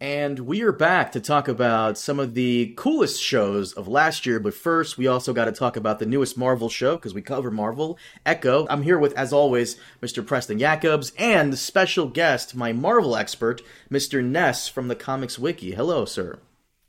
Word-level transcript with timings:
And 0.00 0.38
we 0.40 0.62
are 0.62 0.70
back 0.70 1.10
to 1.12 1.20
talk 1.20 1.48
about 1.48 1.98
some 1.98 2.20
of 2.20 2.34
the 2.34 2.72
coolest 2.76 3.20
shows 3.20 3.72
of 3.72 3.88
last 3.88 4.26
year. 4.26 4.38
But 4.38 4.54
first, 4.54 4.96
we 4.96 5.08
also 5.08 5.32
got 5.32 5.46
to 5.46 5.52
talk 5.52 5.76
about 5.76 5.98
the 5.98 6.06
newest 6.06 6.38
Marvel 6.38 6.68
show 6.68 6.94
because 6.94 7.14
we 7.14 7.20
cover 7.22 7.50
Marvel, 7.50 7.98
Echo. 8.24 8.64
I'm 8.70 8.82
here 8.82 8.98
with, 8.98 9.12
as 9.14 9.32
always, 9.32 9.76
Mr. 10.00 10.24
Preston 10.24 10.60
Jacobs 10.60 11.12
and 11.18 11.52
the 11.52 11.56
special 11.56 12.06
guest, 12.06 12.54
my 12.54 12.72
Marvel 12.72 13.16
expert, 13.16 13.60
Mr. 13.90 14.24
Ness 14.24 14.68
from 14.68 14.86
the 14.86 14.94
Comics 14.94 15.36
Wiki. 15.36 15.72
Hello, 15.72 16.04
sir. 16.04 16.38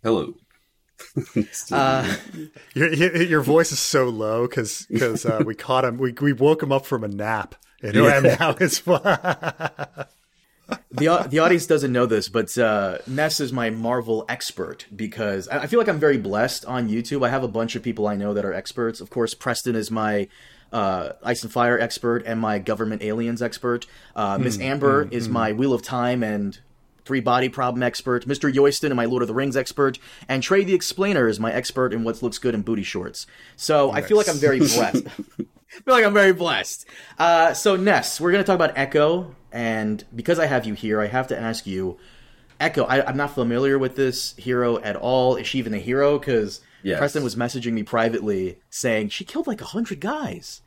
Hello. 0.04 0.36
Uh, 1.72 2.18
Your, 2.74 2.94
your 2.94 3.22
your 3.22 3.42
voice 3.42 3.72
is 3.72 3.80
so 3.80 4.10
low 4.10 4.46
because 4.48 4.86
because 4.92 5.26
uh, 5.26 5.42
we 5.46 5.56
caught 5.56 5.86
him. 5.86 5.98
We 5.98 6.12
we 6.12 6.34
woke 6.34 6.62
him 6.62 6.74
up 6.74 6.86
from 6.86 7.06
a 7.06 7.08
nap, 7.08 7.56
and 7.82 7.96
Yeah. 7.96 8.20
now 8.40 8.56
it's 8.60 8.86
the 10.92 11.28
the 11.30 11.40
audience 11.40 11.66
doesn't 11.66 11.92
know 11.92 12.06
this, 12.06 12.30
but 12.30 12.56
uh, 12.58 13.00
Ness 13.08 13.40
is 13.40 13.54
my 13.54 13.70
Marvel 13.70 14.26
expert 14.30 14.86
because 14.96 15.48
I 15.48 15.60
I 15.60 15.68
feel 15.68 15.80
like 15.80 15.88
I'm 15.88 16.00
very 16.00 16.18
blessed 16.18 16.66
on 16.66 16.90
YouTube. 16.90 17.26
I 17.26 17.30
have 17.30 17.44
a 17.44 17.48
bunch 17.48 17.76
of 17.76 17.84
people 17.84 18.08
I 18.08 18.16
know 18.16 18.34
that 18.34 18.46
are 18.46 18.54
experts. 18.54 19.02
Of 19.02 19.10
course, 19.10 19.34
Preston 19.34 19.76
is 19.76 19.92
my 19.92 20.28
uh, 20.72 21.14
Ice 21.24 21.44
and 21.44 21.52
Fire 21.52 21.80
expert 21.80 22.24
and 22.26 22.40
my 22.40 22.60
Government 22.60 23.02
Aliens 23.02 23.42
expert. 23.42 23.86
Uh, 24.16 24.38
Miss 24.38 24.60
Amber 24.60 25.08
is 25.12 25.28
my 25.28 25.52
Wheel 25.52 25.74
of 25.74 25.82
Time 25.82 26.24
and 26.24 26.60
Three 27.06 27.22
Body 27.22 27.50
Problem 27.50 27.82
expert. 27.82 28.28
Mr. 28.28 28.52
Yoyston 28.52 28.86
and 28.88 28.96
my 28.96 29.06
Lord 29.06 29.24
of 29.24 29.28
the 29.28 29.34
Rings 29.34 29.58
expert, 29.58 29.98
and 30.28 30.44
Trey 30.44 30.64
the 30.64 30.76
Explainer 30.76 31.28
is 31.28 31.40
my 31.40 31.52
expert 31.52 31.94
in 31.94 32.04
what 32.04 32.22
looks 32.22 32.38
good 32.38 32.54
in 32.54 32.62
booty 32.62 32.84
shorts. 32.84 33.26
So 33.56 33.92
I 33.92 34.02
feel 34.02 34.18
like 34.18 34.30
I'm 34.30 34.38
very 34.38 34.60
blessed. 34.60 35.08
I 35.70 35.82
feel 35.82 35.94
like 35.94 36.06
I'm 36.06 36.14
very 36.14 36.34
blessed. 36.34 36.86
Uh, 37.18 37.54
so 37.54 37.76
Ness, 37.76 38.20
we're 38.20 38.32
gonna 38.32 38.44
talk 38.44 38.56
about 38.56 38.78
Echo, 38.78 39.36
and 39.52 40.04
because 40.16 40.40
I 40.40 40.46
have 40.46 40.66
you 40.66 40.74
here, 40.74 41.02
I 41.02 41.08
have 41.08 41.28
to 41.28 41.40
ask 41.40 41.66
you, 41.68 41.98
Echo. 42.60 42.84
I, 42.84 43.06
I'm 43.06 43.18
not 43.18 43.34
familiar 43.34 43.80
with 43.80 43.96
this 43.96 44.36
hero 44.38 44.80
at 44.80 44.96
all. 44.96 45.36
Is 45.36 45.48
she 45.48 45.60
even 45.60 45.74
a 45.74 45.80
hero? 45.80 46.20
Because 46.20 46.62
Yes. 46.82 46.98
Preston 46.98 47.24
was 47.24 47.36
messaging 47.36 47.74
me 47.74 47.84
privately 47.84 48.60
saying 48.70 49.10
she 49.10 49.26
killed 49.26 49.48
like 49.48 49.60
a 49.62 49.66
hundred 49.66 50.00
guys. 50.00 50.62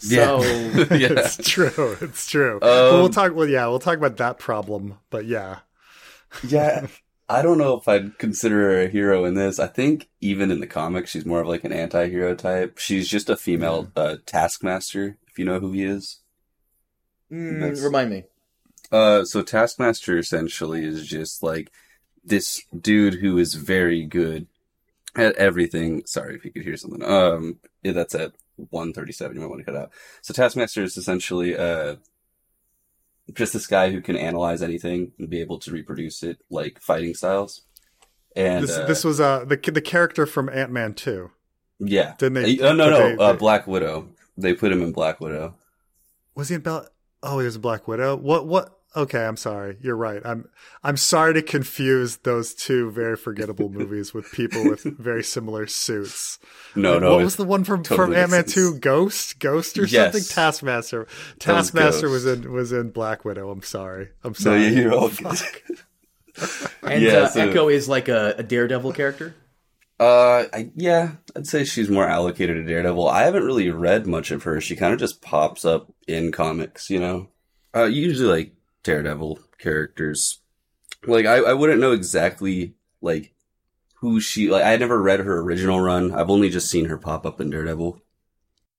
Yeah. 0.00 0.40
So 0.40 0.42
yeah. 0.94 1.12
it's 1.12 1.36
true. 1.48 1.96
It's 2.00 2.28
true. 2.28 2.54
Um, 2.54 2.60
But 2.60 2.92
we'll 2.94 3.08
talk. 3.08 3.34
Well, 3.34 3.48
yeah, 3.48 3.66
we'll 3.68 3.78
talk 3.78 3.96
about 3.96 4.16
that 4.16 4.38
problem. 4.38 4.98
But 5.10 5.26
yeah, 5.26 5.58
Yeah. 6.46 6.86
I 7.26 7.40
don't 7.40 7.56
know 7.56 7.78
if 7.78 7.88
I'd 7.88 8.18
consider 8.18 8.56
her 8.56 8.82
a 8.82 8.88
hero 8.88 9.24
in 9.24 9.32
this. 9.32 9.58
I 9.58 9.66
think 9.66 10.10
even 10.20 10.50
in 10.50 10.60
the 10.60 10.66
comics, 10.66 11.10
she's 11.10 11.24
more 11.24 11.40
of 11.40 11.46
like 11.46 11.64
an 11.64 11.72
anti-hero 11.72 12.34
type. 12.34 12.76
She's 12.76 13.08
just 13.08 13.30
a 13.30 13.36
female 13.36 13.90
uh, 13.96 14.16
Taskmaster, 14.26 15.16
if 15.26 15.38
you 15.38 15.46
know 15.46 15.58
who 15.58 15.72
he 15.72 15.84
is. 15.84 16.20
Mm, 17.32 17.82
remind 17.84 18.10
me. 18.10 18.24
Uh, 18.92 19.24
so 19.24 19.42
Taskmaster 19.42 20.18
essentially 20.18 20.84
is 20.84 21.06
just 21.06 21.42
like 21.42 21.70
this 22.24 22.62
dude 22.78 23.14
who 23.14 23.38
is 23.38 23.54
very 23.54 24.04
good 24.04 24.46
at 25.16 25.34
everything. 25.36 26.02
Sorry 26.06 26.34
if 26.36 26.44
you 26.44 26.52
could 26.52 26.62
hear 26.62 26.76
something. 26.76 27.02
Um, 27.04 27.58
yeah, 27.82 27.92
that's 27.92 28.14
at 28.14 28.32
137. 28.56 29.34
You 29.36 29.42
might 29.42 29.48
want 29.50 29.60
to 29.60 29.64
cut 29.64 29.76
out. 29.80 29.90
So 30.22 30.32
Taskmaster 30.34 30.82
is 30.82 30.96
essentially, 30.96 31.56
uh, 31.56 31.96
just 33.32 33.52
this 33.54 33.66
guy 33.66 33.90
who 33.90 34.00
can 34.02 34.16
analyze 34.16 34.62
anything 34.62 35.12
and 35.18 35.30
be 35.30 35.40
able 35.40 35.58
to 35.60 35.70
reproduce 35.70 36.22
it 36.22 36.38
like 36.50 36.78
fighting 36.80 37.14
styles. 37.14 37.62
And, 38.36 38.64
this 38.64 38.76
uh, 38.76 38.84
this 38.86 39.04
was 39.04 39.20
uh 39.20 39.44
the 39.44 39.56
the 39.56 39.80
character 39.80 40.26
from 40.26 40.48
Ant 40.50 40.70
Man 40.72 40.92
two. 40.92 41.30
yeah. 41.78 42.14
Didn't 42.18 42.34
they? 42.34 42.58
Uh, 42.60 42.72
no, 42.74 42.90
no, 42.90 42.98
they- 42.98 43.16
uh, 43.16 43.32
they- 43.32 43.38
Black 43.38 43.66
Widow. 43.66 44.08
They 44.36 44.52
put 44.52 44.72
him 44.72 44.82
in 44.82 44.92
Black 44.92 45.20
Widow. 45.20 45.54
Was 46.34 46.48
he 46.48 46.56
in 46.56 46.60
Bell? 46.60 46.86
Oh, 47.26 47.38
he 47.38 47.46
was 47.46 47.56
a 47.56 47.60
Black 47.60 47.88
Widow. 47.88 48.16
What? 48.16 48.46
What? 48.46 48.70
Okay, 48.96 49.24
I'm 49.24 49.36
sorry. 49.36 49.76
You're 49.80 49.96
right. 49.96 50.22
I'm 50.24 50.48
I'm 50.84 50.96
sorry 50.96 51.34
to 51.34 51.42
confuse 51.42 52.18
those 52.18 52.54
two 52.54 52.92
very 52.92 53.16
forgettable 53.16 53.68
movies 53.78 54.14
with 54.14 54.30
people 54.30 54.62
with 54.70 54.82
very 54.84 55.24
similar 55.24 55.66
suits. 55.66 56.38
No, 56.76 56.92
Like, 56.92 57.00
no. 57.00 57.14
What 57.16 57.24
was 57.24 57.34
the 57.36 57.44
one 57.44 57.64
from 57.64 57.82
totally 57.82 58.14
from 58.14 58.14
Ant 58.16 58.30
Man 58.30 58.44
Two? 58.44 58.78
Ghost, 58.78 59.40
Ghost, 59.40 59.76
or 59.78 59.86
Yes. 59.86 60.12
something? 60.12 60.22
Taskmaster. 60.28 61.04
That 61.06 61.54
was 61.56 61.70
Taskmaster 61.72 62.08
was, 62.08 62.24
in 62.26 62.52
was 62.52 62.70
in 62.70 62.90
Black 62.90 63.24
Widow. 63.24 63.50
I'm 63.50 63.62
sorry. 63.62 64.10
I'm 64.22 64.30
No, 64.30 64.34
sorry. 64.34 64.68
you're 64.68 64.94
all 64.94 65.08
good. 65.08 65.40
And 66.82 67.02
Yeah, 67.02 67.12
uh, 67.14 67.28
so- 67.28 67.48
Echo 67.48 67.68
is 67.68 67.88
like 67.88 68.08
a, 68.08 68.34
a 68.38 68.42
Daredevil 68.44 68.92
character. 68.92 69.34
Uh, 70.04 70.44
I, 70.52 70.70
yeah, 70.74 71.12
I'd 71.34 71.46
say 71.46 71.64
she's 71.64 71.88
more 71.88 72.06
allocated 72.06 72.56
to 72.56 72.62
Daredevil. 72.62 73.08
I 73.08 73.22
haven't 73.22 73.44
really 73.44 73.70
read 73.70 74.06
much 74.06 74.30
of 74.30 74.42
her. 74.42 74.60
She 74.60 74.76
kind 74.76 74.92
of 74.92 74.98
just 74.98 75.22
pops 75.22 75.64
up 75.64 75.90
in 76.06 76.30
comics, 76.30 76.90
you 76.90 77.00
know. 77.00 77.28
Uh, 77.74 77.84
usually 77.84 78.28
like 78.28 78.52
Daredevil 78.82 79.38
characters. 79.58 80.40
Like 81.06 81.24
I, 81.24 81.36
I 81.36 81.54
wouldn't 81.54 81.80
know 81.80 81.92
exactly 81.92 82.74
like 83.00 83.32
who 83.96 84.20
she 84.20 84.50
like. 84.50 84.64
I 84.64 84.76
never 84.76 85.00
read 85.00 85.20
her 85.20 85.40
original 85.40 85.80
run. 85.80 86.12
I've 86.12 86.30
only 86.30 86.50
just 86.50 86.68
seen 86.70 86.86
her 86.86 86.98
pop 86.98 87.24
up 87.24 87.40
in 87.40 87.48
Daredevil. 87.48 88.02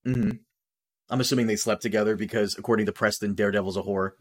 hmm 0.06 0.32
I'm 1.10 1.22
assuming 1.22 1.48
they 1.48 1.56
slept 1.56 1.84
together 1.84 2.16
because, 2.16 2.58
according 2.58 2.88
to 2.88 2.92
Preston, 2.92 3.36
Daredevil's 3.36 3.78
a 3.78 3.84
whore. 3.84 4.12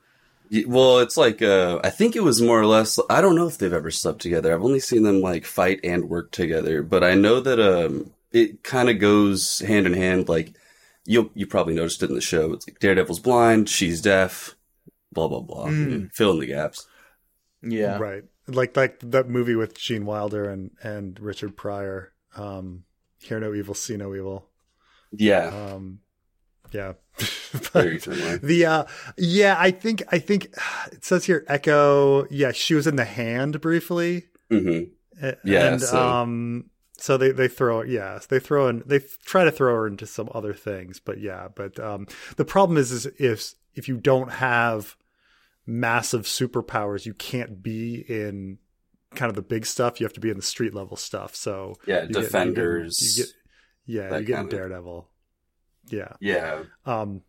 Y- 0.50 0.64
Well, 0.66 0.98
it's 1.00 1.16
like 1.16 1.42
uh, 1.42 1.80
I 1.82 1.90
think 1.90 2.16
it 2.16 2.22
was 2.22 2.40
more 2.42 2.60
or 2.60 2.66
less. 2.66 2.98
I 3.10 3.20
don't 3.20 3.36
know 3.36 3.46
if 3.46 3.58
they've 3.58 3.72
ever 3.72 3.90
slept 3.90 4.20
together. 4.20 4.52
I've 4.54 4.62
only 4.64 4.80
seen 4.80 5.02
them 5.02 5.20
like 5.20 5.44
fight 5.44 5.80
and 5.84 6.08
work 6.08 6.30
together, 6.32 6.82
but 6.82 7.02
I 7.02 7.14
know 7.14 7.40
that 7.40 7.58
um, 7.60 8.12
it 8.32 8.62
kind 8.62 8.88
of 8.90 8.98
goes 8.98 9.60
hand 9.60 9.86
in 9.86 9.94
hand. 9.94 10.28
Like 10.28 10.54
you, 11.06 11.30
you 11.34 11.46
probably 11.46 11.74
noticed 11.74 12.02
it 12.02 12.08
in 12.10 12.14
the 12.14 12.20
show. 12.20 12.52
It's 12.52 12.68
like 12.68 12.78
Daredevil's 12.78 13.20
blind, 13.20 13.68
she's 13.68 14.00
deaf, 14.00 14.54
blah 15.12 15.28
blah 15.28 15.40
blah. 15.40 15.66
Mm. 15.66 16.12
Fill 16.12 16.32
in 16.32 16.40
the 16.40 16.46
gaps. 16.46 16.86
Yeah. 17.62 17.96
Right. 17.98 18.24
Like 18.46 18.76
like 18.76 19.00
that 19.00 19.28
movie 19.30 19.54
with 19.56 19.78
Gene 19.78 20.04
Wilder 20.04 20.48
and 20.50 20.72
and 20.82 21.18
Richard 21.20 21.56
Pryor. 21.56 22.12
Um, 22.36 22.84
Hear 23.20 23.40
no 23.40 23.54
evil, 23.54 23.72
see 23.74 23.96
no 23.96 24.14
evil. 24.14 24.50
Yeah, 25.16 25.46
Um, 25.46 26.00
yeah. 26.72 26.94
The 28.42 28.66
uh 28.66 28.84
yeah, 29.16 29.56
I 29.58 29.70
think 29.70 30.02
I 30.10 30.18
think 30.18 30.46
it 30.92 31.04
says 31.04 31.24
here 31.24 31.44
Echo, 31.48 32.26
yeah, 32.30 32.52
she 32.52 32.74
was 32.74 32.86
in 32.86 32.96
the 32.96 33.04
hand 33.04 33.60
briefly. 33.60 34.26
hmm 34.50 34.80
Yeah, 35.44 35.72
And 35.72 35.80
so- 35.80 35.96
um 36.08 36.70
so 36.96 37.16
they 37.16 37.30
they 37.32 37.48
throw 37.48 37.82
yeah, 37.82 38.18
they 38.28 38.38
throw 38.40 38.68
in 38.68 38.82
they 38.86 39.00
try 39.24 39.44
to 39.44 39.50
throw 39.52 39.74
her 39.74 39.86
into 39.86 40.06
some 40.06 40.28
other 40.34 40.54
things, 40.54 41.00
but 41.00 41.20
yeah, 41.20 41.48
but 41.54 41.78
um 41.80 42.06
the 42.36 42.44
problem 42.44 42.76
is 42.78 42.90
is 42.92 43.06
if 43.18 43.54
if 43.74 43.88
you 43.88 43.96
don't 43.96 44.30
have 44.32 44.96
massive 45.66 46.22
superpowers, 46.22 47.06
you 47.06 47.14
can't 47.14 47.62
be 47.62 48.04
in 48.08 48.58
kind 49.14 49.30
of 49.30 49.36
the 49.36 49.42
big 49.42 49.64
stuff, 49.66 50.00
you 50.00 50.04
have 50.06 50.12
to 50.12 50.20
be 50.20 50.30
in 50.30 50.36
the 50.36 50.42
street 50.42 50.74
level 50.74 50.96
stuff. 50.96 51.34
So 51.36 51.76
Yeah, 51.86 52.02
you 52.02 52.08
get- 52.08 52.08
you 52.08 52.14
get- 52.14 52.22
defenders. 52.22 53.16
you 53.18 53.24
get, 53.24 53.32
yeah, 53.86 54.18
you 54.18 54.24
get 54.24 54.40
in 54.40 54.48
Daredevil. 54.48 55.08
Yeah. 55.88 56.12
yeah. 56.20 56.64
Um 56.86 57.22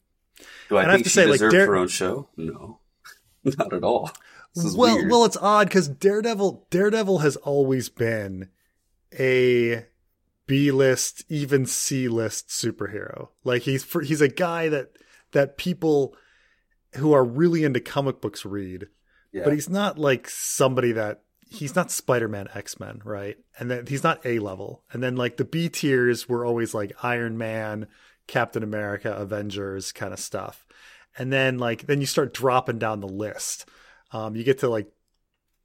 Do 0.70 0.78
I 0.78 0.84
And 0.84 0.92
I 0.92 0.94
have 0.94 1.04
to 1.04 1.10
she 1.10 1.14
say, 1.14 1.26
like, 1.26 1.40
Dare- 1.40 1.68
her 1.68 1.76
own 1.76 1.88
show? 1.88 2.30
No, 2.38 2.80
not 3.44 3.74
at 3.74 3.84
all. 3.84 4.12
Well, 4.56 4.96
weird. 4.96 5.12
well, 5.12 5.26
it's 5.26 5.38
odd 5.38 5.68
because 5.68 5.90
Daredevil, 5.90 6.68
Daredevil 6.70 7.20
has 7.20 7.36
always 7.36 7.90
been 7.90 8.50
a 9.20 9.86
B 10.48 10.72
list, 10.72 11.26
even 11.30 11.66
C 11.66 12.08
list 12.08 12.50
superhero. 12.50 13.30
Like 13.44 13.64
he's 13.64 13.84
for, 13.84 14.02
he's 14.02 14.22
a 14.22 14.28
guy 14.28 14.70
that 14.70 14.92
that 15.32 15.58
people 15.58 16.16
who 16.96 17.12
are 17.14 17.26
really 17.26 17.64
into 17.64 17.82
comic 17.82 18.22
books 18.22 18.46
read, 18.46 18.88
yeah. 19.34 19.44
but 19.44 19.54
he's 19.54 19.70
not 19.70 19.98
like 19.98 20.30
somebody 20.30 20.94
that 20.94 21.24
he's 21.50 21.76
not 21.76 21.92
Spider 21.92 22.28
Man, 22.28 22.48
X 22.54 22.80
Men, 22.80 23.02
right? 23.04 23.38
And 23.60 23.70
then 23.70 23.88
he's 23.88 24.04
not 24.04 24.26
A 24.26 24.40
level. 24.40 24.84
And 24.92 25.02
then 25.04 25.16
like 25.16 25.38
the 25.38 25.46
B 25.46 25.68
tiers 25.70 26.30
were 26.30 26.46
always 26.46 26.74
like 26.74 26.94
Iron 27.04 27.38
Man, 27.38 27.88
Captain 28.28 28.64
America, 28.64 29.14
Avengers 29.14 29.92
kind 29.92 30.14
of 30.14 30.20
stuff. 30.20 30.66
And 31.18 31.32
then 31.32 31.58
like 31.58 31.88
then 31.88 32.02
you 32.02 32.08
start 32.08 32.34
dropping 32.34 32.80
down 32.80 33.00
the 33.00 33.08
list. 33.08 33.68
Um, 34.12 34.36
you 34.36 34.44
get 34.44 34.60
to 34.60 34.70
like 34.70 34.88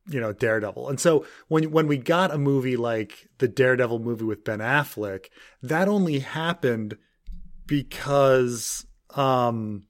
you 0.09 0.21
know 0.21 0.33
Daredevil. 0.33 0.89
And 0.89 1.01
so 1.01 1.27
when 1.49 1.71
when 1.71 1.87
we 1.87 1.97
got 1.97 2.33
a 2.33 2.39
movie 2.39 2.77
like 2.77 3.29
the 3.39 3.49
Daredevil 3.49 3.99
movie 4.01 4.25
with 4.25 4.45
Ben 4.45 4.61
Affleck, 4.61 5.27
that 5.63 5.89
only 5.89 6.21
happened 6.21 6.97
because 7.67 8.87
um 9.15 9.85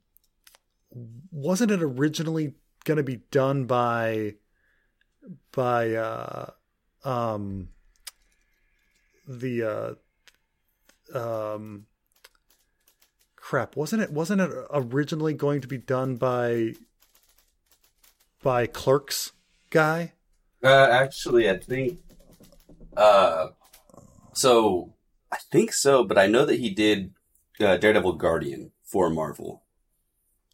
wasn't 1.31 1.71
it 1.71 1.83
originally 1.83 2.55
going 2.85 2.97
to 2.97 3.03
be 3.03 3.21
done 3.31 3.67
by 3.67 4.35
by 5.53 5.95
uh 5.95 6.51
um 7.05 7.69
the 9.27 9.97
uh 11.15 11.19
um 11.19 11.87
crap 13.51 13.75
wasn't 13.75 14.01
it 14.01 14.13
wasn't 14.13 14.41
it 14.41 14.51
originally 14.73 15.35
going 15.35 15.61
to 15.61 15.67
be 15.67 15.79
done 15.79 16.15
by 16.15 16.73
by 18.43 18.67
clerks 18.67 19.33
guy 19.71 20.13
Uh, 20.63 20.89
actually, 21.03 21.49
I 21.51 21.57
think. 21.59 21.99
Uh, 22.97 23.49
so 24.35 24.95
I 25.33 25.39
think 25.51 25.73
so, 25.73 26.05
but 26.05 26.19
I 26.19 26.27
know 26.27 26.45
that 26.45 26.61
he 26.61 26.71
did 26.71 27.13
uh, 27.61 27.77
Daredevil 27.77 28.15
Guardian 28.15 28.73
for 28.85 29.11
Marvel. 29.11 29.63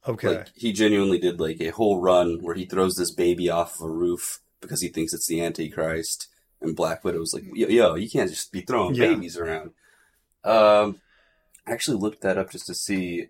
okay 0.07 0.29
Like 0.39 0.49
he 0.55 0.73
genuinely 0.73 1.19
did 1.19 1.41
like 1.41 1.61
a 1.61 1.71
whole 1.71 2.01
run 2.01 2.39
where 2.43 2.55
he 2.55 2.65
throws 2.67 2.95
this 2.97 3.11
baby 3.11 3.51
off 3.51 3.75
of 3.77 3.87
a 3.89 3.91
roof 3.91 4.41
because 4.61 4.81
he 4.81 4.89
thinks 4.89 5.13
it's 5.13 5.27
the 5.27 5.41
Antichrist. 5.43 6.29
And 6.63 6.75
Black 6.75 7.05
Widow's 7.05 7.35
like, 7.35 7.45
yo, 7.53 7.69
yo 7.69 7.95
you 7.97 8.09
can't 8.09 8.31
just 8.31 8.53
be 8.53 8.63
throwing 8.63 8.95
Yeah. 8.95 9.09
babies 9.15 9.37
around. 9.37 9.71
Um, 10.45 11.01
I 11.67 11.73
actually 11.73 11.99
looked 11.99 12.23
that 12.23 12.39
up 12.39 12.51
just 12.51 12.67
to 12.67 12.75
see. 12.75 13.29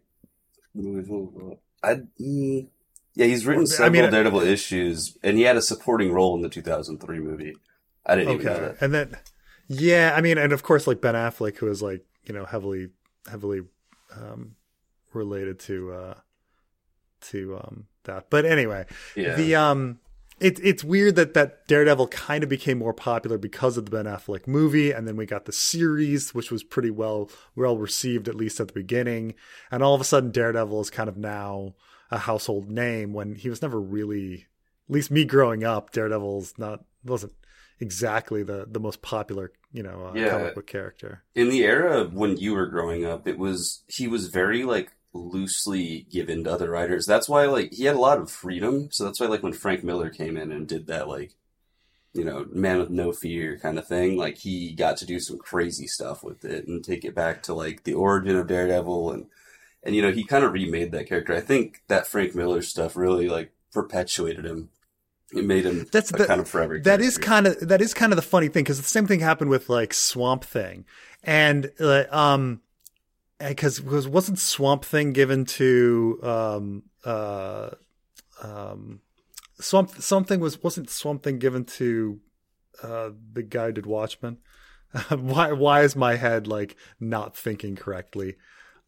I, 1.83 2.01
mm, 2.21 2.67
yeah, 3.15 3.27
he's 3.27 3.47
written 3.47 3.63
I 3.63 3.67
several 3.67 3.91
mean, 3.93 4.05
uh, 4.05 4.11
Daredevil 4.11 4.43
issues, 4.43 5.17
and 5.23 5.39
he 5.39 5.45
had 5.45 5.57
a 5.57 5.63
supporting 5.63 6.13
role 6.13 6.35
in 6.37 6.43
the 6.43 6.49
2003 6.51 7.19
movie. 7.21 7.55
I 8.05 8.17
didn't 8.17 8.35
even 8.35 8.47
know 8.47 8.61
that. 8.61 8.77
and 8.83 8.95
then 8.95 9.17
yeah, 9.69 10.15
I 10.17 10.21
mean, 10.21 10.39
and 10.39 10.53
of 10.53 10.63
course, 10.63 10.87
like 10.87 11.01
Ben 11.01 11.15
Affleck, 11.15 11.57
who 11.57 11.69
is 11.69 11.83
like 11.83 12.05
you 12.25 12.35
know 12.35 12.45
heavily 12.45 12.91
heavily 13.29 13.63
um, 14.15 14.57
related 15.13 15.59
to 15.61 15.93
uh, 15.93 16.15
to 17.23 17.57
um, 17.57 17.87
that. 18.05 18.29
But 18.31 18.45
anyway, 18.45 18.87
Yeah. 19.17 19.35
the 19.35 19.57
um, 19.57 19.99
it, 20.41 20.59
it's 20.63 20.85
weird 20.85 21.17
that 21.17 21.35
that 21.35 21.67
Daredevil 21.67 22.09
kind 22.09 22.43
of 22.43 22.49
became 22.51 22.79
more 22.79 22.93
popular 22.95 23.39
because 23.39 23.77
of 23.77 23.85
the 23.87 23.91
Ben 23.91 24.05
Affleck 24.07 24.47
movie, 24.47 24.91
and 24.93 25.07
then 25.09 25.17
we 25.17 25.27
got 25.27 25.45
the 25.47 25.53
series, 25.53 26.35
which 26.35 26.51
was 26.51 26.63
pretty 26.63 26.91
well 26.91 27.31
well 27.55 27.79
received 27.79 28.29
at 28.29 28.35
least 28.35 28.61
at 28.61 28.69
the 28.69 28.75
beginning, 28.75 29.35
and 29.71 29.83
all 29.83 29.95
of 29.95 30.01
a 30.01 30.05
sudden 30.05 30.31
Daredevil 30.31 30.81
is 30.81 30.91
kind 30.91 31.09
of 31.09 31.17
now 31.17 31.75
a 32.11 32.19
household 32.19 32.71
name 32.71 33.13
when 33.13 33.35
he 33.35 33.49
was 33.49 33.63
never 33.63 33.81
really, 33.81 34.47
at 34.89 34.95
least 34.95 35.11
me 35.11 35.25
growing 35.25 35.65
up, 35.65 35.91
Daredevil's 35.93 36.55
not 36.59 36.85
wasn't 37.05 37.33
exactly 37.81 38.43
the 38.43 38.67
the 38.71 38.81
most 38.81 39.03
popular 39.03 39.53
you 39.73 39.83
know 39.83 40.07
uh, 40.07 40.13
Yeah. 40.15 40.31
comic 40.31 40.55
book 40.55 40.67
character. 40.67 41.23
in 41.35 41.51
the 41.51 41.63
era 41.65 42.05
when 42.05 42.37
you 42.39 42.55
were 42.55 42.67
growing 42.67 43.05
up, 43.05 43.27
it 43.29 43.39
was 43.39 43.83
he 43.87 44.07
was 44.09 44.29
very 44.29 44.65
like 44.65 44.93
loosely 45.17 46.07
given 46.11 46.45
to 46.45 46.53
other 46.53 46.71
writers. 46.71 47.07
That's 47.07 47.29
why 47.29 47.47
like 47.47 47.73
he 47.73 47.85
had 47.85 47.97
a 47.97 48.01
lot 48.01 48.19
of 48.19 48.31
freedom. 48.31 48.89
So 48.91 49.05
that's 49.05 49.21
why 49.21 49.27
like 49.27 49.43
when 49.43 49.53
Frank 49.53 49.83
Miller 49.85 50.11
came 50.11 50.37
in 50.37 50.53
and 50.53 50.67
did 50.69 50.87
that 50.87 51.09
like 51.09 51.33
you 52.13 52.25
know 52.25 52.47
man 52.51 52.79
with 52.79 52.91
no 52.91 53.13
fear 53.13 53.59
kind 53.59 53.79
of 53.79 53.87
thing, 53.87 54.17
like 54.17 54.39
he 54.39 54.73
got 54.73 54.97
to 54.99 55.07
do 55.07 55.19
some 55.21 55.39
crazy 55.39 55.87
stuff 55.87 56.23
with 56.23 56.45
it 56.45 56.67
and 56.67 56.85
take 56.85 57.05
it 57.05 57.15
back 57.15 57.43
to 57.45 57.55
like 57.55 57.85
the 57.85 57.95
origin 57.95 58.37
of 58.37 58.47
Daredevil 58.47 59.11
and 59.13 59.27
and 59.83 59.95
you 59.95 60.03
know 60.03 60.11
he 60.13 60.25
kind 60.25 60.45
of 60.45 60.53
remade 60.53 60.93
that 60.93 61.09
character. 61.09 61.35
I 61.35 61.41
think 61.41 61.83
that 61.89 62.07
Frank 62.07 62.35
Miller 62.35 62.63
stuff 62.63 62.97
really 62.97 63.29
like 63.29 63.53
perpetuated 63.73 64.45
him. 64.45 64.71
It 65.33 65.45
made 65.45 65.65
him 65.65 65.87
That's 65.93 66.11
the- 66.13 66.25
kind 66.25 66.41
of 66.41 66.49
forever. 66.49 66.79
That 66.79 67.01
is 67.01 67.19
kind 67.19 67.47
of 67.49 67.59
that 67.69 67.83
is 67.83 67.93
kind 67.93 68.13
of 68.13 68.17
the 68.17 68.23
funny 68.23 68.49
thing 68.49 68.63
because 68.65 68.79
the 68.81 68.85
same 68.89 69.07
thing 69.07 69.21
happened 69.21 69.51
with 69.51 69.69
like 69.69 69.93
Swamp 69.93 70.45
Thing, 70.45 70.85
and 71.25 71.71
uh, 71.81 72.05
um, 72.11 72.61
because 73.39 73.81
was 73.83 74.09
wasn't 74.09 74.39
Swamp 74.39 74.85
Thing 74.85 75.13
given 75.13 75.45
to 75.45 76.19
um 76.23 76.83
uh 77.05 77.71
um 78.43 79.01
Swamp 79.61 79.91
something 79.99 80.41
was 80.41 80.63
wasn't 80.63 80.91
Swamp 80.91 81.23
Thing 81.23 81.39
given 81.39 81.65
to 81.65 82.21
uh 82.83 83.11
the 83.33 83.43
guy 83.43 83.67
who 83.67 83.73
did 83.73 83.87
Watchmen? 83.87 84.39
why 85.11 85.53
why 85.53 85.83
is 85.83 85.97
my 85.97 86.17
head 86.17 86.47
like 86.47 86.77
not 87.01 87.37
thinking 87.37 87.77
correctly? 87.77 88.37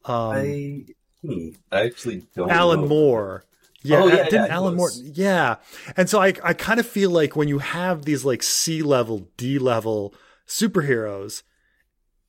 Um, 0.04 0.14
I, 0.14 0.84
hmm, 1.22 1.48
I 1.70 1.80
actually 1.82 2.26
don't. 2.34 2.50
Alan 2.50 2.82
know. 2.82 2.86
Moore. 2.88 3.44
Yeah, 3.82 4.02
Oh, 4.02 4.06
yeah, 4.08 4.24
didn't 4.24 4.46
yeah, 4.46 4.54
Alan 4.54 4.76
Moore? 4.76 4.90
Yeah, 5.02 5.56
and 5.96 6.08
so 6.10 6.20
I 6.20 6.34
I 6.42 6.52
kind 6.52 6.80
of 6.80 6.86
feel 6.86 7.10
like 7.10 7.36
when 7.36 7.48
you 7.48 7.58
have 7.58 8.04
these 8.04 8.24
like 8.24 8.42
C 8.42 8.82
level, 8.82 9.28
D 9.36 9.58
level 9.58 10.14
superheroes, 10.46 11.42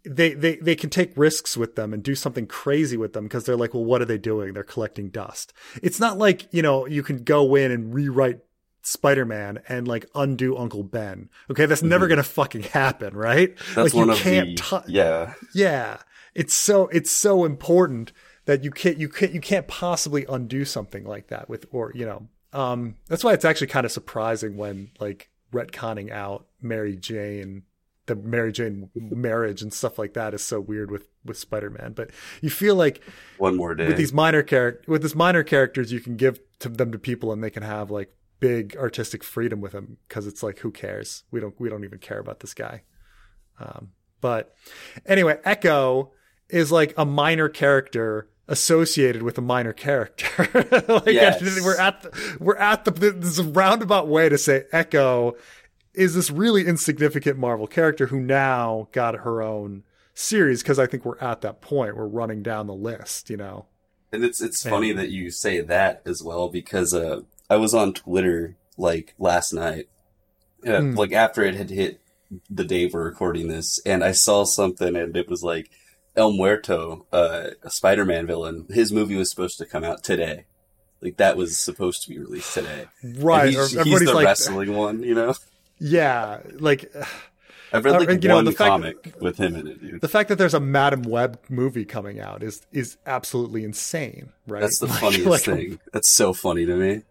they 0.04 0.34
they 0.34 0.56
they 0.58 0.76
can 0.76 0.90
take 0.90 1.12
risks 1.18 1.58
with 1.58 1.76
them 1.76 1.94
and 1.94 2.02
do 2.04 2.16
something 2.16 2.48
crazy 2.48 2.98
with 2.98 3.14
them 3.14 3.26
because 3.26 3.46
they're 3.46 3.58
like, 3.58 3.74
well, 3.74 3.84
what 3.86 4.02
are 4.02 4.06
they 4.06 4.18
doing? 4.18 4.54
They're 4.54 4.64
collecting 4.64 5.10
dust. 5.10 5.54
It's 5.84 6.00
not 6.00 6.18
like 6.18 6.48
you 6.54 6.62
know 6.62 6.86
you 6.88 7.04
can 7.04 7.24
go 7.24 7.56
in 7.56 7.72
and 7.72 7.94
rewrite 7.94 8.40
Spider-Man 8.82 9.60
and 9.68 9.88
like 9.88 10.06
undo 10.16 10.58
Uncle 10.58 10.84
Ben. 10.84 11.30
Okay, 11.52 11.66
that's 11.66 11.84
never 11.84 12.06
Mhm. 12.06 12.10
gonna 12.10 12.24
fucking 12.24 12.64
happen, 12.64 13.16
right? 13.16 13.56
That's 13.76 13.94
like 13.94 13.94
one 13.94 14.08
you 14.08 14.14
of 14.14 14.20
can't 14.20 14.50
the 14.50 14.56
tou- 14.56 14.84
yeah. 14.92 15.34
yeah, 15.54 15.98
it's 16.34 16.54
so 16.54 16.88
it's 16.88 17.12
so 17.12 17.44
important 17.46 18.12
that 18.46 18.64
you 18.64 18.72
can't 18.72 18.98
you 18.98 19.10
can't 19.10 19.34
you 19.34 19.42
can't 19.42 19.68
possibly 19.68 20.26
undo 20.30 20.66
something 20.66 21.04
like 21.04 21.28
that 21.28 21.50
with 21.50 21.66
or 21.72 21.92
you 21.94 22.06
know 22.06 22.28
um 22.54 22.96
that's 23.08 23.24
why 23.24 23.34
it's 23.34 23.46
actually 23.46 23.68
kind 23.68 23.86
of 23.86 23.92
surprising 23.92 24.58
when 24.58 24.90
like 25.00 25.30
retconning 25.54 26.10
out 26.12 26.48
Mary 26.62 26.96
Jane 26.96 27.64
the 28.10 28.16
Mary 28.16 28.52
Jane 28.52 28.90
marriage 28.96 29.62
and 29.62 29.74
stuff 29.74 29.98
like 29.98 30.14
that 30.14 30.34
is 30.34 30.44
so 30.44 30.60
weird 30.60 30.92
with 30.92 31.08
with 31.26 31.38
Spider-Man 31.38 31.94
but 31.94 32.10
you 32.42 32.50
feel 32.50 32.76
like 32.76 33.02
One 33.38 33.56
more 33.56 33.74
day. 33.76 33.88
with 33.88 33.98
these 33.98 34.12
minor 34.14 34.44
character 34.44 34.84
with 34.92 35.02
these 35.02 35.16
minor 35.16 35.44
characters 35.44 35.92
you 35.92 36.00
can 36.02 36.16
give 36.18 36.40
to 36.60 36.70
them 36.70 36.92
to 36.92 37.00
people 37.00 37.32
and 37.32 37.44
they 37.44 37.50
can 37.50 37.64
have 37.64 37.90
like 37.90 38.14
big 38.40 38.76
artistic 38.78 39.24
freedom 39.24 39.62
with 39.62 39.72
them 39.74 39.98
because 40.08 40.28
it's 40.28 40.44
like 40.44 40.60
who 40.60 40.72
cares 40.72 41.24
we 41.32 41.40
don't 41.40 41.60
we 41.60 41.70
don't 41.70 41.84
even 41.84 42.00
care 42.00 42.20
about 42.20 42.40
this 42.42 42.54
guy 42.54 42.84
um, 43.60 43.90
but 44.22 44.54
anyway 45.06 45.38
echo 45.44 46.12
is 46.50 46.72
like 46.72 46.94
a 46.98 47.06
minor 47.06 47.50
character 47.50 48.30
associated 48.48 49.22
with 49.22 49.38
a 49.38 49.42
minor 49.42 49.74
character 49.74 50.28
like 50.88 51.06
Yes. 51.08 51.42
we're 51.64 51.78
at 51.78 52.02
the, 52.02 52.38
we're 52.40 52.56
at 52.56 52.86
the 52.86 52.92
this 52.92 53.40
roundabout 53.40 54.08
way 54.08 54.28
to 54.30 54.38
say 54.40 54.64
echo 54.72 55.36
is 55.94 56.16
this 56.16 56.30
really 56.32 56.66
insignificant 56.68 57.38
marvel 57.38 57.68
character 57.68 58.08
who 58.08 58.20
now 58.20 58.88
got 58.92 59.16
her 59.16 59.42
own 59.42 59.84
series 60.14 60.62
because 60.62 60.78
i 60.80 60.86
think 60.86 61.06
we're 61.06 61.18
at 61.20 61.42
that 61.42 61.62
point 61.62 61.96
we're 61.96 62.06
running 62.08 62.44
down 62.44 62.68
the 62.68 62.74
list 62.74 63.30
you 63.30 63.38
know 63.38 63.66
And 64.12 64.24
it's 64.24 64.42
it's 64.42 64.64
Yeah. 64.66 64.72
funny 64.72 64.92
that 64.94 65.10
you 65.10 65.32
say 65.32 65.62
that 65.62 66.02
as 66.06 66.22
well 66.24 66.50
because 66.50 66.94
uh, 66.94 67.22
I 67.50 67.58
was 67.58 67.74
on 67.74 67.94
Twitter 67.94 68.56
like 68.78 69.14
last 69.20 69.54
night, 69.54 69.88
uh, 70.68 70.82
Hmm. 70.82 70.94
like 70.96 71.12
after 71.14 71.44
it 71.44 71.56
had 71.56 71.70
hit 71.70 72.00
the 72.50 72.64
day 72.64 72.86
we're 72.88 73.04
recording 73.06 73.48
this, 73.50 73.80
and 73.86 74.04
I 74.04 74.12
saw 74.12 74.44
something 74.46 74.96
and 74.96 75.16
it 75.16 75.28
was 75.30 75.42
like 75.44 75.70
El 76.16 76.32
Muerto, 76.34 77.06
uh, 77.14 77.52
a 77.64 77.70
Spider-Man 77.70 78.26
villain. 78.28 78.66
His 78.70 78.92
movie 78.92 79.16
was 79.16 79.30
supposed 79.30 79.58
to 79.60 79.66
come 79.66 79.84
out 79.84 80.04
today. 80.04 80.46
Like 81.02 81.18
that 81.18 81.38
was 81.38 81.58
supposed 81.58 82.04
to 82.04 82.10
be 82.10 82.18
released 82.20 82.54
today. 82.54 82.88
And 83.02 83.24
right 83.24 83.50
he's, 83.50 83.58
he's 83.72 83.78
everybody's 83.78 84.08
the 84.10 84.14
like 84.16 84.26
wrestling 84.26 84.74
one, 84.76 85.02
you 85.04 85.16
know. 85.16 85.34
Yeah 85.80 86.40
like 86.60 86.92
I've 87.72 87.86
read 87.86 87.96
Uh, 87.96 88.00
like 88.00 88.24
you 88.24 88.30
know, 88.30 88.36
one 88.36 88.46
the 88.46 88.52
fact- 88.52 88.70
comic 88.70 89.14
with 89.22 89.38
him 89.38 89.56
in 89.56 89.68
it, 89.68 89.80
dude. 89.80 90.02
the 90.02 90.08
fact 90.08 90.30
that 90.30 90.40
there's 90.40 90.56
a 90.56 90.60
Madam 90.60 91.04
Web 91.04 91.40
movie 91.50 91.86
coming 91.86 92.20
out 92.20 92.42
is 92.42 92.66
is 92.72 92.98
absolutely 93.06 93.64
insane, 93.64 94.32
right? 94.48 94.62
That's 94.62 94.80
the 94.80 94.88
Like- 94.88 95.00
funniest 95.02 95.26
like, 95.28 95.42
thing. 95.42 95.80
That's 95.94 96.10
so 96.10 96.34
funny 96.34 96.66
to 96.66 96.76
me. 96.76 97.02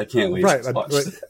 I 0.00 0.04
can't 0.04 0.32
wait 0.32 0.42
Right, 0.42 0.62
to 0.64 0.72
watch 0.72 0.90
like- 0.92 1.06
it. 1.06 1.14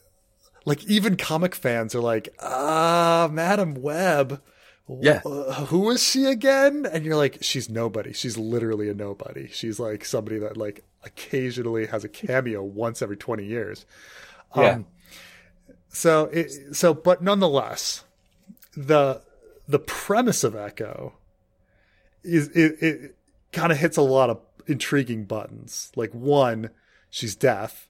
Like 0.64 0.84
even 0.84 1.16
comic 1.16 1.56
fans 1.56 1.92
are 1.92 2.00
like, 2.00 2.28
ah, 2.40 3.28
Madam 3.32 3.74
Web. 3.74 4.40
Yeah. 4.88 5.20
Uh, 5.26 5.64
who 5.66 5.90
is 5.90 6.00
she 6.00 6.26
again? 6.26 6.86
And 6.86 7.04
you're 7.04 7.16
like, 7.16 7.38
she's 7.40 7.68
nobody. 7.68 8.12
She's 8.12 8.38
literally 8.38 8.88
a 8.88 8.94
nobody. 8.94 9.48
She's 9.48 9.80
like 9.80 10.04
somebody 10.04 10.38
that 10.38 10.56
like 10.56 10.84
occasionally 11.04 11.86
has 11.86 12.04
a 12.04 12.08
cameo 12.08 12.62
once 12.62 13.02
every 13.02 13.16
20 13.16 13.44
years. 13.44 13.86
Yeah. 14.56 14.78
So 15.92 16.24
it, 16.32 16.74
so 16.74 16.94
but 16.94 17.22
nonetheless, 17.22 18.04
the 18.76 19.22
the 19.68 19.78
premise 19.78 20.42
of 20.42 20.56
Echo 20.56 21.14
is 22.24 22.48
it, 22.48 22.82
it 22.82 23.16
kind 23.52 23.70
of 23.72 23.78
hits 23.78 23.96
a 23.96 24.02
lot 24.02 24.30
of 24.30 24.40
intriguing 24.66 25.24
buttons. 25.24 25.92
Like 25.94 26.12
one, 26.12 26.70
she's 27.10 27.34
deaf. 27.36 27.88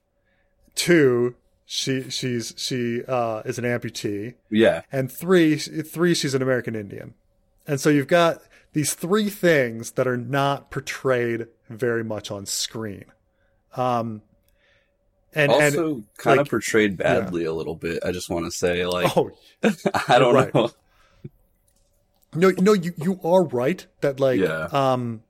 Two, 0.74 1.36
she 1.64 2.10
she's 2.10 2.54
she 2.56 3.02
uh, 3.06 3.42
is 3.44 3.58
an 3.58 3.64
amputee, 3.64 4.34
Yeah. 4.50 4.82
and 4.90 5.10
three 5.10 5.56
three 5.56 6.14
she's 6.14 6.34
an 6.34 6.42
American 6.42 6.74
Indian. 6.74 7.14
And 7.66 7.80
so 7.80 7.88
you've 7.90 8.08
got 8.08 8.42
these 8.72 8.94
three 8.94 9.30
things 9.30 9.92
that 9.92 10.08
are 10.08 10.16
not 10.16 10.70
portrayed 10.70 11.46
very 11.68 12.02
much 12.02 12.30
on 12.30 12.46
screen. 12.46 13.04
Um, 13.76 14.22
and 15.34 15.50
and 15.52 15.76
also 15.76 16.02
kind 16.18 16.40
of 16.40 16.48
portrayed 16.48 16.96
badly 16.96 17.44
a 17.44 17.52
little 17.52 17.74
bit. 17.74 18.02
I 18.04 18.12
just 18.12 18.28
want 18.30 18.44
to 18.46 18.50
say, 18.50 18.84
like, 18.86 19.16
oh 19.16 19.30
I 20.08 20.18
don't 20.18 20.34
right. 20.34 20.54
know. 20.54 20.70
No, 22.34 22.50
no, 22.50 22.72
you 22.72 22.92
you 22.96 23.20
are 23.22 23.44
right 23.44 23.86
that 24.00 24.18
like 24.18 24.40
Yeah. 24.40 24.68
um 24.72 25.22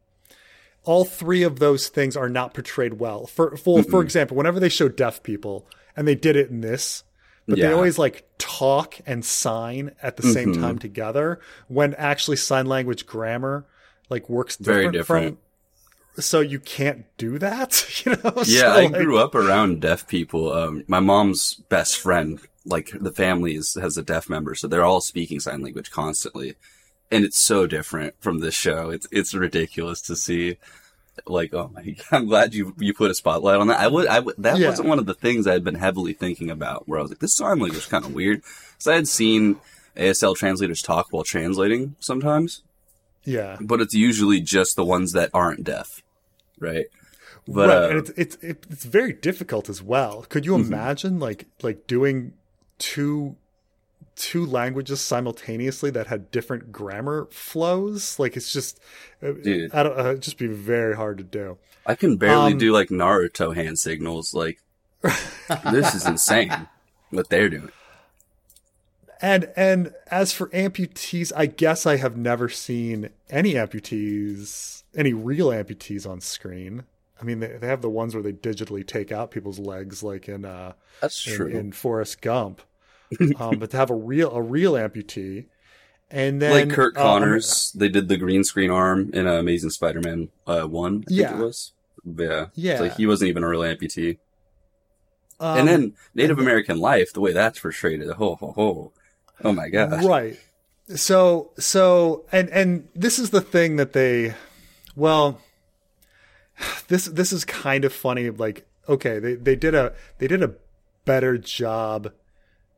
all 0.85 1.05
three 1.05 1.43
of 1.43 1.59
those 1.59 1.89
things 1.89 2.17
are 2.17 2.29
not 2.29 2.55
portrayed 2.55 2.95
well. 2.95 3.27
For 3.27 3.57
for 3.57 3.83
for 3.83 4.03
example, 4.03 4.37
whenever 4.37 4.61
they 4.61 4.69
show 4.69 4.89
deaf 4.89 5.23
people 5.23 5.67
and 5.97 6.07
they 6.07 6.15
did 6.15 6.37
it 6.37 6.49
in 6.51 6.61
this, 6.61 7.03
but 7.47 7.59
they 7.59 7.73
always 7.73 7.99
like 7.99 8.25
talk 8.39 8.99
and 9.05 9.25
sign 9.25 9.93
at 10.03 10.17
the 10.17 10.23
same 10.23 10.55
Mhm. 10.55 10.61
time 10.61 10.79
together 10.79 11.41
when 11.69 11.95
actually 11.95 12.37
sign 12.37 12.67
language 12.67 13.05
grammar 13.07 13.65
like 14.09 14.29
works 14.29 14.57
Very 14.57 14.85
different 14.91 14.93
different. 14.95 15.39
from 15.39 15.42
so 16.19 16.41
you 16.41 16.59
can't 16.61 17.05
do 17.17 17.39
that, 17.39 18.03
you 18.07 18.13
know? 18.17 18.33
Yeah, 18.45 18.61
So, 18.61 18.67
I 18.73 18.85
like- 18.87 18.93
grew 18.95 19.19
up 19.19 19.35
around 19.35 19.81
deaf 19.81 20.07
people. 20.07 20.53
Um, 20.53 20.85
my 20.89 21.01
mom's 21.01 21.55
best 21.69 21.99
friend, 21.99 22.41
like 22.65 22.91
the 23.01 23.13
family 23.13 23.55
is, 23.57 23.75
has 23.81 23.97
a 23.97 24.03
deaf 24.03 24.29
member, 24.29 24.55
so 24.55 24.67
they're 24.69 24.85
all 24.85 25.01
speaking 25.01 25.41
sign 25.41 25.63
language 25.63 25.91
constantly, 25.91 26.55
and 27.11 27.25
it's 27.25 27.39
so 27.39 27.67
different 27.67 28.15
from 28.21 28.39
this 28.41 28.55
show. 28.55 28.91
It's 28.91 29.07
it's 29.11 29.35
ridiculous 29.35 30.01
to 30.03 30.17
see. 30.17 30.59
like, 31.27 31.53
oh 31.53 31.71
my, 31.75 31.83
God, 31.83 32.05
I'm 32.13 32.27
glad 32.27 32.55
you 32.55 32.75
you 32.79 32.95
put 32.95 33.11
a 33.11 33.15
spotlight 33.15 33.61
on 33.61 33.67
that. 33.69 33.81
I 33.81 33.89
would, 33.89 34.07
I 34.07 34.21
would, 34.21 34.35
that 34.39 34.59
Yeah. 34.59 34.69
wasn't 34.71 34.89
one 34.89 34.99
of 34.99 35.07
the 35.07 35.15
things 35.15 35.47
I 35.47 35.53
had 35.53 35.63
been 35.65 35.75
heavily 35.75 36.13
thinking 36.15 36.49
about. 36.51 36.89
Where 36.89 36.99
I 36.99 37.03
was 37.03 37.11
like, 37.11 37.19
this 37.21 37.35
sign 37.35 37.59
language 37.59 37.75
is 37.77 37.87
kind 37.87 38.05
of 38.05 38.15
weird. 38.15 38.43
So 38.79 38.93
I 38.93 38.95
had 38.97 39.09
seen 39.09 39.57
ASL 39.97 40.35
translators 40.37 40.81
talk 40.81 41.09
while 41.11 41.23
translating 41.25 41.97
sometimes, 42.01 42.63
Yeah. 43.25 43.57
but 43.61 43.81
it's 43.81 43.95
usually 43.95 44.41
just 44.41 44.77
the 44.77 44.85
ones 44.85 45.13
that 45.13 45.31
aren't 45.33 45.65
deaf, 45.65 46.03
right? 46.59 46.87
But 47.49 47.69
right, 47.69 47.77
uh, 47.85 47.89
and 47.89 47.99
it's 47.99 48.11
it's 48.17 48.37
it's 48.43 48.85
very 48.85 49.13
difficult 49.13 49.69
as 49.69 49.83
well. 49.83 50.23
Could 50.29 50.47
you 50.47 50.53
Mm-hmm. 50.53 50.73
imagine 50.73 51.19
like 51.19 51.47
like 51.63 51.87
doing 51.87 52.35
two 52.79 53.37
two 54.15 54.45
languages 54.47 55.01
simultaneously 55.01 55.91
that 55.91 56.07
had 56.07 56.31
different 56.31 56.71
grammar 56.71 57.27
flows? 57.31 58.19
Like 58.19 58.37
it's 58.37 58.53
just 58.53 58.79
uh, 59.23 59.33
Dude. 59.33 59.75
I 59.75 59.83
don't 59.83 59.99
uh, 59.99 60.11
it'd 60.11 60.23
just 60.23 60.39
be 60.39 60.47
very 60.47 60.95
hard 60.95 61.19
to 61.19 61.25
do. 61.25 61.59
I 61.85 61.97
can 61.97 62.17
barely 62.17 62.53
Um, 62.53 62.59
do 62.59 62.73
like 62.73 62.91
Naruto 62.91 63.55
hand 63.57 63.77
signals. 63.79 64.35
Like, 64.35 64.61
this 65.73 65.95
is 65.97 66.07
insane 66.07 66.69
what 67.11 67.29
they're 67.29 67.49
doing. 67.49 67.71
And 69.23 69.51
and 69.55 69.95
as 70.11 70.33
for 70.33 70.49
amputees, 70.49 71.33
I 71.37 71.47
guess 71.47 71.87
I 71.87 71.97
have 71.97 72.17
never 72.17 72.49
seen 72.49 73.09
any 73.31 73.55
amputees, 73.55 74.83
any 74.97 75.13
real 75.13 75.49
amputees 75.49 76.09
on 76.11 76.21
screen. 76.21 76.83
I 77.21 77.25
mean, 77.25 77.39
they, 77.39 77.57
they 77.57 77.69
have 77.69 77.83
the 77.83 77.89
ones 77.91 78.15
where 78.15 78.23
they 78.23 78.33
digitally 78.33 78.85
take 78.85 79.13
out 79.13 79.31
people's 79.31 79.61
legs, 79.61 80.03
like 80.03 80.29
in 80.29 80.45
uh, 80.45 80.73
That's 81.01 81.25
in, 81.27 81.35
true. 81.37 81.47
in 81.47 81.71
Forrest 81.73 82.21
Gump. 82.21 82.63
um, 83.39 83.59
but 83.59 83.71
to 83.71 83.77
have 83.77 83.91
a 83.91 83.95
real 83.95 84.31
a 84.33 84.43
real 84.43 84.73
amputee, 84.73 85.45
and 86.11 86.43
then 86.43 86.69
like 86.69 86.75
Kurt 86.77 86.97
uh, 86.97 87.01
Connors, 87.03 87.71
they 87.77 87.89
did 87.89 88.09
the 88.09 88.17
green 88.17 88.43
screen 88.43 88.71
arm 88.71 89.11
in 89.13 89.29
uh, 89.29 89.35
Amazing 89.35 89.71
Spider-Man 89.71 90.31
uh, 90.49 90.63
one. 90.63 91.05
I 91.07 91.11
think 91.11 91.21
Yeah. 91.21 91.39
it 91.39 91.45
was. 91.45 91.73
Yeah, 92.05 92.47
Yeah. 92.55 92.95
He 92.97 93.07
wasn't 93.07 93.29
even 93.29 93.45
a 93.45 93.49
real 93.49 93.61
amputee. 93.61 94.19
um, 95.39 95.59
and 95.59 95.69
then 95.69 95.93
Native 96.15 96.41
American 96.41 96.79
life, 96.79 97.13
the 97.13 97.21
way 97.21 97.33
that's 97.33 97.61
portrayed, 97.61 98.03
ho 98.03 98.35
ho 98.35 98.53
ho, 98.57 98.93
oh 99.45 99.53
my 99.53 99.69
gosh, 99.69 100.05
right. 100.05 100.37
So 100.95 101.51
so 101.59 102.25
and 102.33 102.49
and 102.51 102.89
this 102.95 103.19
is 103.19 103.31
the 103.31 103.41
thing 103.41 103.77
that 103.77 103.93
they, 103.93 104.35
well, 104.97 105.41
this 106.89 107.07
this 107.07 107.33
is 107.33 107.45
kind 107.45 107.85
of 107.85 107.93
funny. 107.93 108.31
Like 108.31 108.67
okay, 108.89 109.19
they 109.19 109.35
they 109.35 109.57
did 109.57 109.75
a 109.75 109.95
they 110.19 110.27
did 110.27 110.43
a 110.43 110.55
better 111.05 111.39
job 111.39 112.13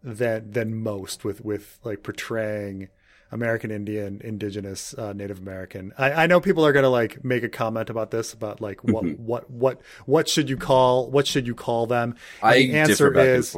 than 0.02 0.50
than 0.52 0.74
most 0.76 1.24
with 1.24 1.44
with 1.44 1.78
like 1.82 2.02
portraying 2.02 2.88
American 3.32 3.70
Indian, 3.70 4.20
Indigenous, 4.22 4.94
uh, 4.94 5.12
Native 5.12 5.38
American. 5.40 5.92
I, 5.98 6.12
I 6.12 6.26
know 6.26 6.40
people 6.40 6.64
are 6.64 6.72
gonna 6.72 6.90
like 6.90 7.24
make 7.24 7.42
a 7.42 7.48
comment 7.48 7.90
about 7.90 8.10
this 8.10 8.32
about 8.32 8.60
like 8.60 8.84
what 8.84 9.04
Mm-hmm. 9.04 9.26
what 9.26 9.50
what 9.50 9.80
what 10.06 10.28
should 10.28 10.48
you 10.48 10.56
call 10.56 11.10
what 11.10 11.26
should 11.26 11.46
you 11.46 11.54
call 11.54 11.86
them? 11.86 12.16
And 12.42 12.50
I 12.50 12.58
the 12.58 12.74
answer 12.74 13.18
is. 13.18 13.56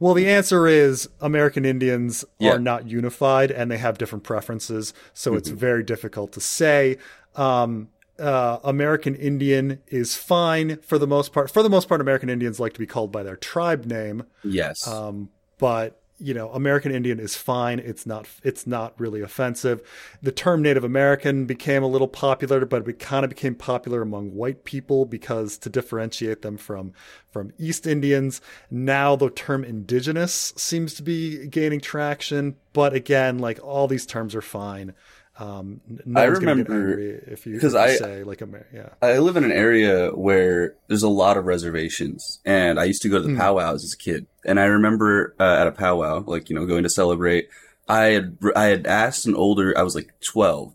Well, 0.00 0.14
the 0.14 0.28
answer 0.28 0.66
is 0.66 1.08
American 1.20 1.64
Indians 1.64 2.24
Yeah. 2.38 2.52
are 2.54 2.58
not 2.58 2.86
unified 2.88 3.50
and 3.50 3.70
they 3.70 3.78
have 3.78 3.98
different 3.98 4.24
preferences, 4.24 4.92
so 5.14 5.34
it's 5.34 5.48
Mm-hmm. 5.48 5.58
very 5.58 5.82
difficult 5.82 6.32
to 6.32 6.40
say. 6.40 6.98
Um, 7.34 7.88
uh, 8.18 8.58
American 8.64 9.14
Indian 9.14 9.80
is 9.88 10.16
fine 10.16 10.78
for 10.78 10.98
the 10.98 11.06
most 11.06 11.32
part. 11.32 11.50
For 11.50 11.62
the 11.62 11.68
most 11.68 11.88
part, 11.88 12.00
American 12.00 12.30
Indians 12.30 12.58
like 12.58 12.72
to 12.72 12.78
be 12.78 12.86
called 12.86 13.12
by 13.12 13.22
their 13.22 13.36
tribe 13.36 13.84
name, 13.84 14.24
Yes, 14.42 14.86
um, 14.88 15.28
but 15.58 16.00
you 16.18 16.32
know, 16.32 16.50
American 16.50 16.92
Indian 16.92 17.20
is 17.20 17.36
fine. 17.36 17.78
It's 17.78 18.06
not. 18.06 18.26
It's 18.42 18.66
not 18.66 18.98
really 18.98 19.20
offensive. 19.20 19.82
The 20.22 20.32
term 20.32 20.62
Native 20.62 20.84
American 20.84 21.44
became 21.44 21.82
a 21.82 21.88
little 21.88 22.08
popular, 22.08 22.64
but 22.64 22.88
it 22.88 22.98
kind 22.98 23.24
of 23.24 23.28
became 23.28 23.54
popular 23.54 24.02
among 24.02 24.34
white 24.34 24.64
people 24.64 25.04
because 25.04 25.58
to 25.58 25.68
differentiate 25.68 26.42
them 26.42 26.56
from 26.56 26.92
from 27.30 27.52
East 27.58 27.86
Indians. 27.86 28.40
Now 28.70 29.14
the 29.14 29.28
term 29.28 29.62
Indigenous 29.62 30.54
seems 30.56 30.94
to 30.94 31.02
be 31.02 31.46
gaining 31.48 31.80
traction, 31.80 32.56
but 32.72 32.94
again, 32.94 33.38
like 33.38 33.62
all 33.62 33.86
these 33.86 34.06
terms 34.06 34.34
are 34.34 34.42
fine. 34.42 34.94
Um, 35.38 35.80
no 36.06 36.20
I 36.20 36.26
one's 36.28 36.38
gonna 36.38 36.56
get 36.56 36.68
remember- 36.70 36.98
if 37.30 37.46
you, 37.46 37.54
because 37.54 37.74
I- 37.74 37.96
say 37.96 38.22
like 38.24 38.40
Amer- 38.40 38.66
yeah. 38.72 38.88
I 39.02 39.18
live 39.18 39.36
in 39.36 39.44
an 39.44 39.52
area 39.52 40.08
where 40.10 40.74
there's 40.88 41.02
a 41.02 41.08
lot 41.08 41.36
of 41.36 41.44
reservations, 41.44 42.40
and 42.44 42.80
I 42.80 42.84
used 42.84 43.02
to 43.02 43.08
go 43.10 43.18
to 43.18 43.22
the 43.24 43.30
Hmm. 43.34 43.36
powwows 43.38 43.84
as 43.84 43.92
a 43.92 43.98
kid. 43.98 44.26
And 44.46 44.58
I 44.58 44.64
remember 44.64 45.34
uh, 45.38 45.56
at 45.60 45.66
a 45.66 45.72
powwow, 45.72 46.24
like 46.26 46.48
you 46.48 46.56
know, 46.56 46.64
going 46.64 46.84
to 46.84 46.88
celebrate. 46.88 47.48
I 47.88 48.04
had 48.06 48.38
I 48.56 48.64
had 48.64 48.86
asked 48.86 49.26
an 49.26 49.34
older, 49.34 49.76
I 49.76 49.82
was 49.82 49.94
like 49.94 50.12
12, 50.32 50.72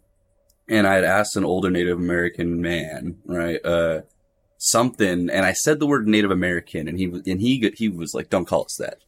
and 0.70 0.86
I 0.88 0.94
had 0.94 1.04
asked 1.06 1.36
an 1.36 1.44
older 1.44 1.70
Native 1.72 1.98
American 1.98 2.62
man, 2.62 3.18
right, 3.26 3.60
uh, 3.66 4.02
something, 4.58 5.30
and 5.30 5.46
I 5.46 5.54
said 5.54 5.80
the 5.80 5.88
word 5.88 6.08
Native 6.08 6.32
American, 6.32 6.88
and 6.88 7.00
he 7.00 7.06
and 7.06 7.42
he 7.42 7.74
he 7.76 7.90
was 7.90 8.14
like, 8.14 8.30
"Don't 8.30 8.46
call 8.46 8.66
us 8.66 8.76
that." 8.78 9.00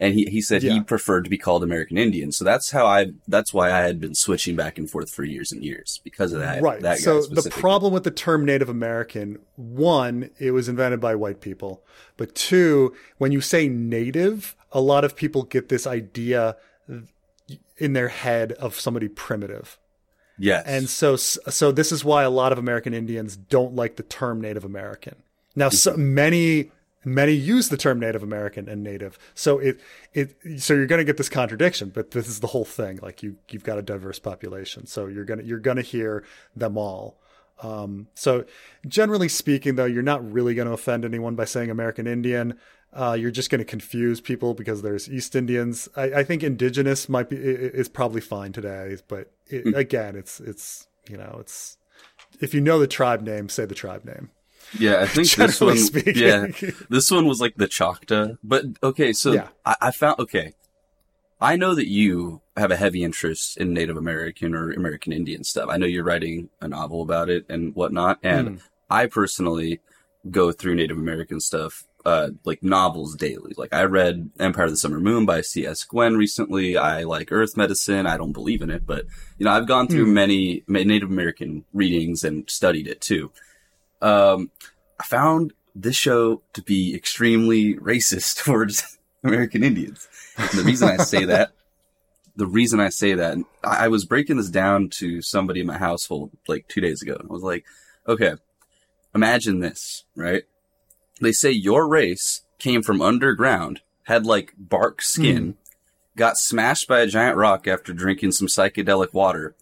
And 0.00 0.14
he, 0.14 0.24
he 0.24 0.40
said 0.40 0.62
he 0.62 0.80
preferred 0.80 1.24
to 1.24 1.30
be 1.30 1.36
called 1.36 1.62
American 1.62 1.98
Indian. 1.98 2.32
So 2.32 2.42
that's 2.42 2.70
how 2.70 2.86
I, 2.86 3.12
that's 3.28 3.52
why 3.52 3.70
I 3.70 3.80
had 3.80 4.00
been 4.00 4.14
switching 4.14 4.56
back 4.56 4.78
and 4.78 4.90
forth 4.90 5.10
for 5.10 5.24
years 5.24 5.52
and 5.52 5.62
years 5.62 6.00
because 6.02 6.32
of 6.32 6.40
that. 6.40 6.62
right. 6.62 6.80
That 6.80 6.98
so 6.98 7.20
the 7.22 7.50
problem 7.50 7.92
with 7.92 8.04
the 8.04 8.10
term 8.10 8.46
Native 8.46 8.70
American, 8.70 9.38
one, 9.56 10.30
it 10.38 10.52
was 10.52 10.70
invented 10.70 11.00
by 11.00 11.14
white 11.14 11.42
people, 11.42 11.84
but 12.16 12.34
two, 12.34 12.94
when 13.18 13.30
you 13.30 13.42
say 13.42 13.68
native, 13.68 14.56
a 14.72 14.80
lot 14.80 15.04
of 15.04 15.16
people 15.16 15.42
get 15.42 15.68
this 15.68 15.86
idea 15.86 16.56
in 17.76 17.92
their 17.92 18.08
head 18.08 18.52
of 18.52 18.80
somebody 18.80 19.08
primitive. 19.08 19.78
Yes. 20.38 20.64
And 20.66 20.88
so, 20.88 21.16
so 21.16 21.70
this 21.70 21.92
is 21.92 22.04
why 22.04 22.22
a 22.22 22.30
lot 22.30 22.52
of 22.52 22.58
American 22.58 22.94
Indians 22.94 23.36
don't 23.36 23.74
like 23.74 23.96
the 23.96 24.02
term 24.02 24.40
Native 24.40 24.64
American. 24.64 25.16
Now, 25.54 25.68
so 25.68 25.92
mm-hmm. 25.92 26.14
many, 26.14 26.72
many 27.04 27.32
use 27.32 27.68
the 27.68 27.76
term 27.76 27.98
Native 27.98 28.22
American 28.22 28.68
and 28.68 28.82
Native. 28.82 29.18
So 29.34 29.58
it, 29.58 29.80
it, 30.12 30.36
so 30.58 30.74
you're 30.74 30.86
going 30.86 31.00
to 31.00 31.04
get 31.04 31.16
this 31.16 31.28
contradiction, 31.28 31.90
but 31.90 32.10
this 32.10 32.28
is 32.28 32.40
the 32.40 32.48
whole 32.48 32.64
thing. 32.64 32.98
Like 33.02 33.22
you, 33.22 33.36
you've 33.50 33.64
got 33.64 33.78
a 33.78 33.82
diverse 33.82 34.18
population. 34.18 34.86
So 34.86 35.06
you're 35.06 35.24
going 35.24 35.40
to, 35.40 35.44
you're 35.44 35.58
going 35.58 35.76
to 35.76 35.82
hear 35.82 36.24
them 36.54 36.76
all. 36.76 37.18
Um, 37.62 38.08
so 38.14 38.44
generally 38.86 39.28
speaking, 39.28 39.76
though, 39.76 39.84
you're 39.84 40.02
not 40.02 40.30
really 40.30 40.54
going 40.54 40.68
to 40.68 40.74
offend 40.74 41.04
anyone 41.04 41.34
by 41.34 41.44
saying 41.44 41.70
American 41.70 42.06
Indian. 42.06 42.58
Uh, 42.92 43.16
you're 43.18 43.30
just 43.30 43.50
going 43.50 43.60
to 43.60 43.64
confuse 43.64 44.20
people 44.20 44.54
because 44.54 44.82
there's 44.82 45.08
East 45.08 45.36
Indians. 45.36 45.88
I, 45.94 46.04
I 46.04 46.24
think 46.24 46.42
indigenous 46.42 47.08
might 47.08 47.28
be 47.28 47.36
is 47.36 47.88
probably 47.88 48.20
fine 48.20 48.52
today, 48.52 48.96
but 49.06 49.30
it, 49.46 49.76
again, 49.76 50.16
it's 50.16 50.40
it's 50.40 50.88
you 51.08 51.16
know 51.16 51.36
it's 51.38 51.76
if 52.40 52.52
you 52.52 52.60
know 52.60 52.80
the 52.80 52.88
tribe 52.88 53.22
name, 53.22 53.48
say 53.48 53.64
the 53.64 53.76
tribe 53.76 54.04
name. 54.04 54.30
Yeah, 54.78 55.00
I 55.00 55.06
think 55.06 55.30
this 55.32 55.60
one. 55.60 55.76
speaking. 55.78 56.16
Yeah, 56.16 56.46
this 56.88 57.10
one 57.10 57.26
was 57.26 57.40
like 57.40 57.56
the 57.56 57.66
Choctaw. 57.68 58.34
But 58.44 58.64
okay, 58.82 59.12
so 59.12 59.32
Yeah. 59.32 59.48
I, 59.66 59.76
I 59.80 59.90
found 59.90 60.18
okay. 60.20 60.54
I 61.40 61.56
know 61.56 61.74
that 61.74 61.88
you 61.88 62.42
have 62.56 62.70
a 62.70 62.76
heavy 62.76 63.02
interest 63.02 63.56
in 63.56 63.72
Native 63.72 63.96
American 63.96 64.54
or 64.54 64.70
American 64.72 65.12
Indian 65.12 65.42
stuff. 65.42 65.68
I 65.70 65.78
know 65.78 65.86
you're 65.86 66.04
writing 66.04 66.50
a 66.60 66.68
novel 66.68 67.00
about 67.02 67.30
it 67.30 67.46
and 67.48 67.74
whatnot, 67.74 68.18
and 68.22 68.48
Hmm. 68.48 68.54
I 68.90 69.06
personally 69.06 69.80
go 70.30 70.52
through 70.52 70.74
Native 70.74 70.98
American 70.98 71.40
stuff, 71.40 71.84
uh, 72.04 72.28
like 72.44 72.62
novels 72.62 73.16
daily. 73.16 73.54
Like 73.56 73.72
I 73.72 73.84
read 73.84 74.30
Empire 74.38 74.64
of 74.64 74.70
the 74.72 74.76
Summer 74.76 75.00
Moon 75.00 75.24
by 75.24 75.40
C.S. 75.40 75.82
Gwynne 75.84 76.16
recently. 76.16 76.76
I 76.76 77.04
like 77.04 77.32
Earth 77.32 77.56
Medicine. 77.56 78.06
I 78.06 78.18
don't 78.18 78.32
believe 78.32 78.60
in 78.60 78.68
it, 78.70 78.84
but 78.84 79.06
you 79.38 79.46
know, 79.46 79.52
I've 79.52 79.66
gone 79.66 79.88
through 79.88 80.04
Hmm. 80.06 80.14
many 80.14 80.62
Native 80.68 81.08
American 81.10 81.64
readings 81.72 82.22
and 82.22 82.48
studied 82.50 82.86
it 82.86 83.00
too. 83.00 83.32
Um, 84.00 84.50
I 84.98 85.04
found 85.04 85.52
this 85.74 85.96
show 85.96 86.42
to 86.52 86.62
be 86.62 86.94
extremely 86.94 87.74
racist 87.74 88.36
towards 88.44 88.98
American 89.22 89.62
Indians. 89.62 90.08
And 90.36 90.50
the 90.50 90.64
reason 90.64 90.88
I 90.88 90.96
say 90.98 91.24
that, 91.26 91.52
the 92.36 92.46
reason 92.46 92.80
I 92.80 92.88
say 92.88 93.14
that, 93.14 93.38
I 93.64 93.84
I 93.84 93.88
was 93.88 94.04
breaking 94.04 94.36
this 94.36 94.50
down 94.50 94.88
to 94.94 95.22
somebody 95.22 95.60
in 95.60 95.66
my 95.66 95.78
household 95.78 96.30
like 96.48 96.68
two 96.68 96.80
days 96.80 97.02
ago. 97.02 97.16
I 97.20 97.32
was 97.32 97.42
like, 97.42 97.64
okay, 98.06 98.34
imagine 99.14 99.60
this, 99.60 100.04
right? 100.14 100.44
They 101.20 101.32
say 101.32 101.50
your 101.50 101.86
race 101.86 102.42
came 102.58 102.82
from 102.82 103.02
underground, 103.02 103.80
had 104.04 104.24
like 104.24 104.54
bark 104.56 105.02
skin, 105.02 105.56
got 106.16 106.38
smashed 106.38 106.88
by 106.88 107.00
a 107.00 107.06
giant 107.06 107.36
rock 107.36 107.66
after 107.66 107.92
drinking 107.92 108.32
some 108.32 108.48
psychedelic 108.48 109.12
water, 109.12 109.54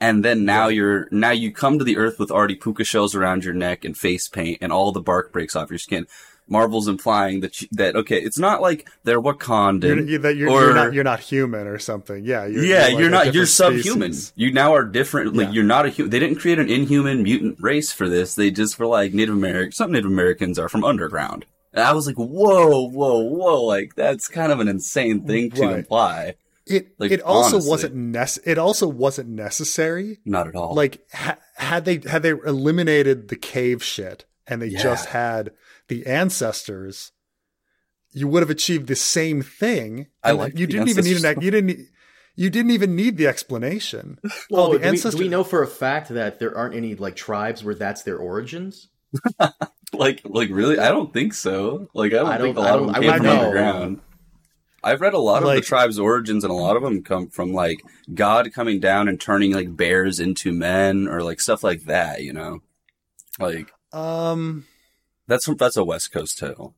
and 0.00 0.24
then 0.24 0.44
now 0.44 0.68
you're 0.68 1.08
now 1.10 1.30
you 1.30 1.52
come 1.52 1.78
to 1.78 1.84
the 1.84 1.96
earth 1.98 2.18
with 2.18 2.30
already 2.30 2.54
puka 2.56 2.84
shells 2.84 3.14
around 3.14 3.44
your 3.44 3.54
neck 3.54 3.84
and 3.84 3.96
face 3.96 4.28
paint, 4.28 4.58
and 4.60 4.72
all 4.72 4.92
the 4.92 5.00
bark 5.00 5.32
breaks 5.32 5.54
off 5.56 5.70
your 5.70 5.78
skin. 5.78 6.06
Marvel's 6.48 6.88
implying 6.88 7.40
that 7.40 7.62
you, 7.62 7.68
that 7.70 7.94
okay, 7.94 8.20
it's 8.20 8.38
not 8.38 8.60
like 8.60 8.88
they're 9.04 9.20
Wakandan. 9.20 9.82
You're, 9.84 10.00
you- 10.00 10.18
that 10.18 10.34
you're, 10.36 10.50
or 10.50 10.62
you're 10.62 10.74
not 10.74 10.92
you're 10.92 11.04
not 11.04 11.20
human 11.20 11.68
or 11.68 11.78
something. 11.78 12.24
Yeah, 12.24 12.46
you're, 12.46 12.64
yeah, 12.64 12.86
like 12.88 12.98
you're 12.98 13.08
not. 13.10 13.32
You're 13.34 13.46
subhuman. 13.46 14.12
species. 14.12 14.32
You 14.34 14.52
now 14.52 14.74
are 14.74 14.84
different. 14.84 15.36
Like 15.36 15.48
Yeah. 15.48 15.52
you're 15.52 15.64
not 15.64 15.86
a 15.86 15.90
human. 15.90 16.10
They 16.10 16.18
didn't 16.18 16.40
create 16.40 16.58
an 16.58 16.68
inhuman 16.68 17.22
mutant 17.22 17.58
race 17.60 17.92
for 17.92 18.08
this. 18.08 18.34
They 18.34 18.50
just 18.50 18.78
were 18.80 18.86
like 18.88 19.14
Native 19.14 19.34
American. 19.36 19.70
Some 19.72 19.92
Native 19.92 20.10
Americans 20.10 20.58
are 20.58 20.68
from 20.68 20.82
underground. 20.82 21.44
And 21.72 21.84
I 21.84 21.92
was 21.92 22.08
like, 22.08 22.16
whoa, 22.16 22.88
whoa, 22.88 23.20
whoa! 23.20 23.62
Like 23.62 23.94
that's 23.94 24.26
kind 24.26 24.50
of 24.50 24.58
an 24.58 24.66
insane 24.66 25.20
thing 25.24 25.52
to 25.52 25.62
Right. 25.62 25.76
imply. 25.78 26.34
It 26.70 26.94
Like, 26.98 27.10
it 27.10 27.20
also 27.22 27.56
honestly. 27.56 27.70
wasn't 27.70 27.94
nec- 27.96 28.38
it 28.46 28.58
also 28.58 28.86
wasn't 28.88 29.28
necessary. 29.30 30.18
Not 30.24 30.46
at 30.48 30.54
all. 30.54 30.74
Like 30.74 31.00
ha- 31.12 31.38
had 31.56 31.84
they 31.84 32.00
had 32.08 32.22
they 32.22 32.30
eliminated 32.30 33.28
the 33.28 33.36
cave 33.36 33.82
shit 33.82 34.24
and 34.46 34.62
they 34.62 34.68
Yeah. 34.68 34.82
just 34.82 35.06
had 35.06 35.52
the 35.88 36.06
ancestors, 36.06 37.12
you 38.12 38.28
would 38.28 38.42
have 38.42 38.50
achieved 38.50 38.86
the 38.88 38.96
same 38.96 39.42
thing. 39.42 40.06
I 40.22 40.32
like 40.32 40.58
you 40.58 40.66
the 40.66 40.72
didn't 40.74 40.88
even 40.88 41.04
need 41.04 41.16
an 41.18 41.24
ex- 41.26 41.42
you 41.44 41.50
didn't 41.50 41.86
you 42.36 42.48
didn't 42.50 42.70
even 42.70 42.94
need 42.96 43.16
the 43.16 43.26
explanation. 43.26 44.18
Well, 44.50 44.66
oh, 44.66 44.72
the 44.72 44.78
do, 44.78 44.90
we, 44.90 45.10
do 45.10 45.18
we 45.18 45.28
know 45.28 45.44
for 45.44 45.62
a 45.62 45.66
fact 45.66 46.08
that 46.10 46.38
there 46.38 46.56
aren't 46.56 46.74
any 46.74 46.94
like 46.94 47.16
tribes 47.16 47.62
where 47.64 47.74
that's 47.74 48.02
their 48.02 48.16
origins? 48.18 48.88
like, 49.92 50.22
like 50.24 50.48
really? 50.50 50.78
I 50.78 50.88
don't 50.88 51.12
think 51.12 51.34
so. 51.34 51.88
Like, 51.94 52.12
I 52.12 52.16
don't, 52.16 52.26
I 52.28 52.38
think 52.38 52.56
a 52.56 52.60
don't- 52.62 52.66
I 52.66 52.70
lot 52.70 52.78
of 52.78 52.86
don't- 52.86 52.92
them 52.92 53.02
came 53.02 53.10
wouldn't 53.12 53.16
from 53.16 53.26
know. 53.26 53.44
underground. 53.46 54.00
I've 54.82 55.00
read 55.00 55.14
a 55.14 55.18
lot 55.18 55.42
of 55.42 55.48
the 55.48 55.60
tribe's 55.60 55.98
origins, 55.98 56.44
and 56.44 56.50
a 56.50 56.56
lot 56.56 56.76
of 56.76 56.82
them 56.82 57.02
come 57.02 57.28
from 57.28 57.52
like 57.52 57.82
God 58.14 58.52
coming 58.52 58.80
down 58.80 59.08
and 59.08 59.20
turning 59.20 59.52
like 59.52 59.76
bears 59.76 60.18
into 60.20 60.52
men, 60.52 61.06
or 61.08 61.22
like 61.22 61.40
stuff 61.40 61.62
like 61.62 61.82
that. 61.84 62.22
You 62.22 62.32
know, 62.32 62.60
like 63.38 63.70
Um. 63.92 64.66
that's 65.26 65.46
that's 65.58 65.76
a 65.76 65.84
West 65.84 66.12
Coast 66.12 66.38
tale. 66.38 66.74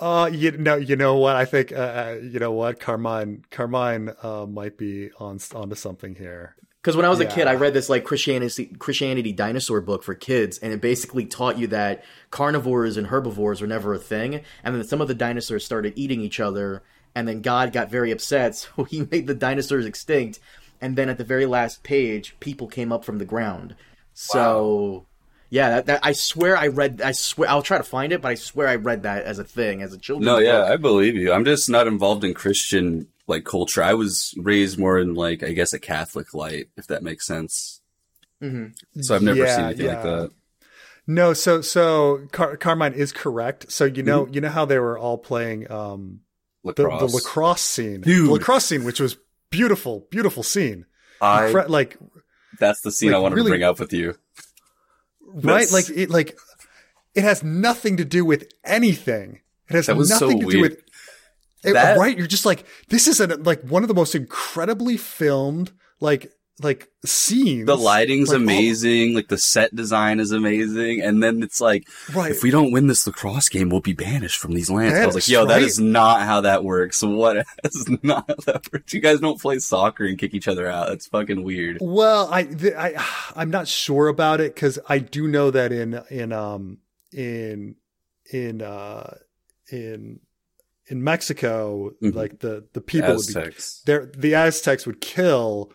Uh, 0.00 0.28
you 0.32 0.50
know, 0.52 0.74
you 0.74 0.96
know 0.96 1.16
what? 1.16 1.36
I 1.36 1.44
think, 1.44 1.70
uh, 1.70 1.76
uh, 1.76 2.18
you 2.20 2.40
know 2.40 2.50
what? 2.50 2.80
Carmine, 2.80 3.44
Carmine, 3.50 4.10
uh, 4.22 4.46
might 4.46 4.76
be 4.76 5.10
on 5.20 5.38
onto 5.54 5.76
something 5.76 6.16
here. 6.16 6.56
Because 6.82 6.96
when 6.96 7.06
I 7.06 7.10
was 7.10 7.20
a 7.20 7.26
kid, 7.26 7.46
I 7.46 7.54
read 7.54 7.74
this 7.74 7.88
like 7.88 8.02
Christianity 8.02 8.66
Christianity 8.76 9.32
dinosaur 9.32 9.80
book 9.80 10.02
for 10.02 10.14
kids, 10.14 10.58
and 10.58 10.72
it 10.72 10.80
basically 10.80 11.26
taught 11.26 11.56
you 11.56 11.68
that 11.68 12.02
carnivores 12.32 12.96
and 12.96 13.06
herbivores 13.06 13.60
were 13.60 13.68
never 13.68 13.94
a 13.94 14.00
thing, 14.00 14.40
and 14.64 14.74
then 14.74 14.82
some 14.82 15.00
of 15.00 15.06
the 15.06 15.14
dinosaurs 15.14 15.64
started 15.64 15.92
eating 15.94 16.20
each 16.20 16.40
other, 16.40 16.82
and 17.14 17.28
then 17.28 17.40
God 17.40 17.72
got 17.72 17.88
very 17.88 18.10
upset, 18.10 18.56
so 18.56 18.82
he 18.82 19.06
made 19.12 19.28
the 19.28 19.34
dinosaurs 19.34 19.86
extinct, 19.86 20.40
and 20.80 20.96
then 20.96 21.08
at 21.08 21.18
the 21.18 21.24
very 21.24 21.46
last 21.46 21.84
page, 21.84 22.34
people 22.40 22.66
came 22.66 22.90
up 22.90 23.04
from 23.04 23.18
the 23.18 23.24
ground. 23.24 23.76
So, 24.12 25.06
yeah, 25.50 25.70
that, 25.70 25.86
that 25.86 26.00
I 26.02 26.12
swear 26.12 26.56
I 26.56 26.66
read. 26.66 27.00
I 27.00 27.12
swear 27.12 27.48
I'll 27.48 27.62
try 27.62 27.78
to 27.78 27.84
find 27.84 28.12
it, 28.12 28.20
but 28.22 28.32
I 28.32 28.34
swear 28.34 28.66
I 28.66 28.74
read 28.74 29.04
that 29.04 29.24
as 29.24 29.38
a 29.38 29.44
thing 29.44 29.82
as 29.82 29.92
a 29.92 29.98
children's 29.98 30.26
No, 30.26 30.38
yeah, 30.38 30.62
book. 30.62 30.70
I 30.70 30.76
believe 30.78 31.14
you. 31.14 31.32
I'm 31.32 31.44
just 31.44 31.70
not 31.70 31.86
involved 31.86 32.24
in 32.24 32.34
Christian 32.34 33.06
like 33.26 33.44
culture. 33.44 33.82
I 33.82 33.94
was 33.94 34.34
raised 34.36 34.78
more 34.78 34.98
in 34.98 35.14
like 35.14 35.42
I 35.42 35.52
guess 35.52 35.72
a 35.72 35.78
Catholic 35.78 36.34
light, 36.34 36.68
if 36.76 36.86
that 36.88 37.02
makes 37.02 37.26
sense. 37.26 37.80
Mm-hmm. 38.42 39.00
So 39.02 39.14
I've 39.14 39.22
never 39.22 39.38
Yeah, 39.44 39.56
seen 39.56 39.64
anything 39.66 39.86
like 39.86 40.02
that. 40.02 40.30
No, 41.06 41.32
so 41.32 41.60
so 41.60 42.26
Car- 42.32 42.56
Carmine 42.56 42.92
is 42.94 43.12
correct. 43.12 43.70
So 43.72 43.84
you 43.84 44.02
know, 44.02 44.24
Mm-hmm. 44.24 44.34
you 44.34 44.40
know 44.40 44.48
how 44.50 44.64
they 44.64 44.78
were 44.78 44.98
all 44.98 45.18
playing 45.18 45.70
um 45.70 46.20
the, 46.64 46.68
Lacrosse. 46.82 47.00
the 47.10 47.16
lacrosse 47.16 47.60
scene, 47.62 48.00
Dude. 48.02 48.28
the 48.28 48.32
lacrosse 48.32 48.66
scene, 48.66 48.84
which 48.84 49.00
was 49.00 49.16
beautiful, 49.50 50.06
beautiful 50.10 50.42
scene. 50.44 50.86
I, 51.20 51.50
Incre- 51.50 51.68
like 51.68 51.96
that's 52.60 52.80
the 52.82 52.92
scene 52.92 53.10
like, 53.10 53.16
I 53.16 53.20
wanted 53.20 53.34
really- 53.36 53.46
to 53.50 53.52
bring 53.52 53.62
up 53.64 53.80
with 53.80 53.92
you. 53.92 54.14
right, 55.26 55.42
That's- 55.68 55.72
like 55.72 55.90
it, 55.90 56.10
like 56.10 56.38
it 57.14 57.22
has 57.24 57.42
nothing 57.42 57.96
to 57.98 58.04
do 58.04 58.24
with 58.24 58.48
anything. 58.64 59.40
It 59.68 59.74
has 59.74 59.88
was 59.88 60.08
so 60.16 60.26
nothing 60.26 60.40
to 60.40 60.46
do 60.46 60.60
weird. 60.60 60.76
It, 61.64 61.74
That- 61.74 61.98
right, 61.98 62.16
you're 62.16 62.26
just 62.26 62.46
like 62.46 62.64
this 62.88 63.06
is 63.08 63.20
an, 63.20 63.42
like 63.44 63.62
one 63.62 63.82
of 63.82 63.88
the 63.88 63.94
most 63.94 64.14
incredibly 64.14 64.96
filmed 64.96 65.72
like 66.00 66.32
like 66.60 66.88
scenes. 67.04 67.66
The 67.66 67.76
lighting's 67.76 68.28
Like, 68.28 68.38
oh, 68.38 68.42
amazing, 68.42 69.14
like 69.14 69.28
the 69.28 69.38
set 69.38 69.74
design 69.74 70.20
is 70.20 70.32
amazing, 70.32 71.00
and 71.00 71.22
then 71.22 71.42
it's 71.42 71.60
like, 71.60 71.88
right. 72.14 72.30
if 72.30 72.42
we 72.42 72.50
don't 72.50 72.72
win 72.72 72.86
this 72.86 73.06
lacrosse 73.06 73.48
game, 73.48 73.68
we'll 73.68 73.80
be 73.80 73.94
banished 73.94 74.38
from 74.38 74.52
these 74.52 74.70
lands. 74.70 74.98
I 74.98 75.06
was 75.06 75.14
like, 75.14 75.28
yo, 75.28 75.46
that 75.46 75.54
right? 75.54 75.62
is 75.62 75.78
not 75.80 76.22
how 76.22 76.42
that 76.42 76.64
works. 76.64 77.02
What? 77.02 77.46
That's 77.62 77.88
not 78.02 78.26
how 78.28 78.36
that 78.46 78.72
works. 78.72 78.92
You 78.92 79.00
guys 79.00 79.20
don't 79.20 79.40
play 79.40 79.58
soccer 79.58 80.04
and 80.04 80.18
kick 80.18 80.34
each 80.34 80.48
other 80.48 80.68
out. 80.68 80.88
That's 80.88 81.06
fucking 81.06 81.42
weird. 81.42 81.78
Well, 81.80 82.28
I, 82.30 82.44
th- 82.44 82.74
I 82.74 82.94
I'm 83.34 83.50
not 83.50 83.68
sure 83.68 84.08
about 84.08 84.40
it 84.40 84.54
because 84.54 84.78
I 84.88 84.98
do 84.98 85.28
know 85.28 85.50
that 85.50 85.72
in 85.72 86.00
in 86.10 86.32
um 86.32 86.78
in 87.12 87.76
in 88.32 88.62
uh 88.62 89.16
in 89.70 90.20
in 90.92 91.02
Mexico, 91.12 91.90
Mhm. 92.02 92.14
like 92.14 92.32
the 92.40 92.54
the 92.76 92.80
people 92.92 93.14
would 93.16 93.26
be 93.26 93.38
Aztecs. 93.38 93.82
the 94.24 94.34
Aztecs 94.34 94.86
would 94.86 95.00
kill 95.00 95.72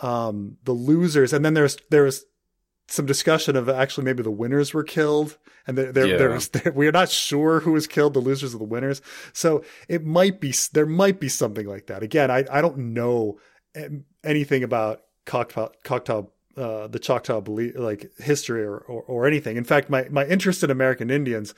um 0.00 0.56
the 0.64 0.72
losers, 0.72 1.32
and 1.32 1.44
then 1.44 1.54
there's 1.54 1.76
there 1.90 2.04
was 2.04 2.24
some 2.88 3.06
discussion 3.06 3.56
of 3.56 3.68
actually 3.68 4.04
maybe 4.04 4.22
the 4.22 4.30
winners 4.42 4.72
were 4.74 4.84
killed, 4.84 5.38
and 5.66 5.76
there 5.78 5.92
there, 5.92 6.06
Yeah. 6.06 6.16
there 6.20 6.30
was 6.30 6.50
we're 6.74 6.92
not 6.92 7.08
sure 7.10 7.60
who 7.60 7.72
was 7.72 7.86
killed, 7.86 8.14
the 8.14 8.20
losers 8.20 8.54
or 8.54 8.58
the 8.58 8.64
winners. 8.76 9.00
So 9.32 9.64
it 9.88 10.04
might 10.04 10.40
be 10.40 10.52
there 10.72 10.86
might 10.86 11.18
be 11.20 11.28
something 11.28 11.66
like 11.66 11.86
that. 11.86 12.02
Again, 12.02 12.30
I 12.30 12.44
I 12.50 12.60
don't 12.60 12.78
know 12.98 13.38
anything 14.24 14.62
about 14.62 15.02
Choctaw 15.26 15.68
Choctaw. 15.84 16.22
Uh, 16.54 16.86
the 16.86 16.98
Choctaw 16.98 17.40
belief, 17.40 17.72
like 17.78 18.10
history 18.18 18.62
or, 18.62 18.76
or, 18.76 19.00
or 19.04 19.26
anything. 19.26 19.56
In 19.56 19.64
fact, 19.64 19.88
my, 19.88 20.06
my 20.10 20.26
interest 20.26 20.62
in 20.62 20.70
American 20.70 21.08
Indians 21.10 21.54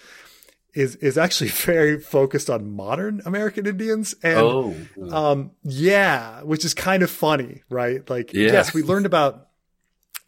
is 0.75 0.97
is 0.97 1.17
actually 1.19 1.49
very 1.71 2.01
focused 2.01 2.51
on 2.51 2.71
modern 2.75 3.23
American 3.25 3.67
Indians, 3.67 4.15
and 4.23 4.39
oh, 4.39 4.75
um, 5.11 5.53
yeah, 5.63 6.43
which 6.43 6.65
is 6.65 6.75
kind 6.75 7.03
of 7.03 7.11
funny, 7.11 7.63
right? 7.71 8.09
Like, 8.09 8.33
Yeah. 8.33 8.53
yes, 8.53 8.75
we 8.75 8.83
learned 8.83 9.07
about. 9.07 9.49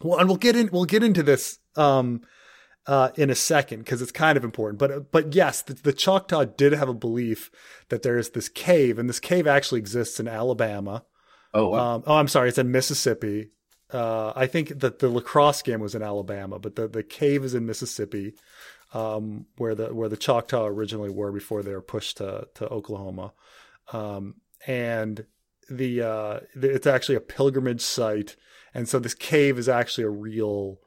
Well, 0.01 0.19
and 0.19 0.29
we'll 0.29 0.37
get 0.39 0.57
in. 0.57 0.69
We'll 0.73 0.85
get 0.85 1.03
into 1.03 1.23
this 1.23 1.59
um, 1.75 2.21
uh, 2.87 3.11
in 3.17 3.31
a 3.31 3.35
second 3.35 3.79
because 3.81 4.03
it's 4.03 4.13
kind 4.13 4.37
of 4.37 4.45
important. 4.45 4.79
But 4.79 5.11
but 5.11 5.35
yes, 5.35 5.63
the, 5.63 5.75
the 5.75 5.93
Choctaw 5.93 6.45
did 6.45 6.73
have 6.73 6.89
a 6.89 6.95
belief 6.95 7.51
that 7.89 8.03
there's 8.03 8.31
this 8.31 8.49
cave, 8.49 8.99
and 8.99 9.09
this 9.09 9.21
cave 9.21 9.47
actually 9.47 9.81
exists 9.81 10.21
in 10.21 10.29
Alabama. 10.29 11.05
oh, 11.55 11.69
wow. 11.71 11.95
Um, 11.97 12.03
oh, 12.07 12.17
I'm 12.17 12.29
sorry, 12.29 12.51
it's 12.51 12.59
in 12.59 12.71
Mississippi. 12.71 13.51
Uh, 13.91 14.33
I 14.35 14.47
think 14.49 14.81
that 14.81 14.99
the 14.99 15.09
lacrosse 15.09 15.63
game 15.63 15.79
was 15.81 15.95
in 15.95 16.03
Alabama, 16.03 16.59
but 16.59 16.75
the, 16.75 16.89
the 16.89 17.05
cave 17.05 17.45
is 17.45 17.55
in 17.55 17.67
Mississippi, 17.67 18.35
um, 18.97 19.47
where 19.57 19.75
the 19.75 19.89
where 19.95 20.09
the 20.09 20.17
Choctaw 20.27 20.67
originally 20.67 21.11
were 21.11 21.33
before 21.33 21.63
they 21.63 21.73
were 21.73 21.83
pushed 21.95 22.17
to 22.19 22.49
to 22.55 22.69
Oklahoma, 22.69 23.33
um, 23.93 24.35
and 24.67 25.27
the, 25.69 26.01
uh, 26.03 26.41
the 26.55 26.71
it's 26.77 26.87
actually 26.87 27.17
a 27.17 27.21
pilgrimage 27.37 27.83
site, 27.83 28.37
and 28.73 28.89
so 28.89 28.99
this 28.99 29.15
cave 29.15 29.59
is 29.59 29.69
actually 29.69 30.05
a 30.05 30.11
real 30.29 30.79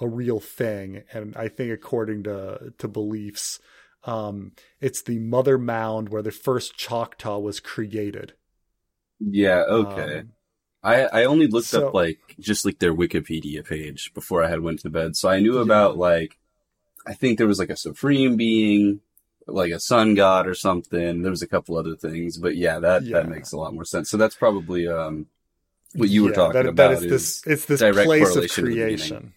a 0.00 0.08
real 0.08 0.40
thing, 0.40 1.04
and 1.12 1.36
I 1.36 1.48
think 1.48 1.72
according 1.72 2.24
to 2.24 2.72
to 2.78 2.88
beliefs, 2.88 3.60
um, 4.04 4.52
it's 4.80 5.02
the 5.02 5.18
mother 5.18 5.56
mound 5.58 6.08
where 6.08 6.22
the 6.22 6.32
first 6.32 6.76
Choctaw 6.76 7.38
was 7.38 7.60
created. 7.60 8.34
yeah, 9.20 9.62
okay. 9.68 10.18
Um, 10.18 10.32
I, 10.82 10.96
I 11.20 11.24
only 11.24 11.46
looked 11.46 11.68
so- 11.68 11.88
up 11.88 11.94
like 11.94 12.18
just 12.38 12.64
like 12.66 12.78
their 12.78 12.94
Wikipedia 12.94 13.64
page 13.64 14.10
before 14.14 14.42
I 14.44 14.50
had 14.50 14.60
went 14.60 14.80
to 14.80 14.90
bed. 14.90 15.16
So 15.16 15.28
I 15.30 15.40
knew 15.40 15.54
Yeah. 15.56 15.62
about 15.62 15.96
like 15.96 16.36
I 17.06 17.14
think 17.14 17.38
there 17.38 17.46
was 17.46 17.58
like 17.58 17.70
a 17.70 17.76
supreme 17.76 18.36
being, 18.36 19.00
like 19.46 19.72
a 19.72 19.80
sun 19.80 20.14
god 20.14 20.46
or 20.46 20.54
something. 20.54 21.22
There 21.22 21.30
was 21.30 21.42
a 21.42 21.46
couple 21.48 21.76
other 21.76 21.96
things, 21.96 22.38
but 22.38 22.56
yeah, 22.56 22.78
that 22.80 23.02
Yeah. 23.04 23.18
that 23.18 23.28
makes 23.28 23.52
a 23.52 23.56
lot 23.58 23.74
more 23.74 23.84
sense. 23.84 24.08
So 24.10 24.16
that's 24.16 24.34
probably 24.36 24.88
um 24.88 25.26
what 25.94 26.08
you 26.08 26.24
were 26.24 26.32
talking 26.32 26.54
that- 26.62 26.66
about 26.66 26.90
That 26.90 26.92
is, 26.98 27.02
is 27.04 27.10
this. 27.10 27.46
It's 27.46 27.64
this 27.66 27.80
place 27.80 27.90
of 27.90 28.04
correlation 28.06 28.32
to 28.48 28.62
the 28.62 28.68
beginning. 28.68 28.96
creation. 28.96 29.32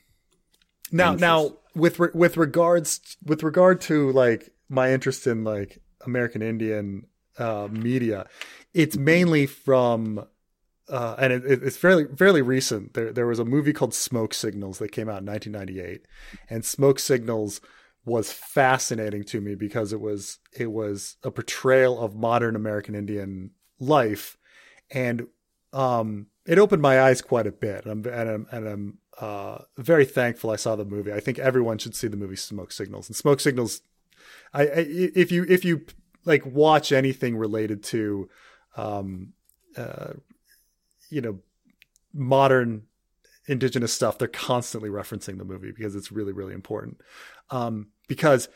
Now, 0.91 1.13
now 1.15 1.57
with 1.75 1.99
re- 1.99 2.09
with 2.13 2.37
regards 2.37 3.17
with 3.25 3.43
regard 3.43 3.81
to 3.81 4.11
like 4.11 4.49
my 4.69 4.91
interest 4.93 5.27
in 5.27 5.43
like 5.43 5.79
American 6.05 6.41
Indian 6.41 7.05
uh, 7.37 7.67
media, 7.71 8.27
it's 8.73 8.95
mainly 8.97 9.45
from. 9.45 10.25
Uh, 10.89 11.15
and 11.17 11.33
it, 11.33 11.45
it- 11.45 11.63
it's 11.63 11.77
fairly 11.77 12.05
fairly 12.15 12.41
recent. 12.41 12.93
There 12.93 13.11
there 13.11 13.27
was 13.27 13.39
a 13.39 13.45
movie 13.45 13.73
called 13.73 13.93
Smoke 13.93 14.33
Signals 14.33 14.79
that 14.79 14.91
came 14.91 15.09
out 15.09 15.19
in 15.21 15.25
1998, 15.25 16.05
and 16.49 16.63
Smoke 16.65 16.99
Signals 16.99 17.59
was 18.05 18.31
fascinating 18.31 19.23
to 19.25 19.41
me 19.41 19.53
because 19.55 19.91
it 19.91 19.99
was 19.99 20.39
it 20.57 20.71
was 20.71 21.17
a 21.23 21.31
portrayal 21.31 21.99
of 21.99 22.15
modern 22.15 22.55
American 22.55 22.95
Indian 22.95 23.51
life, 23.79 24.37
and 24.89 25.27
um, 25.73 26.27
it 26.45 26.57
opened 26.57 26.81
my 26.81 27.01
eyes 27.01 27.21
quite 27.21 27.45
a 27.47 27.51
bit. 27.51 27.85
And 27.85 28.05
I'm, 28.07 28.13
and 28.13 28.29
I'm, 28.29 28.47
and 28.51 28.67
I'm 28.67 28.97
uh, 29.19 29.57
very 29.77 30.05
thankful 30.05 30.49
I 30.51 30.55
saw 30.55 30.77
the 30.77 30.85
movie. 30.85 31.11
I 31.11 31.19
think 31.19 31.37
everyone 31.37 31.77
should 31.79 31.95
see 31.95 32.07
the 32.07 32.15
movie 32.15 32.37
Smoke 32.37 32.71
Signals. 32.71 33.09
And 33.09 33.15
Smoke 33.15 33.41
Signals, 33.41 33.81
I, 34.53 34.61
I 34.63 34.85
if 34.87 35.31
you 35.33 35.45
if 35.49 35.65
you 35.65 35.85
like 36.23 36.45
watch 36.45 36.93
anything 36.93 37.35
related 37.35 37.83
to, 37.83 38.29
um, 38.77 39.33
uh, 39.75 40.13
you 41.09 41.21
know, 41.21 41.39
modern 42.13 42.83
indigenous 43.47 43.93
stuff, 43.93 44.17
they're 44.17 44.27
constantly 44.27 44.89
referencing 44.89 45.37
the 45.37 45.45
movie 45.45 45.71
because 45.71 45.95
it's 45.95 46.11
really 46.11 46.33
really 46.33 46.53
important. 46.53 47.01
Um, 47.49 47.87
because 48.07 48.49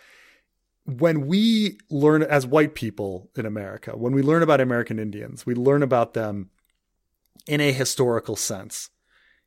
when 0.85 1.27
we 1.27 1.77
learn 1.89 2.23
as 2.23 2.47
white 2.47 2.73
people 2.73 3.29
in 3.35 3.45
America, 3.45 3.91
when 3.91 4.13
we 4.13 4.21
learn 4.21 4.43
about 4.43 4.61
American 4.61 4.99
Indians, 4.99 5.45
we 5.45 5.53
learn 5.53 5.83
about 5.83 6.13
them 6.13 6.49
in 7.47 7.61
a 7.61 7.71
historical 7.71 8.35
sense 8.35 8.89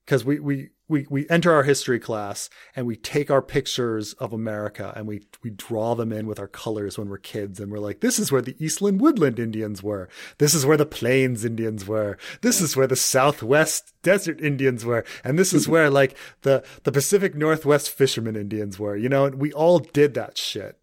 because 0.05 0.25
we 0.25 0.39
we 0.39 0.71
we 0.89 1.07
we 1.09 1.27
enter 1.31 1.53
our 1.53 1.63
history 1.63 1.99
class 1.99 2.51
and 2.77 2.87
we 2.87 2.97
take 2.97 3.31
our 3.31 3.41
pictures 3.41 4.13
of 4.15 4.33
America 4.33 4.93
and 4.95 5.07
we 5.07 5.23
we 5.43 5.51
draw 5.51 5.95
them 5.95 6.13
in 6.13 6.27
with 6.27 6.39
our 6.39 6.49
colors 6.49 6.99
when 6.99 7.09
we're 7.09 7.19
kids 7.19 7.59
and 7.59 7.73
we're 7.73 7.79
like 7.79 8.01
this 8.01 8.19
is 8.19 8.31
where 8.31 8.43
the 8.43 8.57
Eastern 8.63 8.99
Woodland 8.99 9.39
Indians 9.39 9.83
were. 9.83 10.09
This 10.39 10.55
is 10.55 10.67
where 10.67 10.77
the 10.77 10.87
Plains 10.87 11.45
Indians 11.45 11.87
were. 11.87 12.19
This 12.43 12.61
is 12.61 12.77
where 12.77 12.87
the 12.87 12.97
Southwest 12.97 13.95
Desert 14.03 14.41
Indians 14.41 14.85
were. 14.85 15.05
And 15.23 15.39
this 15.39 15.55
is 15.55 15.69
where 15.69 15.89
like 15.89 16.17
the 16.43 16.63
the 16.83 16.93
Pacific 16.93 17.35
Northwest 17.35 17.91
Fishermen 17.91 18.37
Indians 18.37 18.79
were 18.79 18.97
you 18.97 19.09
know? 19.09 19.25
And 19.25 19.37
we 19.37 19.53
all 19.53 19.79
did 19.79 20.15
that 20.15 20.37
shit. 20.37 20.79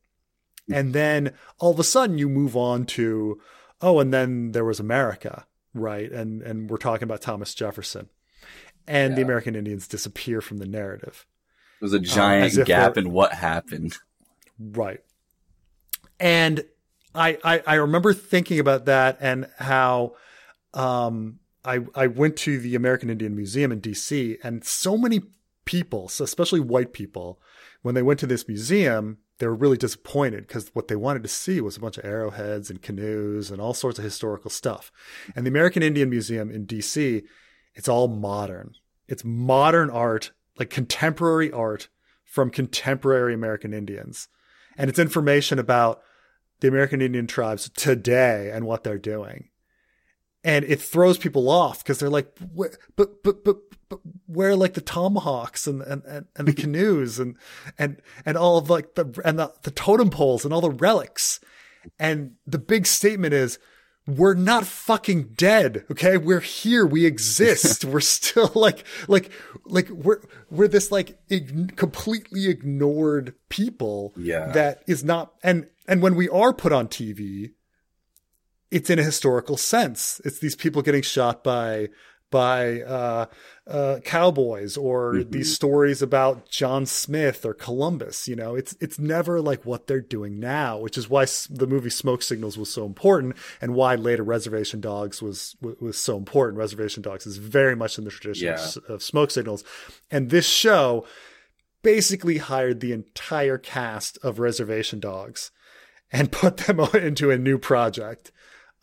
And 0.72 0.94
then 0.94 1.34
all 1.60 1.72
of 1.72 1.80
a 1.80 1.84
sudden 1.84 2.18
you 2.18 2.30
move 2.30 2.56
on 2.56 2.86
to 2.88 3.40
oh 3.82 4.00
and 4.00 4.14
then 4.14 4.52
there 4.52 4.66
was 4.66 4.80
America 4.80 5.46
right? 5.74 6.12
And 6.12 6.42
and 6.42 6.70
we're 6.70 6.78
talking 6.78 7.04
about 7.04 7.22
Thomas 7.22 7.54
Jefferson 7.54 8.10
and 8.88 9.16
the 9.16 9.22
American 9.22 9.56
Indians 9.56 9.88
disappear 9.88 10.42
from 10.42 10.58
the 10.58 10.66
narrative. 10.66 11.26
There's 11.80 11.94
a 11.94 12.00
giant 12.00 12.58
if 12.58 12.68
gap 12.68 12.98
in 12.98 13.12
what 13.12 13.34
happened. 13.34 13.98
Right. 14.60 15.02
And 16.20 16.64
I, 17.16 17.38
I 17.44 17.64
I 17.66 17.76
remember 17.76 18.14
thinking 18.14 18.60
about 18.60 18.86
that 18.86 19.18
and 19.20 19.48
how 19.58 20.16
um 20.74 21.40
I 21.66 21.80
I 21.96 22.08
went 22.08 22.38
to 22.38 22.60
the 22.60 22.76
American 22.76 23.10
Indian 23.10 23.36
Museum 23.36 23.72
in 23.72 23.82
DC 23.82 24.38
and 24.44 24.64
so 24.64 24.98
many 24.98 25.22
people, 25.66 26.08
so 26.08 26.24
especially 26.24 26.60
white 26.60 26.94
people, 26.94 27.40
when 27.82 27.96
they 27.96 28.02
went 28.02 28.20
to 28.20 28.28
this 28.28 28.48
museum, 28.48 29.18
they 29.40 29.48
were 29.48 29.56
really 29.56 29.78
disappointed 29.78 30.48
because 30.48 30.70
what 30.74 30.88
they 30.88 30.96
wanted 30.96 31.24
to 31.24 31.30
see 31.30 31.62
was 31.62 31.76
a 31.76 31.80
bunch 31.80 31.98
of 31.98 32.06
arrowheads 32.06 32.70
and 32.70 32.82
canoes 32.82 33.50
and 33.50 33.60
all 33.60 33.74
sorts 33.74 33.98
of 33.98 34.06
historical 34.06 34.52
stuff. 34.52 34.92
And 35.36 35.46
the 35.46 35.50
American 35.50 35.82
Indian 35.82 36.10
Museum 36.10 36.52
in 36.52 36.68
DC, 36.68 37.24
it's 37.74 37.88
all 37.88 38.08
modern. 38.08 38.76
It's 39.08 39.24
modern 39.24 39.90
art, 39.90 40.32
like 40.58 40.70
contemporary 40.70 41.52
art 41.52 41.90
from 42.24 42.50
contemporary 42.50 43.34
American 43.34 43.74
Indians. 43.74 44.28
And 44.78 44.90
it's 44.90 45.00
information 45.00 45.60
about 45.60 46.02
the 46.62 46.68
American 46.68 47.02
Indian 47.02 47.28
tribes 47.28 47.70
today 47.70 48.52
and 48.54 48.66
what 48.66 48.84
they're 48.84 48.98
doing. 48.98 49.50
And 50.44 50.66
it 50.66 50.82
throws 50.82 51.18
people 51.18 51.50
off 51.50 51.84
because 51.84 52.00
they're 52.00 52.10
like, 52.10 52.32
but, 52.40 52.78
but, 52.96 53.22
but, 53.24 53.44
but 53.44 53.58
where 54.26 54.56
like 54.56 54.74
the 54.74 54.82
tomahawks 54.82 55.68
and, 55.68 55.82
and, 55.82 56.04
and, 56.06 56.26
and 56.36 56.48
the 56.48 56.54
canoes 56.62 57.20
and, 57.20 57.36
and, 57.78 58.02
and 58.26 58.38
all 58.38 58.58
of 58.58 58.70
like 58.70 58.96
the, 58.96 59.22
and 59.26 59.38
the, 59.38 59.54
the 59.64 59.72
totem 59.72 60.10
poles 60.10 60.46
and 60.46 60.54
all 60.54 60.62
the 60.62 60.70
relics. 60.70 61.40
And 62.00 62.34
the 62.48 62.60
big 62.60 62.86
statement 62.86 63.34
is, 63.34 63.60
we're 64.08 64.34
not 64.34 64.66
fucking 64.66 65.34
dead. 65.36 65.86
Okay. 65.92 66.18
We're 66.18 66.40
here. 66.40 66.86
We 66.86 67.06
exist. 67.06 67.86
we're 67.86 68.00
still 68.00 68.52
like, 68.56 68.84
like, 69.08 69.30
like 69.66 69.90
we're, 69.90 70.22
we're 70.50 70.68
this 70.68 70.92
like 70.92 71.20
ig- 71.30 71.76
completely 71.78 72.48
ignored 72.48 73.36
people 73.50 74.14
Yeah. 74.18 74.48
that 74.54 74.84
is 74.88 75.04
not, 75.04 75.34
and, 75.44 75.68
and 75.88 76.02
when 76.02 76.16
we 76.16 76.28
are 76.30 76.54
put 76.54 76.72
on 76.72 76.88
TV, 76.88 77.52
it's 78.72 78.90
in 78.90 79.00
a 79.00 79.04
historical 79.04 79.58
sense. 79.58 80.22
It's 80.26 80.40
these 80.40 80.56
people 80.56 80.82
getting 80.82 81.02
shot 81.02 81.44
by, 81.44 81.90
by, 82.32 82.82
uh, 82.82 83.26
uh, 83.68 84.00
cowboys 84.04 84.76
or 84.78 85.14
Mhm. 85.14 85.32
these 85.32 85.54
stories 85.54 86.02
about 86.02 86.50
John 86.50 86.86
Smith 86.86 87.46
or 87.46 87.54
Columbus. 87.54 88.28
You 88.28 88.36
know, 88.36 88.56
it's, 88.56 88.76
it's 88.82 88.98
never 88.98 89.40
like 89.40 89.66
what 89.66 89.86
they're 89.88 90.02
doing 90.02 90.40
now, 90.40 90.80
which 90.80 90.98
is 90.98 91.10
why 91.10 91.26
the 91.50 91.68
movie 91.68 91.90
Smoke 91.92 92.24
Signals 92.24 92.58
was 92.58 92.72
so 92.74 92.86
important 92.86 93.36
and 93.62 93.76
why 93.76 93.96
later 93.96 94.24
Reservation 94.24 94.82
Dogs 94.82 95.22
was, 95.22 95.56
was, 95.62 95.98
so 95.98 96.18
important. 96.18 96.58
Reservation 96.58 97.04
Dogs 97.04 97.28
is 97.28 97.38
very 97.38 97.76
much 97.76 97.98
in 98.00 98.04
the 98.06 98.10
tradition 98.12 98.48
of 98.50 98.60
Yeah. 98.60 98.94
of 98.94 99.04
Smoke 99.04 99.30
Signals. 99.30 99.64
And 100.10 100.30
this 100.32 100.48
show 100.48 101.06
basically 101.84 102.38
hired 102.38 102.80
the 102.80 102.92
entire 102.94 103.58
cast 103.58 104.18
of 104.24 104.40
Reservation 104.40 105.00
Dogs 105.00 105.52
and 106.12 106.32
put 106.32 106.58
them 106.58 106.80
into 106.94 107.30
a 107.32 107.38
new 107.38 107.58
project. 107.58 108.32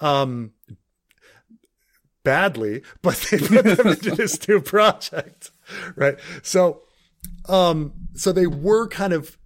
Um, 0.01 0.53
badly, 2.29 2.83
but 3.01 3.17
they 3.31 3.39
put 3.39 3.65
them 3.65 3.87
into 3.95 4.11
this 4.15 4.47
new 4.47 4.61
project, 4.61 5.51
right? 5.97 6.19
So, 6.43 6.83
um, 7.49 7.93
so 8.15 8.33
they 8.33 8.47
were 8.47 8.87
kind 8.89 9.15
of, 9.15 9.39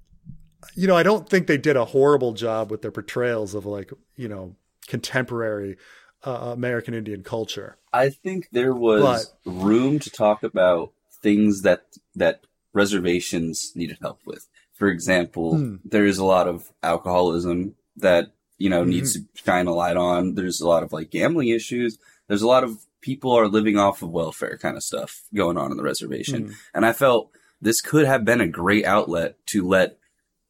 you 0.75 0.88
know, 0.88 0.97
I 0.97 1.05
don't 1.05 1.29
think 1.29 1.47
they 1.47 1.59
did 1.59 1.77
a 1.77 1.85
horrible 1.85 2.33
job 2.33 2.73
with 2.73 2.83
their 2.83 2.90
portrayals 2.90 3.55
of 3.55 3.66
like, 3.66 3.90
you 4.16 4.29
know, 4.29 4.57
contemporary 4.88 5.77
uh, 6.25 6.51
American 6.53 6.92
Indian 6.95 7.23
culture. 7.23 7.77
I 7.92 8.09
think 8.11 8.49
there 8.51 8.75
was 8.75 9.33
room 9.47 10.01
to 10.01 10.11
talk 10.11 10.42
about 10.42 10.92
things 11.23 11.62
that 11.62 11.85
that 12.16 12.40
reservations 12.73 13.73
needed 13.77 13.99
help 14.01 14.18
with. 14.27 14.49
For 14.75 14.88
example, 14.88 15.57
Hmm. 15.57 15.77
there 15.85 16.07
is 16.07 16.18
a 16.18 16.25
lot 16.25 16.49
of 16.49 16.73
alcoholism 16.83 17.77
that 17.97 18.33
you 18.59 18.71
know 18.71 18.83
needs 18.85 19.12
to 19.14 19.21
shine 19.35 19.66
a 19.68 19.75
light 19.75 19.97
on. 19.97 20.35
There's 20.35 20.61
a 20.61 20.66
lot 20.68 20.83
of 20.83 20.92
like 20.92 21.11
gambling 21.11 21.49
issues. 21.49 21.99
There's 22.28 22.42
a 22.42 22.46
lot 22.46 22.64
of 22.64 22.78
people 23.00 23.32
are 23.32 23.48
living 23.48 23.78
off 23.78 24.02
of 24.02 24.11
welfare 24.11 24.56
kind 24.58 24.76
of 24.76 24.82
stuff 24.82 25.22
going 25.35 25.56
on 25.58 25.70
in 25.70 25.76
the 25.76 25.82
reservation. 25.82 26.46
Hmm. 26.46 26.52
And 26.74 26.87
I 26.87 26.92
felt 26.92 27.30
this 27.61 27.80
could 27.80 28.06
have 28.06 28.24
been 28.24 28.40
a 28.40 28.46
great 28.48 28.85
outlet 28.85 29.37
to 29.46 29.66
let 29.66 29.98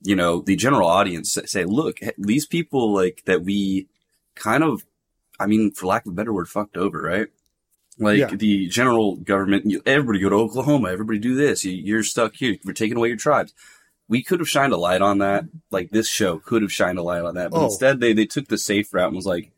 you 0.03 0.17
know 0.17 0.41
the 0.43 0.57
general 0.57 0.89
audience 0.89 1.37
say- 1.47 1.65
look, 1.65 1.99
these 2.19 2.47
people 2.47 2.93
like 2.93 3.23
that 3.27 3.43
we 3.43 3.87
kind 4.35 4.65
of, 4.65 4.85
I 5.39 5.47
mean, 5.47 5.71
for 5.73 5.87
lack 5.87 6.07
of 6.07 6.13
a 6.13 6.15
better 6.15 6.33
word, 6.33 6.49
fucked 6.49 6.77
over, 6.77 7.01
right? 7.03 7.29
Like 7.99 8.19
Yeah. 8.19 8.35
the 8.35 8.67
general 8.69 9.17
government, 9.17 9.71
everybody 9.87 10.19
go 10.19 10.31
to 10.31 10.37
Oklahoma, 10.37 10.91
everybody 10.91 11.19
do 11.19 11.35
this. 11.35 11.65
You, 11.65 11.73
you're 11.73 12.03
stuck 12.03 12.35
here. 12.37 12.57
We're 12.65 12.73
taking 12.73 12.97
away 12.97 13.09
your 13.09 13.17
tribes. 13.17 13.53
We 14.09 14.23
could 14.23 14.41
have 14.41 14.49
shined 14.49 14.73
a 14.73 14.77
light 14.79 15.03
on 15.03 15.19
that. 15.19 15.45
Like 15.71 15.91
this 15.91 16.09
show 16.09 16.39
could 16.39 16.63
have 16.63 16.73
shined 16.73 16.99
a 16.99 17.03
light 17.03 17.23
on 17.23 17.35
that, 17.37 17.51
but 17.51 17.61
Oh. 17.61 17.65
instead 17.67 18.01
they 18.01 18.13
they 18.13 18.27
took 18.27 18.49
the 18.49 18.59
safe 18.59 18.93
route 18.93 19.09
and 19.09 19.17
was 19.17 19.27
like, 19.27 19.53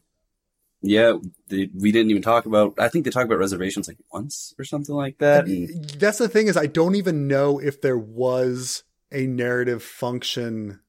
yeah, 0.85 1.14
they, 1.49 1.70
we 1.75 1.92
didn't 1.92 2.11
even 2.11 2.23
talk 2.23 2.47
about. 2.47 2.75
I 2.79 2.88
think 2.88 3.05
they 3.05 3.11
talked 3.11 3.27
about 3.27 3.38
reservations 3.38 3.88
like 3.88 3.97
once 4.12 4.55
or 4.59 4.64
something 4.64 4.94
like 4.94 5.18
that. 5.18 5.47
And 5.47 5.88
That's 5.90 6.18
the 6.18 6.29
thing 6.29 6.47
is 6.47 6.57
I 6.57 6.66
don't 6.66 6.94
even 6.94 7.27
know 7.27 7.59
if 7.59 7.81
there 7.81 7.99
was 7.99 8.85
a 9.11 9.27
narrative 9.27 9.83
function 9.83 10.81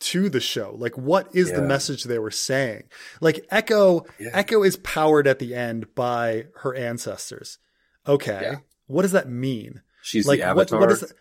to 0.00 0.28
the 0.28 0.40
show. 0.40 0.74
Like 0.76 0.98
what 0.98 1.34
is 1.34 1.52
the 1.52 1.62
message 1.62 2.04
they 2.04 2.18
were 2.18 2.30
saying? 2.30 2.84
Like 3.20 3.46
Echo 3.50 4.04
Yeah. 4.18 4.30
Echo 4.34 4.62
is 4.62 4.76
powered 4.76 5.26
at 5.26 5.38
the 5.38 5.54
end 5.54 5.94
by 5.94 6.46
her 6.56 6.74
ancestors. 6.74 7.58
Okay. 8.06 8.40
Yeah. 8.42 8.56
What 8.88 9.02
does 9.02 9.12
that 9.12 9.28
mean? 9.30 9.80
she's 10.02 10.26
like 10.26 10.40
the 10.40 10.46
what, 10.46 10.72
avatar. 10.72 10.80
what 10.80 10.90
is 10.90 11.00
that? 11.00 11.12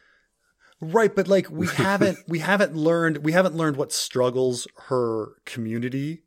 Right, 0.82 1.16
but 1.16 1.28
like 1.28 1.50
we 1.50 1.68
haven't 1.76 2.18
we 2.28 2.40
haven't 2.40 2.76
learned 2.76 3.18
we 3.20 3.32
haven't 3.32 3.56
learned 3.56 3.78
what 3.78 3.94
struggles 3.94 4.68
her 4.88 5.36
community 5.46 6.24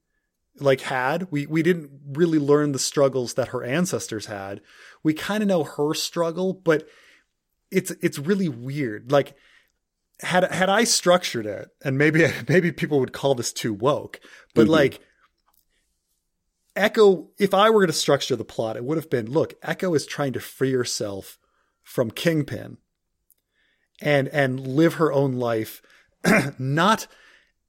like 0.60 0.82
had. 0.82 1.28
We 1.30 1.46
we 1.46 1.62
didn't 1.62 1.90
really 2.12 2.38
learn 2.38 2.72
the 2.72 2.78
struggles 2.78 3.34
that 3.34 3.48
her 3.48 3.64
ancestors 3.64 4.26
had. 4.26 4.60
We 5.02 5.14
kind 5.14 5.42
of 5.42 5.48
know 5.48 5.64
her 5.64 5.94
struggle, 5.94 6.52
but 6.52 6.86
it's 7.70 7.90
it's 8.00 8.18
really 8.18 8.48
weird. 8.48 9.10
Like 9.10 9.34
had 10.20 10.44
had 10.52 10.68
I 10.68 10.84
structured 10.84 11.46
it, 11.46 11.68
and 11.84 11.98
maybe 11.98 12.26
maybe 12.48 12.72
people 12.72 13.00
would 13.00 13.12
call 13.12 13.34
this 13.34 13.52
too 13.52 13.72
woke, 13.72 14.20
but 14.54 14.66
Mhm. 14.66 14.70
like 14.70 15.00
Echo, 16.76 17.30
if 17.38 17.54
I 17.54 17.70
were 17.70 17.80
going 17.80 17.86
to 17.86 17.92
structure 17.92 18.34
the 18.34 18.44
plot, 18.44 18.76
it 18.76 18.84
would 18.84 18.96
have 18.96 19.08
been 19.10 19.30
look, 19.30 19.54
Echo 19.62 19.94
is 19.94 20.06
trying 20.06 20.32
to 20.32 20.40
free 20.40 20.72
herself 20.72 21.38
from 21.82 22.10
Kingpin 22.10 22.78
and 24.00 24.28
and 24.28 24.66
live 24.66 24.94
her 24.94 25.12
own 25.12 25.34
life 25.34 25.80
not 26.58 27.06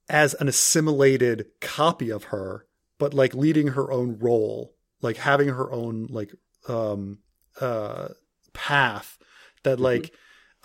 as 0.08 0.34
an 0.34 0.48
assimilated 0.48 1.46
copy 1.60 2.10
of 2.10 2.24
her, 2.24 2.66
but 2.98 3.14
like 3.14 3.34
leading 3.34 3.68
her 3.68 3.90
own 3.90 4.18
role, 4.18 4.74
like 5.02 5.16
having 5.16 5.48
her 5.48 5.70
own 5.70 6.06
like 6.10 6.32
um 6.68 7.18
uh 7.60 8.08
path 8.52 9.18
that 9.62 9.78
like 9.78 10.12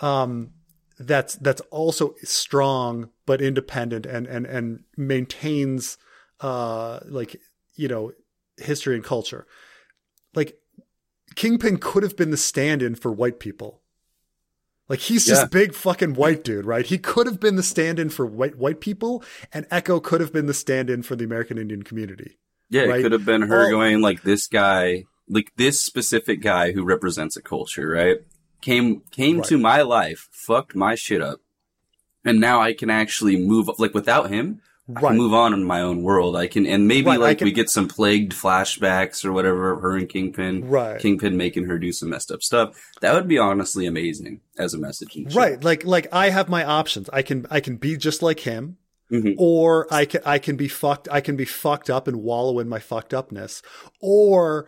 um 0.00 0.52
that's 0.98 1.36
that's 1.36 1.60
also 1.70 2.14
strong 2.22 3.10
but 3.26 3.40
independent 3.40 4.06
and 4.06 4.26
and 4.26 4.46
and 4.46 4.84
maintains 4.96 5.98
uh 6.40 7.00
like 7.04 7.36
you 7.74 7.88
know 7.88 8.12
history 8.56 8.94
and 8.94 9.04
culture. 9.04 9.46
Like 10.34 10.56
kingpin 11.34 11.78
could 11.78 12.02
have 12.02 12.16
been 12.16 12.30
the 12.30 12.36
stand-in 12.36 12.94
for 12.94 13.12
white 13.12 13.38
people 13.38 13.81
like 14.88 14.98
he's 15.00 15.24
just 15.26 15.42
Yeah. 15.42 15.46
big 15.48 15.74
fucking 15.74 16.14
white 16.14 16.44
dude 16.44 16.66
right 16.66 16.86
he 16.86 16.98
could 16.98 17.26
have 17.26 17.40
been 17.40 17.56
the 17.56 17.62
stand-in 17.62 18.08
for 18.10 18.26
white 18.26 18.56
white 18.56 18.80
people 18.80 19.22
and 19.52 19.66
echo 19.70 20.00
could 20.00 20.20
have 20.20 20.32
been 20.32 20.46
the 20.46 20.54
stand-in 20.54 21.02
for 21.02 21.16
the 21.16 21.24
american 21.24 21.56
indian 21.58 21.82
community 21.82 22.38
Yeah, 22.68 22.82
right? 22.82 23.00
it 23.00 23.02
could 23.02 23.12
have 23.12 23.24
been 23.24 23.42
her 23.42 23.64
All- 23.64 23.70
going 23.70 24.00
like 24.00 24.22
this 24.22 24.46
guy, 24.46 25.04
like 25.28 25.52
this 25.56 25.80
specific 25.80 26.40
guy 26.42 26.72
who 26.72 26.84
represents 26.84 27.36
a 27.36 27.42
culture, 27.42 27.88
right? 27.88 28.18
Came 28.60 29.02
came 29.10 29.38
Right. 29.38 29.46
to 29.48 29.58
my 29.58 29.82
life, 29.82 30.28
fucked 30.32 30.74
my 30.74 30.94
shit 30.94 31.20
up, 31.22 31.40
and 32.24 32.40
now 32.40 32.60
I 32.60 32.72
can 32.72 32.90
actually 32.90 33.36
move. 33.36 33.68
Like 33.78 33.92
without 33.94 34.30
him, 34.30 34.60
I 34.88 35.00
Right. 35.00 35.10
can 35.10 35.16
move 35.16 35.32
on 35.32 35.54
in 35.54 35.62
my 35.64 35.80
own 35.80 36.02
world. 36.02 36.34
I 36.34 36.48
can, 36.48 36.66
and 36.66 36.88
maybe 36.88 37.06
Right, 37.06 37.20
like 37.20 37.38
can- 37.38 37.44
we 37.44 37.52
get 37.52 37.70
some 37.70 37.86
plagued 37.88 38.32
flashbacks 38.32 39.24
or 39.24 39.32
whatever 39.32 39.70
of 39.72 39.80
her 39.80 39.96
and 39.96 40.08
Kingpin. 40.08 40.68
Right. 40.68 41.00
Kingpin 41.00 41.36
making 41.36 41.66
her 41.66 41.78
do 41.78 41.92
some 41.92 42.10
messed 42.10 42.32
up 42.32 42.42
stuff. 42.42 42.76
That 43.00 43.14
would 43.14 43.28
be 43.28 43.38
honestly 43.38 43.86
amazing 43.86 44.40
as 44.58 44.74
a 44.74 44.78
message. 44.78 45.16
Right. 45.34 45.62
Like 45.62 45.84
like 45.84 46.08
I 46.12 46.30
have 46.30 46.48
my 46.48 46.64
options. 46.64 47.08
I 47.12 47.22
can 47.22 47.46
I 47.50 47.60
can 47.60 47.76
be 47.76 47.96
just 47.96 48.22
like 48.22 48.40
him. 48.40 48.76
Mhm. 49.10 49.34
Or 49.38 49.86
I 49.92 50.04
can 50.04 50.20
I 50.26 50.38
can 50.38 50.56
be 50.56 50.68
fucked 50.68 51.06
I 51.12 51.20
can 51.20 51.36
be 51.36 51.44
fucked 51.44 51.88
up 51.88 52.08
and 52.08 52.16
wallow 52.22 52.58
in 52.58 52.68
my 52.68 52.78
fucked 52.80 53.12
upness. 53.14 53.62
Or 54.00 54.66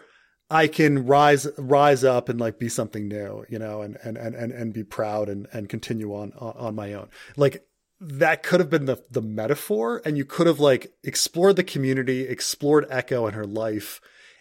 I 0.51 0.69
can 0.69 1.07
rise 1.07 1.49
rise 1.59 2.05
up 2.05 2.29
and 2.29 2.39
like 2.39 2.59
be 2.59 2.69
something 2.69 3.09
new, 3.09 3.45
you 3.49 3.59
know, 3.59 3.83
and 3.83 3.97
and 4.05 4.17
and 4.17 4.35
and, 4.37 4.53
and 4.53 4.73
be 4.73 4.85
proud 4.85 5.29
and 5.29 5.49
and 5.53 5.69
continue 5.69 6.15
on 6.15 6.33
on 6.39 6.53
on 6.57 6.75
my 6.77 6.93
own. 6.93 7.09
Like 7.37 7.65
that 8.01 8.43
could 8.43 8.61
have 8.61 8.71
been 8.71 8.85
the 8.87 9.03
the 9.11 9.23
metaphor 9.23 10.03
and 10.05 10.17
you 10.19 10.25
could 10.25 10.47
have 10.47 10.61
like 10.61 10.93
explored 11.03 11.57
the 11.57 11.65
community, 11.65 12.23
explored 12.29 12.87
Echo 12.91 13.27
and 13.27 13.35
her 13.37 13.47
life 13.47 14.01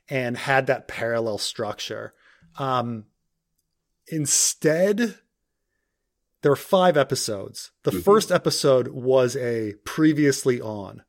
and 0.09 0.35
had 0.37 0.67
that 0.67 0.87
parallel 0.87 1.37
structure. 1.37 2.13
Um 2.57 3.05
instead 4.07 5.19
there 6.41 6.51
are 6.51 6.57
five 6.57 6.97
episodes. 6.97 7.71
The 7.83 7.91
Mhm. 7.91 8.03
first 8.03 8.31
episode 8.31 8.89
was 8.89 9.37
a 9.37 9.75
previously 9.85 10.59
on, 10.59 11.03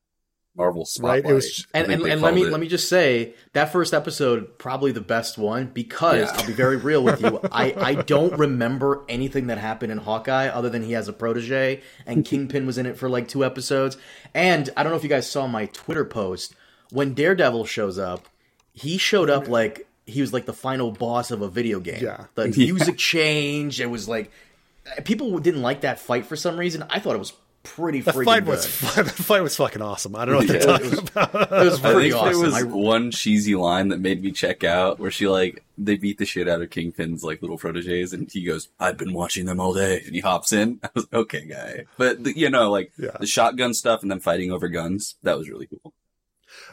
Marvel 0.57 0.85
Spotlight. 0.85 1.25
right? 1.25 1.31
It 1.31 1.35
was 1.35 1.67
And, 1.75 1.91
and, 1.91 2.03
and 2.07 2.23
let 2.23 2.33
me 2.35 2.43
it. 2.45 2.51
let 2.51 2.61
me 2.61 2.69
just 2.69 2.89
say 2.89 3.35
that 3.55 3.73
first 3.73 3.93
episode 3.93 4.57
probably 4.59 4.93
the 4.93 5.01
best 5.01 5.37
one 5.37 5.67
because 5.67 6.21
Yeah. 6.21 6.33
I'll 6.37 6.47
be 6.47 6.53
very 6.53 6.77
real 6.77 7.03
with 7.03 7.21
you. 7.21 7.41
I, 7.53 7.75
I 7.77 7.95
don't 7.97 8.39
remember 8.39 9.03
anything 9.09 9.49
that 9.49 9.59
happened 9.59 9.91
in 9.91 9.99
Hawkeye 9.99 10.47
other 10.49 10.71
than 10.71 10.83
he 10.83 10.93
has 10.93 11.09
a 11.09 11.13
protege 11.13 11.83
and 12.07 12.25
Kingpin 12.25 12.67
was 12.67 12.79
in 12.79 12.87
it 12.87 12.97
for 12.97 13.09
like 13.09 13.27
two 13.29 13.45
episodes. 13.45 13.97
And 14.33 14.71
I 14.77 14.83
don't 14.85 14.93
know 14.93 14.97
if 14.97 15.03
you 15.03 15.09
guys 15.09 15.29
saw 15.29 15.47
my 15.49 15.67
Twitter 15.67 16.05
post 16.05 16.55
when 16.91 17.15
Daredevil 17.15 17.65
shows 17.67 17.99
up. 17.99 18.29
He 18.73 18.97
showed 18.99 19.31
up 19.31 19.49
like 19.49 19.87
he 20.07 20.21
was 20.21 20.33
like 20.33 20.47
the 20.47 20.53
final 20.53 20.91
boss 20.93 21.31
of 21.31 21.43
a 21.43 21.49
video 21.49 21.81
game. 21.81 22.03
Yeah. 22.03 22.27
the 22.37 22.49
music 22.57 22.97
changed. 22.99 23.81
It 23.81 23.87
was 23.87 24.09
like 24.09 24.31
people 25.05 25.39
didn't 25.39 25.63
like 25.63 25.81
that 25.81 25.99
fight 25.99 26.27
for 26.27 26.37
some 26.37 26.57
reason. 26.59 26.85
I 26.91 26.99
thought 27.01 27.15
it 27.17 27.19
was 27.19 27.33
pretty 27.65 28.01
the 28.01 28.13
freaking 28.13 28.25
fight 28.27 28.45
good. 28.45 28.51
was 28.51 28.81
the 28.95 29.05
fight 29.05 29.43
was 29.43 29.57
fucking 29.57 29.83
awesome. 29.83 30.15
I 30.15 30.25
don't 30.25 30.35
know 30.35 30.39
what 30.39 30.47
they're 30.49 30.57
Yeah, 30.59 30.67
talking 30.67 30.87
it 30.87 30.91
was- 30.91 30.99
about. 31.11 31.53
it 31.53 31.65
was 31.71 31.81
pretty 31.93 32.13
awesome. 32.13 32.33
there 32.33 32.41
was 32.51 32.55
I- 32.55 32.63
one 32.63 33.11
cheesy 33.11 33.57
line 33.57 33.89
that 33.89 33.99
made 34.01 34.23
me 34.23 34.31
check 34.31 34.63
out 34.63 34.99
where 35.01 35.11
she 35.11 35.27
like 35.27 35.65
they 35.77 35.97
beat 35.97 36.19
the 36.19 36.25
shit 36.27 36.49
out 36.49 36.63
of 36.63 36.71
Kingpin's 36.71 37.25
like 37.25 37.43
little 37.43 37.59
proteges 37.59 38.13
and 38.13 38.31
he 38.31 38.45
goes, 38.45 38.69
"I've 38.79 38.97
been 38.97 39.13
watching 39.13 39.47
them 39.47 39.59
all 39.59 39.75
day," 39.75 40.01
and 40.07 40.15
he 40.15 40.21
hops 40.21 40.53
in. 40.53 40.79
I 40.85 40.89
was 40.95 41.05
like, 41.11 41.15
okay, 41.23 41.45
guy. 41.47 41.85
But 41.99 42.23
the, 42.23 42.39
you 42.39 42.49
know, 42.51 42.71
like 42.71 42.93
Yeah. 42.97 43.17
the 43.19 43.27
shotgun 43.27 43.75
stuff 43.75 44.03
and 44.03 44.11
then 44.11 44.21
fighting 44.21 44.53
over 44.53 44.69
guns, 44.69 45.17
that 45.25 45.37
was 45.37 45.49
really 45.49 45.67
cool. 45.67 45.93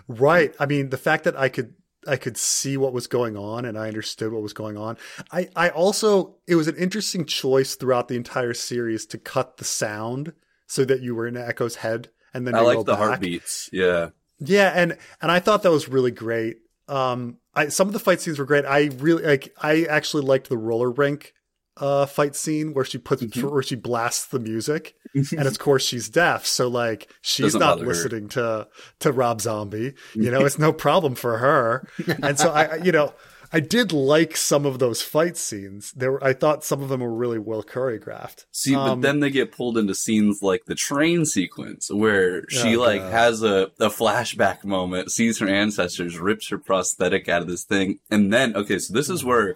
Right. 0.08 0.54
I 0.60 0.65
mean, 0.65 0.89
the 0.89 0.97
fact 0.97 1.23
that 1.23 1.38
I 1.38 1.49
could 1.49 1.73
I 2.08 2.15
could 2.17 2.36
see 2.36 2.77
what 2.77 2.93
was 2.93 3.06
going 3.06 3.38
on 3.38 3.63
and 3.63 3.77
I 3.77 3.88
understood 3.88 4.32
what 4.34 4.41
was 4.41 4.54
going 4.54 4.77
on. 4.77 4.97
I 5.32 5.49
I 5.56 5.69
also 5.69 6.36
it 6.47 6.56
was 6.56 6.67
an 6.67 6.75
interesting 6.75 7.25
choice 7.25 7.75
throughout 7.75 8.08
the 8.08 8.15
entire 8.15 8.54
series 8.54 9.06
to 9.08 9.17
cut 9.17 9.58
the 9.58 9.65
sound 9.65 10.34
so 10.71 10.86
that 10.86 11.01
you 11.01 11.13
were 11.15 11.27
in 11.27 11.36
Echo's 11.36 11.75
head 11.75 12.10
and 12.34 12.47
then 12.47 12.55
I 12.55 12.62
like 12.62 12.77
the 12.86 12.93
back. 12.93 12.97
heartbeats. 12.97 13.69
Yeah, 13.73 14.10
Yeah, 14.39 14.71
and 14.73 14.97
and 15.21 15.29
I 15.31 15.39
thought 15.39 15.63
that 15.63 15.71
was 15.71 15.89
really 15.89 16.12
great. 16.12 16.57
Um, 16.88 17.38
I 17.53 17.67
some 17.67 17.88
of 17.88 17.93
the 17.93 17.99
fight 17.99 18.21
scenes 18.21 18.39
were 18.39 18.45
great. 18.45 18.65
I 18.65 18.89
really 18.99 19.23
like. 19.23 19.53
I 19.62 19.84
actually 19.84 20.23
liked 20.23 20.47
the 20.49 20.57
roller 20.57 20.89
rink 20.89 21.34
uh 21.77 22.05
fight 22.05 22.36
scene 22.36 22.73
where 22.73 22.84
she 22.86 22.97
puts 22.97 23.23
Mhm. 23.23 23.49
where 23.51 23.63
she 23.63 23.75
blasts 23.75 24.25
the 24.27 24.39
music, 24.39 24.93
and 25.13 25.47
of 25.47 25.57
course 25.60 25.84
she's 25.86 26.10
deaf, 26.10 26.45
so 26.45 26.67
like 26.67 27.10
she's 27.21 27.45
Doesn't 27.47 27.60
not 27.60 27.75
bother 27.75 27.84
her. 27.84 27.88
listening 27.89 28.29
to 28.29 28.67
to 28.99 29.12
Rob 29.12 29.41
Zombie. 29.41 29.93
You 30.13 30.31
know, 30.31 30.41
it's 30.45 30.60
no 30.60 30.73
problem 30.73 31.15
for 31.15 31.38
her. 31.38 31.88
And 32.23 32.38
so 32.39 32.51
I, 32.51 32.63
I- 32.63 32.75
you 32.75 32.91
know, 32.91 33.13
I 33.53 33.59
did 33.59 33.91
like 33.91 34.37
some 34.37 34.65
of 34.65 34.79
those 34.79 35.01
fight 35.01 35.35
scenes. 35.35 35.91
There, 35.91 36.13
were, 36.13 36.23
I 36.23 36.31
thought 36.33 36.63
some 36.63 36.81
of 36.81 36.87
them 36.89 37.01
were 37.01 37.13
really 37.13 37.37
well 37.39 37.63
choreographed. 37.63 38.45
See, 38.51 38.75
Um, 38.75 39.01
but 39.01 39.07
then 39.07 39.19
they 39.19 39.29
get 39.29 39.51
pulled 39.51 39.77
into 39.77 39.93
scenes 39.93 40.41
like 40.41 40.65
the 40.65 40.75
train 40.75 41.25
sequence 41.25 41.91
where 41.91 42.47
she 42.49 42.77
Oh, 42.77 42.79
like 42.81 43.01
God. 43.01 43.11
has 43.11 43.43
a, 43.43 43.71
a 43.79 43.89
flashback 43.89 44.63
moment, 44.63 45.11
sees 45.11 45.39
her 45.39 45.47
ancestors, 45.49 46.17
rips 46.17 46.49
her 46.49 46.57
prosthetic 46.57 47.27
out 47.27 47.41
of 47.41 47.47
this 47.49 47.63
thing, 47.65 47.99
and 48.09 48.31
then 48.31 48.55
okay, 48.55 48.79
so 48.79 48.93
this 48.93 49.09
is 49.09 49.23
where 49.25 49.55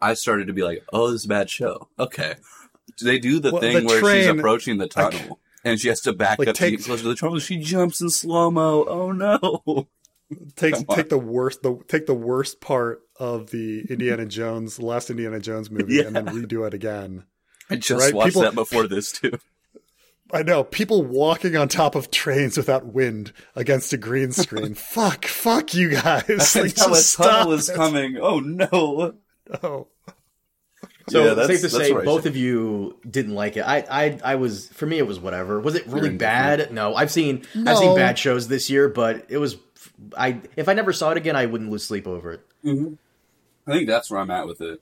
I 0.00 0.14
started 0.14 0.46
to 0.46 0.52
be 0.52 0.62
like, 0.62 0.84
oh, 0.92 1.10
this 1.10 1.20
is 1.22 1.24
a 1.26 1.28
bad 1.28 1.50
show. 1.50 1.88
Okay, 1.98 2.34
they 3.02 3.18
do 3.18 3.40
the 3.40 3.50
Well, 3.52 3.60
thing 3.60 3.76
the 3.80 3.84
where 3.86 4.14
she's 4.16 4.26
approaching 4.28 4.78
the 4.78 4.88
tunnel. 4.88 5.40
And 5.64 5.80
she 5.80 5.86
has 5.88 6.00
to 6.02 6.12
back 6.12 6.40
Like, 6.40 6.48
up 6.48 6.54
take- 6.56 6.72
to 6.72 6.76
get 6.78 6.86
closer 6.86 7.02
to 7.04 7.08
the 7.10 7.14
tunnel. 7.14 7.38
She 7.38 7.58
jumps 7.58 8.00
in 8.00 8.10
slow 8.10 8.50
mo. 8.50 8.84
Oh 8.84 9.12
no! 9.12 9.86
take 10.56 10.74
Come 10.74 10.84
take 10.96 11.08
the 11.08 11.18
worst 11.18 11.62
the 11.62 11.78
take 11.88 12.06
the 12.06 12.14
worst 12.14 12.60
part 12.60 13.02
of 13.18 13.50
the 13.50 13.84
Indiana 13.90 14.26
Jones 14.26 14.76
the 14.76 14.84
last 14.86 15.10
Indiana 15.10 15.38
Jones 15.40 15.70
movie 15.70 16.00
and 16.00 16.14
then 16.16 16.26
redo 16.26 16.66
it 16.66 16.74
again. 16.74 17.24
I 17.70 17.76
just 17.76 18.00
Right, 18.04 18.14
watched 18.14 18.28
people- 18.30 18.42
that 18.42 18.54
before 18.54 18.86
this 18.86 19.12
too. 19.12 19.38
I 20.34 20.42
know 20.42 20.64
people 20.64 21.02
walking 21.04 21.56
on 21.56 21.68
top 21.68 21.94
of 21.94 22.10
trains 22.10 22.56
without 22.56 22.86
wind 22.86 23.34
against 23.54 23.92
a 23.92 23.98
green 23.98 24.32
screen. 24.32 24.72
fuck, 24.76 25.26
fuck 25.26 25.74
you 25.74 25.90
guys! 25.90 26.24
Like, 26.56 26.76
Now 26.78 26.92
a 26.94 27.00
tunnel 27.02 27.52
is 27.52 27.68
it. 27.68 27.74
coming. 27.76 28.16
Oh 28.20 28.40
no! 28.40 29.14
No. 29.62 29.88
So 31.08 31.24
Yeah, 31.26 31.34
that's- 31.34 31.60
safe 31.60 31.70
to 31.70 31.76
say, 31.76 31.92
both 31.92 32.26
of 32.26 32.36
you 32.36 32.96
didn't 33.08 33.34
like 33.34 33.56
it. 33.56 33.62
I, 33.62 33.84
I, 33.90 34.18
I 34.24 34.34
was 34.36 34.68
for 34.68 34.86
me, 34.86 34.98
it 34.98 35.06
was 35.06 35.18
whatever. 35.20 35.60
Was 35.60 35.74
it 35.74 35.86
really 35.88 36.16
bad? 36.16 36.72
No, 36.72 36.94
I've 36.94 37.10
seen, 37.10 37.44
I've 37.66 37.76
seen 37.76 37.96
bad 37.96 38.18
shows 38.18 38.48
this 38.48 38.70
year, 38.70 38.88
but 38.88 39.26
it 39.28 39.38
was. 39.38 39.56
I 40.16 40.40
if 40.56 40.68
I 40.68 40.74
never 40.74 40.92
saw 40.92 41.10
it 41.10 41.16
again, 41.16 41.36
I 41.36 41.46
wouldn't 41.46 41.70
lose 41.70 41.84
sleep 41.84 42.06
over 42.06 42.32
it. 42.32 42.46
I 43.66 43.72
think 43.72 43.88
that's 43.88 44.10
where 44.10 44.20
I'm 44.20 44.30
at 44.30 44.46
with 44.46 44.60
it. 44.60 44.80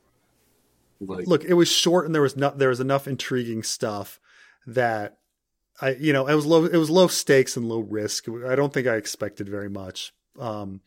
Like, 1.00 1.26
Look, 1.26 1.44
it 1.44 1.54
was 1.54 1.68
short 1.68 2.06
and 2.06 2.14
there 2.14 2.22
was 2.22 2.36
not 2.36 2.58
there 2.58 2.68
was 2.68 2.80
enough 2.80 3.08
intriguing 3.08 3.62
stuff 3.62 4.20
that 4.66 5.18
I 5.80 5.90
you 5.92 6.12
know 6.12 6.26
it 6.26 6.34
was 6.34 6.46
low 6.46 6.64
it 6.64 6.76
was 6.76 6.90
low 6.90 7.06
stakes 7.06 7.56
and 7.56 7.68
low 7.68 7.80
risk. 7.80 8.26
I 8.46 8.54
don't 8.54 8.72
think 8.72 8.86
I 8.86 8.96
expected 8.96 9.48
very 9.48 9.70
much. 9.70 10.12
Um, 10.38 10.80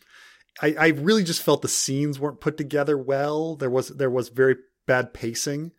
I, 0.61 0.75
I 0.79 0.87
really 0.89 1.23
just 1.23 1.41
felt 1.41 1.61
the 1.61 1.67
scenes 1.67 2.19
weren't 2.19 2.41
put 2.41 2.57
together 2.57 2.97
well. 2.97 3.55
There 3.55 3.69
was 3.69 3.89
there 3.89 4.09
was 4.09 4.29
very 4.29 4.57
bad 4.85 5.13
pacing. 5.13 5.71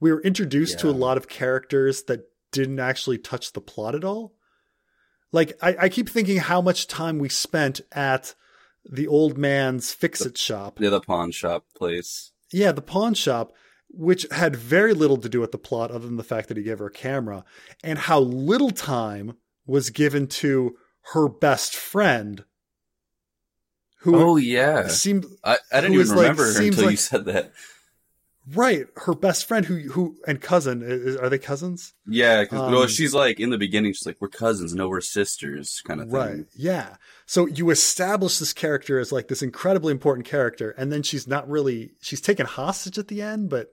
We 0.00 0.12
were 0.12 0.20
introduced 0.22 0.80
to 0.80 0.90
a 0.90 0.92
lot 0.92 1.16
of 1.16 1.28
characters 1.28 2.02
that 2.04 2.28
didn't 2.52 2.80
actually 2.80 3.18
touch 3.18 3.52
the 3.52 3.60
plot 3.60 3.94
at 3.94 4.04
all. 4.04 4.34
Like 5.36 5.58
I, 5.60 5.76
I 5.82 5.88
keep 5.90 6.08
thinking 6.08 6.38
how 6.38 6.62
much 6.62 6.86
time 6.86 7.18
we 7.18 7.28
spent 7.28 7.82
at 7.92 8.34
the 8.90 9.06
old 9.06 9.36
man's 9.36 9.92
fix 9.92 10.24
it 10.24 10.38
shop. 10.38 10.80
Yeah, 10.80 10.88
the 10.88 11.02
pawn 11.02 11.30
shop 11.30 11.66
place. 11.76 12.32
Yeah, 12.54 12.72
the 12.72 12.80
pawn 12.80 13.12
shop, 13.12 13.52
which 13.90 14.26
had 14.30 14.56
very 14.56 14.94
little 14.94 15.18
to 15.18 15.28
do 15.28 15.42
with 15.42 15.52
the 15.52 15.58
plot 15.58 15.90
other 15.90 16.06
than 16.06 16.16
the 16.16 16.24
fact 16.24 16.48
that 16.48 16.56
he 16.56 16.62
gave 16.62 16.78
her 16.78 16.86
a 16.86 16.90
camera, 16.90 17.44
and 17.84 17.98
how 17.98 18.18
little 18.18 18.70
time 18.70 19.36
was 19.66 19.90
given 19.90 20.26
to 20.26 20.78
her 21.12 21.28
best 21.28 21.76
friend, 21.76 22.44
who 23.98 24.16
Oh 24.16 24.36
yeah, 24.36 24.88
seemed 24.88 25.26
I, 25.44 25.58
I 25.70 25.82
didn't 25.82 25.96
even 25.96 26.02
is, 26.04 26.14
like, 26.14 26.30
remember 26.30 26.50
her 26.50 26.62
until 26.62 26.90
you 26.90 26.96
said 26.96 27.26
that. 27.26 27.52
Right. 28.54 28.86
Her 28.96 29.14
best 29.14 29.46
friend, 29.46 29.66
who 29.66 29.76
who 29.90 30.16
and 30.26 30.40
cousin, 30.40 30.82
is, 30.84 31.16
are 31.16 31.28
they 31.28 31.38
cousins? 31.38 31.94
Yeah, 32.06 32.42
because 32.42 32.60
well, 32.60 32.82
Um, 32.82 32.88
she's 32.88 33.14
like 33.14 33.40
in 33.40 33.50
the 33.50 33.58
beginning, 33.58 33.92
she's 33.92 34.06
like, 34.06 34.18
"We're 34.20 34.28
cousins, 34.28 34.74
no, 34.74 34.88
we're 34.88 35.00
sisters," 35.00 35.82
kind 35.84 36.00
of 36.00 36.08
thing. 36.08 36.16
Right. 36.16 36.44
Yeah. 36.54 36.96
So 37.26 37.46
you 37.46 37.70
establish 37.70 38.38
this 38.38 38.52
character 38.52 38.98
as 38.98 39.12
like 39.12 39.28
this 39.28 39.42
incredibly 39.42 39.92
important 39.92 40.26
character, 40.26 40.70
and 40.78 40.92
then 40.92 41.02
she's 41.02 41.26
not 41.26 41.48
really 41.48 41.92
she's 42.00 42.20
taken 42.20 42.46
hostage 42.46 42.98
at 42.98 43.08
the 43.08 43.22
end, 43.22 43.50
but 43.50 43.68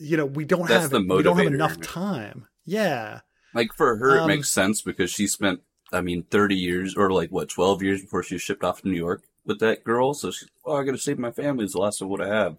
you 0.00 0.16
know 0.16 0.26
we 0.26 0.44
don't 0.44 0.68
That's 0.68 0.90
have 0.90 1.02
we 1.08 1.22
don't 1.22 1.36
have 1.38 1.46
enough 1.46 1.80
time. 1.80 2.46
Yeah. 2.64 3.20
Like 3.54 3.72
for 3.74 3.96
her, 3.96 4.20
Um, 4.20 4.30
it 4.30 4.34
makes 4.34 4.50
sense 4.50 4.82
because 4.82 5.10
she 5.10 5.26
spent, 5.26 5.60
I 5.92 6.02
mean, 6.02 6.24
thirty 6.24 6.56
years 6.56 6.94
or 6.94 7.10
like 7.10 7.30
what, 7.30 7.48
twelve 7.48 7.82
years 7.82 8.02
before 8.02 8.22
she 8.22 8.34
was 8.34 8.42
shipped 8.42 8.64
off 8.64 8.82
to 8.82 8.88
New 8.88 8.96
York 8.96 9.22
with 9.46 9.60
that 9.60 9.84
girl. 9.84 10.12
So 10.12 10.30
she's, 10.30 10.48
oh, 10.64 10.76
I 10.76 10.84
got 10.84 10.92
to 10.92 10.98
save 10.98 11.18
my 11.18 11.30
family. 11.30 11.64
It's 11.64 11.72
the 11.72 11.78
last 11.80 12.02
of 12.02 12.08
what 12.08 12.20
I 12.20 12.28
have. 12.28 12.56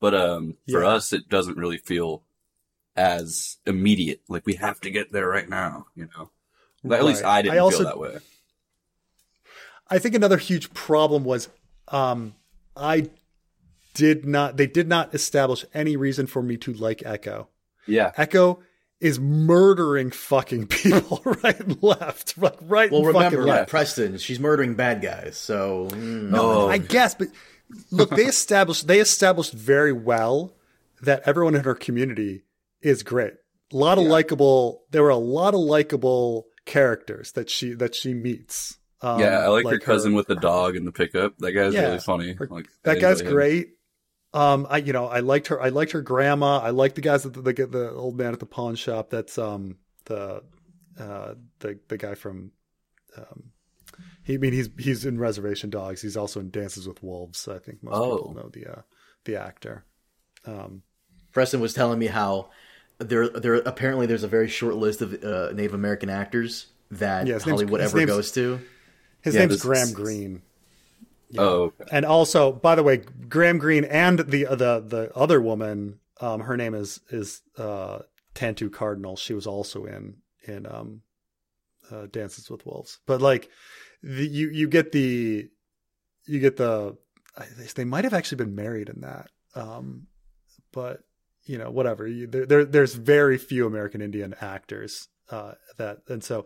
But 0.00 0.14
um, 0.14 0.56
for 0.70 0.82
Yeah. 0.82 0.88
us, 0.90 1.12
it 1.12 1.28
doesn't 1.28 1.56
really 1.56 1.78
feel 1.78 2.22
as 2.96 3.56
immediate. 3.66 4.20
Like 4.28 4.44
we 4.46 4.54
have 4.54 4.80
to 4.82 4.90
get 4.90 5.12
there 5.12 5.28
right 5.28 5.48
now. 5.48 5.86
You 5.94 6.08
know, 6.16 6.30
Like, 6.84 7.00
at 7.00 7.04
least 7.06 7.24
I 7.24 7.42
didn't 7.42 7.58
also, 7.58 7.78
feel 7.78 7.86
that 7.86 7.98
way. 7.98 8.18
I 9.88 9.98
think 9.98 10.14
another 10.14 10.36
huge 10.36 10.72
problem 10.74 11.24
was 11.24 11.48
um, 11.88 12.34
I 12.76 13.08
did 13.94 14.26
not 14.26 14.56
they 14.56 14.66
did 14.66 14.88
not 14.88 15.14
establish 15.14 15.64
any 15.72 15.96
reason 15.96 16.26
for 16.26 16.42
me 16.42 16.56
to 16.58 16.72
like 16.72 17.02
Echo. 17.06 17.48
Yeah, 17.86 18.12
Echo 18.16 18.58
is 19.00 19.20
murdering 19.20 20.10
fucking 20.10 20.66
people 20.68 21.22
right 21.24 21.58
and 21.60 21.80
left, 21.82 22.36
like 22.38 22.56
right 22.62 22.90
Well, 22.90 23.04
and 23.06 23.12
fucking 23.12 23.30
remember, 23.38 23.44
left. 23.46 23.70
Preston, 23.70 24.18
she's 24.18 24.40
murdering 24.40 24.74
bad 24.74 25.00
guys, 25.02 25.36
so 25.36 25.88
mm, 25.92 26.30
No, 26.30 26.62
Oh. 26.62 26.68
I 26.68 26.78
guess, 26.78 27.14
but 27.14 27.28
look, 27.90 28.10
they 28.10 28.24
established 28.26 28.86
they 28.86 29.00
established 29.00 29.52
very 29.52 29.92
well 29.92 30.54
that 31.02 31.22
everyone 31.26 31.54
in 31.54 31.64
her 31.64 31.74
community 31.74 32.42
is 32.80 33.02
great. 33.02 33.34
A 33.72 33.76
lot 33.76 33.98
of 33.98 34.04
Yeah. 34.04 34.10
likable. 34.10 34.84
There 34.90 35.02
were 35.02 35.10
a 35.10 35.16
lot 35.16 35.54
of 35.54 35.60
likable 35.60 36.46
characters 36.64 37.32
that 37.32 37.50
she 37.50 37.72
that 37.74 37.94
she 37.94 38.14
meets. 38.14 38.78
Um, 39.02 39.20
yeah, 39.20 39.38
I 39.40 39.48
like, 39.48 39.66
her 39.66 39.78
cousin 39.78 40.14
with 40.14 40.26
the 40.26 40.36
dog 40.36 40.74
and 40.74 40.86
the 40.86 40.92
pickup. 40.92 41.36
That 41.38 41.52
guy's 41.52 41.74
Yeah. 41.74 41.82
really 41.86 41.98
funny. 41.98 42.32
Her- 42.32 42.48
like, 42.50 42.66
that 42.84 43.00
guy's 43.00 43.20
great. 43.22 43.74
Um, 44.32 44.66
I 44.68 44.78
you 44.78 44.92
know 44.92 45.06
I 45.06 45.20
liked 45.20 45.48
her. 45.48 45.60
I 45.60 45.68
liked 45.68 45.92
her 45.92 46.02
grandma. 46.02 46.58
I 46.58 46.70
liked 46.70 46.94
the 46.94 47.00
guys 47.00 47.22
that 47.24 47.32
the, 47.34 47.42
the 47.42 47.66
the 47.66 47.90
old 47.92 48.16
man 48.18 48.32
at 48.32 48.40
the 48.40 48.46
pawn 48.46 48.74
shop. 48.74 49.10
That's 49.10 49.38
um 49.38 49.76
the 50.06 50.42
uh 50.98 51.34
the 51.60 51.78
the 51.88 51.96
guy 51.98 52.14
from 52.14 52.52
um 53.16 53.52
he 54.26 54.34
I 54.34 54.38
mean 54.38 54.52
he's 54.52 54.68
he's 54.78 55.04
in 55.06 55.18
Reservation 55.18 55.70
Dogs. 55.70 56.02
He's 56.02 56.16
also 56.16 56.40
in 56.40 56.50
Dances 56.50 56.86
with 56.88 57.02
Wolves. 57.02 57.46
I 57.48 57.58
think 57.58 57.82
most 57.82 57.94
Oh. 57.96 58.16
people 58.18 58.34
know 58.34 58.48
the 58.52 58.66
uh, 58.78 58.82
the 59.24 59.36
actor. 59.36 59.84
Um, 60.44 60.82
Preston 61.32 61.60
was 61.60 61.74
telling 61.74 61.98
me 61.98 62.06
how 62.06 62.50
there 62.98 63.28
there 63.28 63.54
apparently 63.54 64.06
there's 64.06 64.24
a 64.24 64.28
very 64.28 64.48
short 64.48 64.74
list 64.74 65.00
of 65.02 65.22
uh, 65.22 65.52
Native 65.52 65.74
American 65.74 66.10
actors 66.10 66.66
that 66.90 67.26
Yeah, 67.26 67.38
Hollywood 67.38 67.80
ever 67.80 68.04
goes 68.06 68.32
to. 68.32 68.60
his 69.22 69.34
Yeah, 69.34 69.40
name's 69.46 69.62
Graham 69.62 69.92
Greene. 69.92 70.42
Oh, 71.36 71.62
okay. 71.64 71.84
And 71.90 72.04
also, 72.06 72.52
by 72.52 72.74
the 72.76 72.82
way, 72.84 72.98
Graham 73.28 73.58
Greene 73.58 73.84
and 73.84 74.20
the 74.20 74.44
the 74.44 74.80
the 74.86 75.10
other 75.14 75.40
woman, 75.40 75.98
um, 76.20 76.40
her 76.40 76.56
name 76.56 76.74
is 76.74 77.00
is 77.10 77.42
uh, 77.58 78.00
Tantoo 78.34 78.72
Cardinal. 78.72 79.16
She 79.16 79.34
was 79.34 79.46
also 79.46 79.84
in 79.86 80.16
in 80.44 80.66
um, 80.66 81.02
uh, 81.90 82.06
Dances 82.10 82.48
with 82.48 82.64
Wolves. 82.64 83.00
But 83.06 83.20
like, 83.20 83.50
the, 84.06 84.26
you 84.26 84.48
you 84.50 84.68
get 84.68 84.92
the 84.92 85.48
you 86.26 86.40
get 86.40 86.56
the 86.56 86.96
they 87.74 87.84
might 87.84 88.04
have 88.04 88.14
actually 88.14 88.36
been 88.36 88.54
married 88.54 88.88
in 88.88 89.00
that. 89.00 89.28
Um, 89.54 90.06
but 90.72 91.00
you 91.44 91.58
know, 91.58 91.70
whatever. 91.70 92.06
You, 92.06 92.26
there, 92.26 92.46
there 92.46 92.64
there's 92.64 92.94
very 92.94 93.36
few 93.38 93.66
American 93.66 94.00
Indian 94.00 94.34
actors 94.40 95.08
uh, 95.30 95.52
that, 95.76 95.98
and 96.08 96.22
so, 96.22 96.44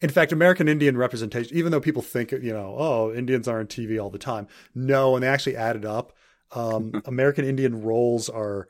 in 0.00 0.10
fact, 0.10 0.32
American 0.32 0.68
Indian 0.68 0.96
representation, 0.96 1.56
even 1.56 1.72
though 1.72 1.80
people 1.80 2.02
think, 2.02 2.30
you 2.32 2.52
know, 2.52 2.76
oh, 2.78 3.12
Indians 3.12 3.48
are 3.48 3.58
on 3.58 3.66
TV 3.66 4.00
all 4.00 4.10
the 4.10 4.18
time, 4.18 4.46
no, 4.74 5.14
and 5.16 5.22
they 5.22 5.28
actually 5.28 5.56
added 5.56 5.84
up. 5.84 6.12
Um, 6.52 7.02
American 7.06 7.44
Indian 7.44 7.82
roles 7.82 8.28
are 8.28 8.68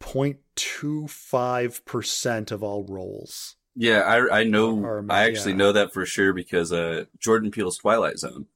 0.25 0.00 1.84
percent 1.84 2.50
of 2.50 2.62
all 2.62 2.84
roles. 2.88 3.56
Yeah, 3.74 4.00
I 4.00 4.40
I 4.40 4.44
know. 4.44 4.78
Or- 4.84 5.04
I 5.08 5.24
actually 5.24 5.52
yeah. 5.52 5.58
know 5.58 5.72
that 5.72 5.92
for 5.92 6.04
sure 6.06 6.32
because 6.32 6.72
uh, 6.72 7.04
Jordan 7.18 7.50
Peele's 7.50 7.78
Twilight 7.78 8.18
Zone. 8.18 8.46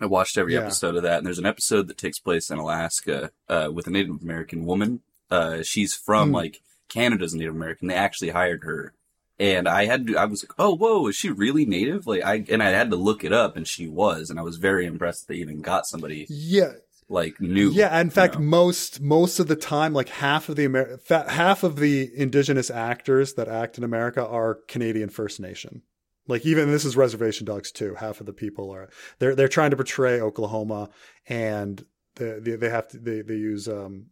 I 0.00 0.06
watched 0.06 0.38
every 0.38 0.54
Yeah. 0.54 0.60
episode 0.60 0.94
of 0.94 1.02
that, 1.02 1.18
and 1.18 1.26
there's 1.26 1.40
an 1.40 1.46
episode 1.46 1.88
that 1.88 1.98
takes 1.98 2.20
place 2.20 2.50
in 2.50 2.58
Alaska 2.58 3.32
uh, 3.48 3.68
with 3.72 3.88
a 3.88 3.90
Native 3.90 4.22
American 4.22 4.64
woman. 4.64 5.00
Uh, 5.30 5.62
she's 5.62 5.92
from 5.94 6.28
Hmm. 6.28 6.34
like 6.36 6.60
Canada's 6.88 7.34
Native 7.34 7.54
American. 7.54 7.88
They 7.88 7.94
actually 7.94 8.30
hired 8.30 8.62
her, 8.64 8.94
and 9.40 9.68
I 9.68 9.84
had 9.86 10.06
to. 10.06 10.16
I 10.16 10.24
was 10.26 10.44
like, 10.44 10.52
oh, 10.58 10.74
whoa, 10.76 11.08
is 11.08 11.16
she 11.16 11.30
really 11.30 11.66
Native? 11.66 12.06
Like, 12.06 12.22
I 12.24 12.44
and 12.48 12.62
I 12.62 12.70
had 12.70 12.90
to 12.90 12.96
look 12.96 13.24
it 13.24 13.32
up, 13.32 13.56
and 13.56 13.66
she 13.66 13.86
was, 13.88 14.30
and 14.30 14.38
I 14.38 14.42
was 14.42 14.56
very 14.56 14.86
impressed 14.86 15.26
that 15.26 15.34
they 15.34 15.40
even 15.40 15.60
got 15.62 15.86
somebody 15.86 16.26
Yeah, 16.30 16.74
like 17.08 17.40
new. 17.40 17.70
Yeah, 17.70 17.98
in 18.00 18.10
fact, 18.10 18.34
you 18.34 18.40
know? 18.40 18.46
most 18.46 19.00
most 19.00 19.38
of 19.38 19.48
the 19.48 19.56
time, 19.56 19.92
like 19.92 20.08
half 20.08 20.48
of 20.48 20.56
the 20.56 20.64
Amer- 20.64 21.00
half 21.08 21.62
of 21.62 21.76
the 21.76 22.10
indigenous 22.14 22.70
actors 22.70 23.34
that 23.34 23.48
act 23.48 23.78
in 23.78 23.84
America 23.84 24.26
are 24.26 24.60
Canadian 24.68 25.08
First 25.08 25.40
Nation. 25.40 25.82
Like 26.26 26.44
even 26.44 26.70
this 26.70 26.84
is 26.84 26.96
Reservation 26.96 27.46
Dogs 27.46 27.72
too. 27.72 27.94
Half 27.94 28.20
of 28.20 28.26
the 28.26 28.34
people 28.34 28.70
are 28.70 28.90
they're 29.18 29.34
they're 29.34 29.48
trying 29.48 29.70
to 29.70 29.76
portray 29.76 30.20
Oklahoma, 30.20 30.90
and 31.26 31.84
they 32.16 32.38
they, 32.38 32.56
they 32.56 32.68
have 32.68 32.88
to 32.88 32.98
they 32.98 33.22
they 33.22 33.36
use 33.36 33.66
um, 33.68 34.08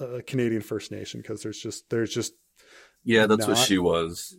uh, 0.00 0.20
Canadian 0.26 0.62
First 0.62 0.90
Nation 0.90 1.20
because 1.20 1.42
there's 1.42 1.60
just 1.60 1.90
there's 1.90 2.12
just 2.12 2.32
yeah, 3.04 3.26
that's 3.26 3.46
what 3.46 3.58
she 3.58 3.78
was. 3.78 4.36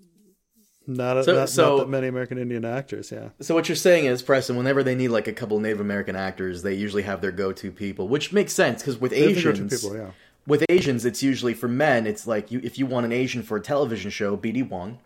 Not, 0.87 1.17
a, 1.17 1.23
So- 1.23 1.35
not, 1.35 1.49
so- 1.49 1.69
not 1.77 1.83
that 1.83 1.89
many 1.89 2.07
American 2.07 2.37
Indian 2.37 2.65
actors. 2.65 3.11
Yeah, 3.11 3.29
So 3.41 3.53
what 3.53 3.67
you're 3.69 3.75
saying 3.75 4.05
is, 4.05 4.21
Preston, 4.21 4.55
whenever 4.55 4.81
they 4.83 4.95
need 4.95 5.09
like 5.09 5.27
a 5.27 5.33
couple 5.33 5.59
Native 5.59 5.79
American 5.81 6.15
actors, 6.15 6.63
they 6.63 6.73
usually 6.73 7.03
have 7.03 7.21
their 7.21 7.31
go-to 7.31 7.71
people, 7.71 8.07
which 8.07 8.31
makes 8.33 8.53
sense 8.53 8.81
because 8.81 8.97
with 8.99 9.11
They 9.11 9.33
have 9.33 9.35
to 9.35 9.35
go 9.35 9.41
to 9.41 9.49
Asians, 9.51 9.81
people. 9.81 9.97
Yeah, 9.97 10.11
with 10.47 10.63
Asians, 10.69 11.05
it's 11.05 11.21
usually 11.21 11.53
for 11.53 11.67
men. 11.67 12.07
It's 12.07 12.25
like 12.25 12.51
you, 12.51 12.61
if 12.63 12.79
you 12.79 12.85
want 12.85 13.05
an 13.05 13.11
Asian 13.11 13.43
for 13.43 13.57
a 13.57 13.61
television 13.61 14.09
show, 14.09 14.37
BD 14.37 14.67
Wong, 14.67 14.97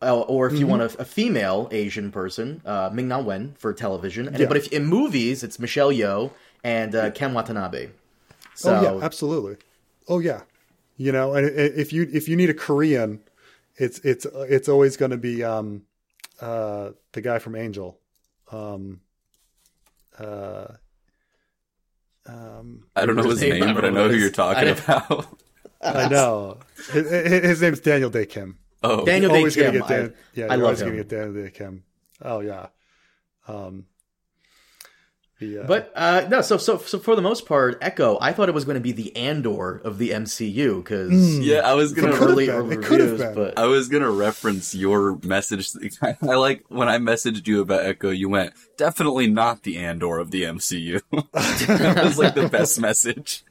uh, 0.00 0.18
or 0.20 0.46
if 0.46 0.54
you 0.54 0.60
Mm-hmm. 0.60 0.68
want 0.78 0.82
a, 0.94 1.00
a 1.02 1.04
female 1.04 1.68
Asian 1.72 2.10
person, 2.10 2.62
uh, 2.64 2.88
Ming 2.92 3.08
Na 3.08 3.20
Wen 3.20 3.54
for 3.58 3.72
television. 3.74 4.28
And, 4.28 4.38
Yeah. 4.38 4.46
But 4.46 4.56
if 4.56 4.68
in 4.72 4.86
movies, 4.86 5.42
it's 5.42 5.58
Michelle 5.58 5.90
Yeoh 5.92 6.30
and 6.64 6.94
uh, 6.94 7.10
Ken 7.10 7.34
Watanabe. 7.34 7.88
So 8.54 8.74
oh 8.74 8.82
yeah, 8.98 9.04
absolutely. 9.04 9.56
Oh 10.08 10.20
yeah, 10.20 10.40
you 10.96 11.12
know, 11.12 11.34
and 11.34 11.46
if 11.46 11.92
you 11.92 12.08
if 12.12 12.28
you 12.28 12.34
need 12.36 12.48
a 12.50 12.54
Korean, 12.54 13.20
it's 13.78 13.98
it's 14.00 14.26
it's 14.34 14.68
always 14.68 14.96
going 14.96 15.10
to 15.12 15.16
be 15.16 15.42
um 15.44 15.82
uh 16.40 16.90
the 17.12 17.20
guy 17.20 17.38
from 17.38 17.56
Angel, 17.56 17.98
um 18.52 19.00
uh 20.18 20.66
um 22.26 22.86
I 22.96 23.06
don't 23.06 23.16
know 23.16 23.22
his 23.22 23.40
His 23.40 23.50
name, 23.50 23.64
name, 23.66 23.74
but 23.74 23.84
I 23.84 23.88
know 23.90 24.06
know 24.06 24.08
who 24.12 24.16
you're 24.16 24.30
talking 24.30 24.64
don't- 24.66 24.84
about. 24.84 25.38
I 25.80 26.08
know 26.08 26.58
his, 26.92 27.08
his 27.10 27.42
his 27.44 27.62
name's 27.62 27.80
Daniel 27.80 28.10
Dae 28.10 28.26
Kim. 28.26 28.58
oh, 28.82 29.04
Daniel 29.04 29.30
Dae 29.32 29.48
Kim, 29.50 29.80
Dan, 29.86 30.14
yeah, 30.34 30.46
I 30.46 30.48
you're 30.48 30.56
love 30.56 30.62
always 30.64 30.80
him. 30.80 30.88
gonna 30.88 30.96
get 30.98 31.08
Daniel 31.08 31.32
Dae 31.44 31.50
Kim. 31.50 31.84
Oh 32.20 32.40
yeah, 32.40 32.66
um, 33.46 33.86
the, 35.38 35.58
uh, 35.60 35.66
But 35.66 35.92
uh, 35.94 36.26
no, 36.28 36.40
so 36.40 36.56
so 36.56 36.78
so 36.78 36.98
for 36.98 37.14
the 37.16 37.22
most 37.22 37.46
part, 37.46 37.78
Echo, 37.80 38.18
I 38.20 38.32
thought 38.32 38.48
it 38.48 38.54
was 38.54 38.64
going 38.64 38.74
to 38.76 38.80
be 38.80 38.92
the 38.92 39.14
Andor 39.16 39.76
of 39.84 39.98
the 39.98 40.10
MCU 40.10 40.82
because 40.82 41.10
Mm. 41.10 41.44
yeah, 41.44 41.58
I 41.60 41.74
was 41.74 41.92
gonna 41.92 42.12
early, 42.12 42.48
early 42.48 42.76
reviews, 42.76 43.20
but 43.34 43.58
I 43.58 43.66
was 43.66 43.88
gonna 43.88 44.10
reference 44.10 44.74
your 44.74 45.18
message. 45.24 45.70
I 46.02 46.16
like 46.22 46.64
when 46.68 46.88
I 46.88 46.98
messaged 46.98 47.46
you 47.46 47.60
about 47.60 47.84
Echo. 47.86 48.10
You 48.10 48.28
went 48.28 48.52
definitely 48.76 49.28
not 49.28 49.62
the 49.62 49.78
Andor 49.78 50.18
of 50.18 50.30
the 50.30 50.42
MCU. 50.44 51.00
that 51.32 52.04
was 52.04 52.18
like 52.18 52.34
the 52.34 52.48
best 52.48 52.80
message. 52.88 53.44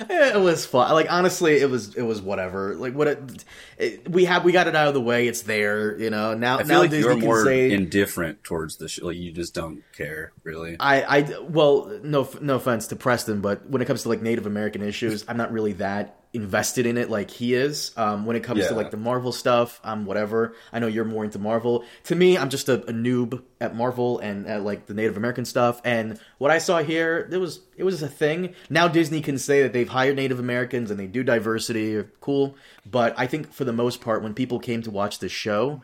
Eh, 0.00 0.32
it 0.34 0.40
was 0.40 0.64
fun. 0.66 0.92
Like 0.92 1.10
honestly, 1.10 1.58
it 1.58 1.70
was 1.70 1.94
it 1.94 2.02
was 2.02 2.20
whatever. 2.20 2.74
Like 2.74 2.94
what 2.94 3.08
it, 3.08 3.44
it, 3.76 4.10
we 4.10 4.24
have, 4.26 4.44
we 4.44 4.52
got 4.52 4.66
it 4.66 4.76
out 4.76 4.88
of 4.88 4.94
the 4.94 5.00
way. 5.00 5.28
It's 5.28 5.42
there, 5.42 5.98
you 5.98 6.10
know. 6.10 6.34
Now 6.34 6.56
I 6.56 6.58
feel 6.58 6.68
now 6.68 6.80
like 6.80 6.90
Disney 6.90 7.10
you're 7.10 7.16
more 7.16 7.44
say. 7.44 7.72
indifferent 7.72 8.44
towards 8.44 8.76
the 8.76 8.88
show. 8.88 9.06
Like 9.06 9.16
you 9.16 9.32
just 9.32 9.54
don't 9.54 9.82
care 9.96 10.32
really. 10.44 10.76
I, 10.78 11.02
I, 11.02 11.38
well, 11.40 11.98
no, 12.02 12.28
no 12.40 12.56
offense 12.56 12.88
to 12.88 12.96
Preston, 12.96 13.40
but 13.40 13.68
when 13.68 13.82
it 13.82 13.86
comes 13.86 14.02
to 14.02 14.08
like 14.08 14.22
Native 14.22 14.46
American 14.46 14.82
issues, 14.82 15.24
I'm 15.28 15.36
not 15.36 15.52
really 15.52 15.74
that 15.74 16.16
invested 16.34 16.84
in 16.86 16.98
it 16.98 17.08
like 17.08 17.30
he 17.30 17.54
is. 17.54 17.90
Um, 17.96 18.26
when 18.26 18.36
it 18.36 18.44
comes 18.44 18.60
Yeah. 18.60 18.68
to 18.68 18.74
like 18.74 18.90
the 18.90 18.96
Marvel 18.98 19.32
stuff, 19.32 19.80
I'm 19.82 20.04
whatever. 20.04 20.54
I 20.72 20.78
know 20.78 20.86
you're 20.86 21.04
more 21.06 21.24
into 21.24 21.38
Marvel. 21.38 21.84
To 22.04 22.14
me, 22.14 22.36
I'm 22.36 22.50
just 22.50 22.68
a, 22.68 22.74
a 22.84 22.92
noob 22.92 23.42
at 23.60 23.74
Marvel 23.74 24.18
and 24.18 24.46
at 24.46 24.62
like 24.62 24.86
the 24.86 24.94
Native 24.94 25.16
American 25.16 25.44
stuff. 25.44 25.80
And 25.84 26.20
what 26.36 26.50
I 26.50 26.58
saw 26.58 26.82
here, 26.82 27.28
it 27.32 27.38
was 27.38 27.60
it 27.76 27.84
was 27.84 28.02
a 28.02 28.08
thing. 28.08 28.54
Now 28.68 28.88
Disney 28.88 29.20
can 29.22 29.38
say 29.38 29.62
that 29.62 29.72
they've 29.72 29.88
hired 29.88 30.16
Native 30.16 30.38
Americans 30.38 30.90
and 30.90 31.00
they 31.00 31.06
do 31.06 31.22
diversity. 31.22 32.04
Cool, 32.20 32.56
but 32.84 33.14
I 33.18 33.26
think 33.26 33.52
for 33.52 33.64
the 33.64 33.72
most 33.72 34.00
part, 34.00 34.22
when 34.22 34.34
people 34.34 34.58
came 34.58 34.82
to 34.82 34.90
watch 34.90 35.18
this 35.20 35.32
show, 35.32 35.80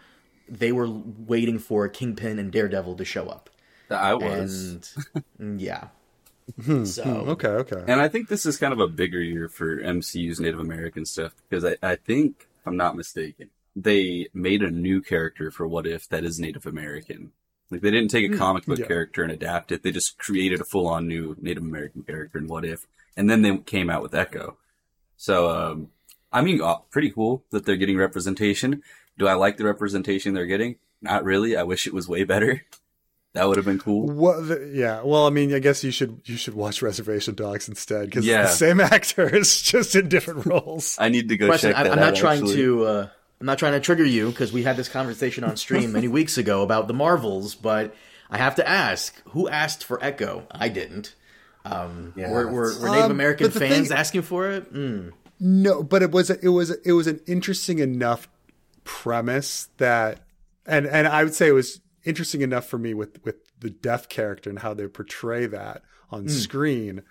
they 0.48 0.72
were 0.72 0.88
waiting 0.90 1.58
for 1.58 1.88
Kingpin 1.88 2.38
and 2.38 2.52
Daredevil 2.52 2.96
to 2.96 3.04
show 3.04 3.28
up. 3.28 3.48
I 3.90 4.12
was, 4.14 4.94
And 5.38 5.60
yeah. 5.60 5.88
So 6.84 7.02
okay, 7.02 7.48
okay. 7.48 7.84
and 7.86 8.00
I 8.00 8.08
think 8.08 8.28
this 8.28 8.44
is 8.44 8.58
kind 8.58 8.72
of 8.72 8.80
a 8.80 8.88
bigger 8.88 9.20
year 9.20 9.48
for 9.48 9.78
MCU's 9.78 10.40
Native 10.40 10.60
American 10.60 11.06
stuff 11.06 11.32
because 11.48 11.64
I, 11.64 11.76
I 11.82 11.96
think 11.96 12.46
if 12.60 12.66
I'm 12.66 12.76
not 12.76 12.96
mistaken, 12.96 13.50
they 13.74 14.28
made 14.34 14.62
a 14.62 14.70
new 14.70 15.00
character 15.00 15.50
for 15.50 15.66
What 15.66 15.86
If 15.86 16.08
that 16.08 16.24
is 16.24 16.38
Native 16.38 16.66
American. 16.66 17.32
Like 17.70 17.80
they 17.80 17.90
didn't 17.90 18.10
take 18.10 18.30
a 18.30 18.36
comic 18.36 18.66
book 18.66 18.78
yeah. 18.78 18.86
character 18.86 19.22
and 19.22 19.32
adapt 19.32 19.72
it; 19.72 19.82
they 19.82 19.90
just 19.90 20.18
created 20.18 20.60
a 20.60 20.64
full-on 20.64 21.08
new 21.08 21.34
Native 21.40 21.62
American 21.62 22.02
character 22.02 22.38
in 22.38 22.46
What 22.46 22.64
If, 22.64 22.86
and 23.16 23.28
then 23.28 23.42
they 23.42 23.56
came 23.58 23.88
out 23.88 24.02
with 24.02 24.14
Echo. 24.14 24.56
So, 25.16 25.50
um, 25.50 25.88
I 26.32 26.42
mean, 26.42 26.60
uh, 26.60 26.76
pretty 26.90 27.10
cool 27.10 27.42
that 27.50 27.64
they're 27.64 27.76
getting 27.76 27.96
representation. 27.96 28.82
Do 29.18 29.26
I 29.26 29.34
like 29.34 29.56
the 29.56 29.64
representation 29.64 30.34
they're 30.34 30.46
getting? 30.46 30.76
Not 31.00 31.24
really. 31.24 31.56
I 31.56 31.62
wish 31.62 31.86
it 31.86 31.94
was 31.94 32.08
way 32.08 32.24
better. 32.24 32.64
That 33.34 33.48
would 33.48 33.56
have 33.56 33.66
been 33.66 33.78
cool. 33.80 34.06
What? 34.06 34.46
The, 34.48 34.70
yeah. 34.72 35.02
Well, 35.02 35.26
I 35.26 35.30
mean, 35.30 35.52
I 35.52 35.58
guess 35.58 35.82
you 35.84 35.90
should 35.90 36.20
you 36.24 36.36
should 36.36 36.54
watch 36.54 36.80
Reservation 36.82 37.34
Dogs 37.34 37.68
instead 37.68 38.06
because 38.06 38.24
Yeah. 38.24 38.42
the 38.42 38.48
same 38.48 38.80
actors 38.80 39.60
just 39.62 39.94
in 39.96 40.08
different 40.08 40.46
roles. 40.46 40.96
I 41.00 41.08
need 41.08 41.28
to 41.30 41.36
go 41.36 41.48
Preston, 41.48 41.70
check 41.72 41.78
I, 41.80 41.82
that 41.84 41.92
I'm 41.92 41.98
out. 41.98 42.04
not 42.12 42.16
trying 42.16 42.38
actually. 42.42 42.56
to. 42.56 42.84
Uh, 42.84 43.08
I'm 43.40 43.46
not 43.46 43.58
trying 43.58 43.72
to 43.72 43.80
trigger 43.80 44.04
you 44.04 44.30
because 44.30 44.52
we 44.52 44.62
had 44.62 44.76
this 44.76 44.88
conversation 44.88 45.42
on 45.44 45.56
stream 45.56 45.92
many 45.92 46.06
weeks 46.18 46.38
ago 46.38 46.62
about 46.62 46.86
the 46.88 46.94
Marvels, 46.94 47.54
but 47.56 47.94
I 48.30 48.38
have 48.38 48.54
to 48.54 48.68
ask: 48.68 49.20
Who 49.30 49.48
asked 49.48 49.84
for 49.84 50.02
Echo? 50.02 50.46
I 50.50 50.68
didn't. 50.68 51.14
Um, 51.64 52.12
Yeah. 52.16 52.30
were, 52.30 52.46
were, 52.46 52.78
were 52.80 52.88
Native 52.90 53.04
Um, 53.06 53.10
American 53.10 53.46
but 53.48 53.54
the 53.54 53.60
fans 53.60 53.88
thing- 53.88 53.96
asking 53.98 54.22
for 54.22 54.48
it? 54.48 54.72
Mm. 54.72 55.12
No, 55.40 55.82
but 55.82 56.02
it 56.02 56.12
was 56.12 56.30
it 56.30 56.48
was 56.48 56.70
it 56.70 56.92
was 56.92 57.08
an 57.08 57.18
interesting 57.26 57.80
enough 57.80 58.28
premise 58.84 59.68
that, 59.78 60.20
and 60.66 60.86
and 60.86 61.08
I 61.08 61.24
would 61.24 61.34
say 61.34 61.48
it 61.48 61.52
was 61.52 61.80
interesting 62.04 62.42
enough 62.42 62.66
for 62.66 62.78
me 62.78 62.94
with 62.94 63.22
with 63.24 63.36
the 63.58 63.70
deaf 63.70 64.08
character 64.08 64.50
and 64.50 64.60
how 64.60 64.74
they 64.74 64.86
portray 64.86 65.46
that 65.46 65.82
on 66.10 66.28
screen 66.28 67.02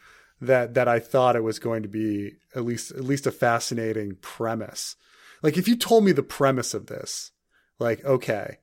that 0.41 0.73
that 0.73 0.87
I 0.87 0.99
thought 0.99 1.35
it 1.35 1.43
was 1.43 1.59
going 1.59 1.83
to 1.83 1.89
be 1.89 2.33
at 2.55 2.65
least 2.65 2.91
at 2.91 3.03
least 3.03 3.27
a 3.27 3.31
fascinating 3.31 4.17
premise. 4.21 4.95
Like 5.41 5.57
if 5.57 5.67
you 5.67 5.75
told 5.75 6.03
me 6.03 6.11
the 6.11 6.23
premise 6.23 6.73
of 6.73 6.87
this, 6.87 7.31
like, 7.79 8.03
okay, 8.05 8.57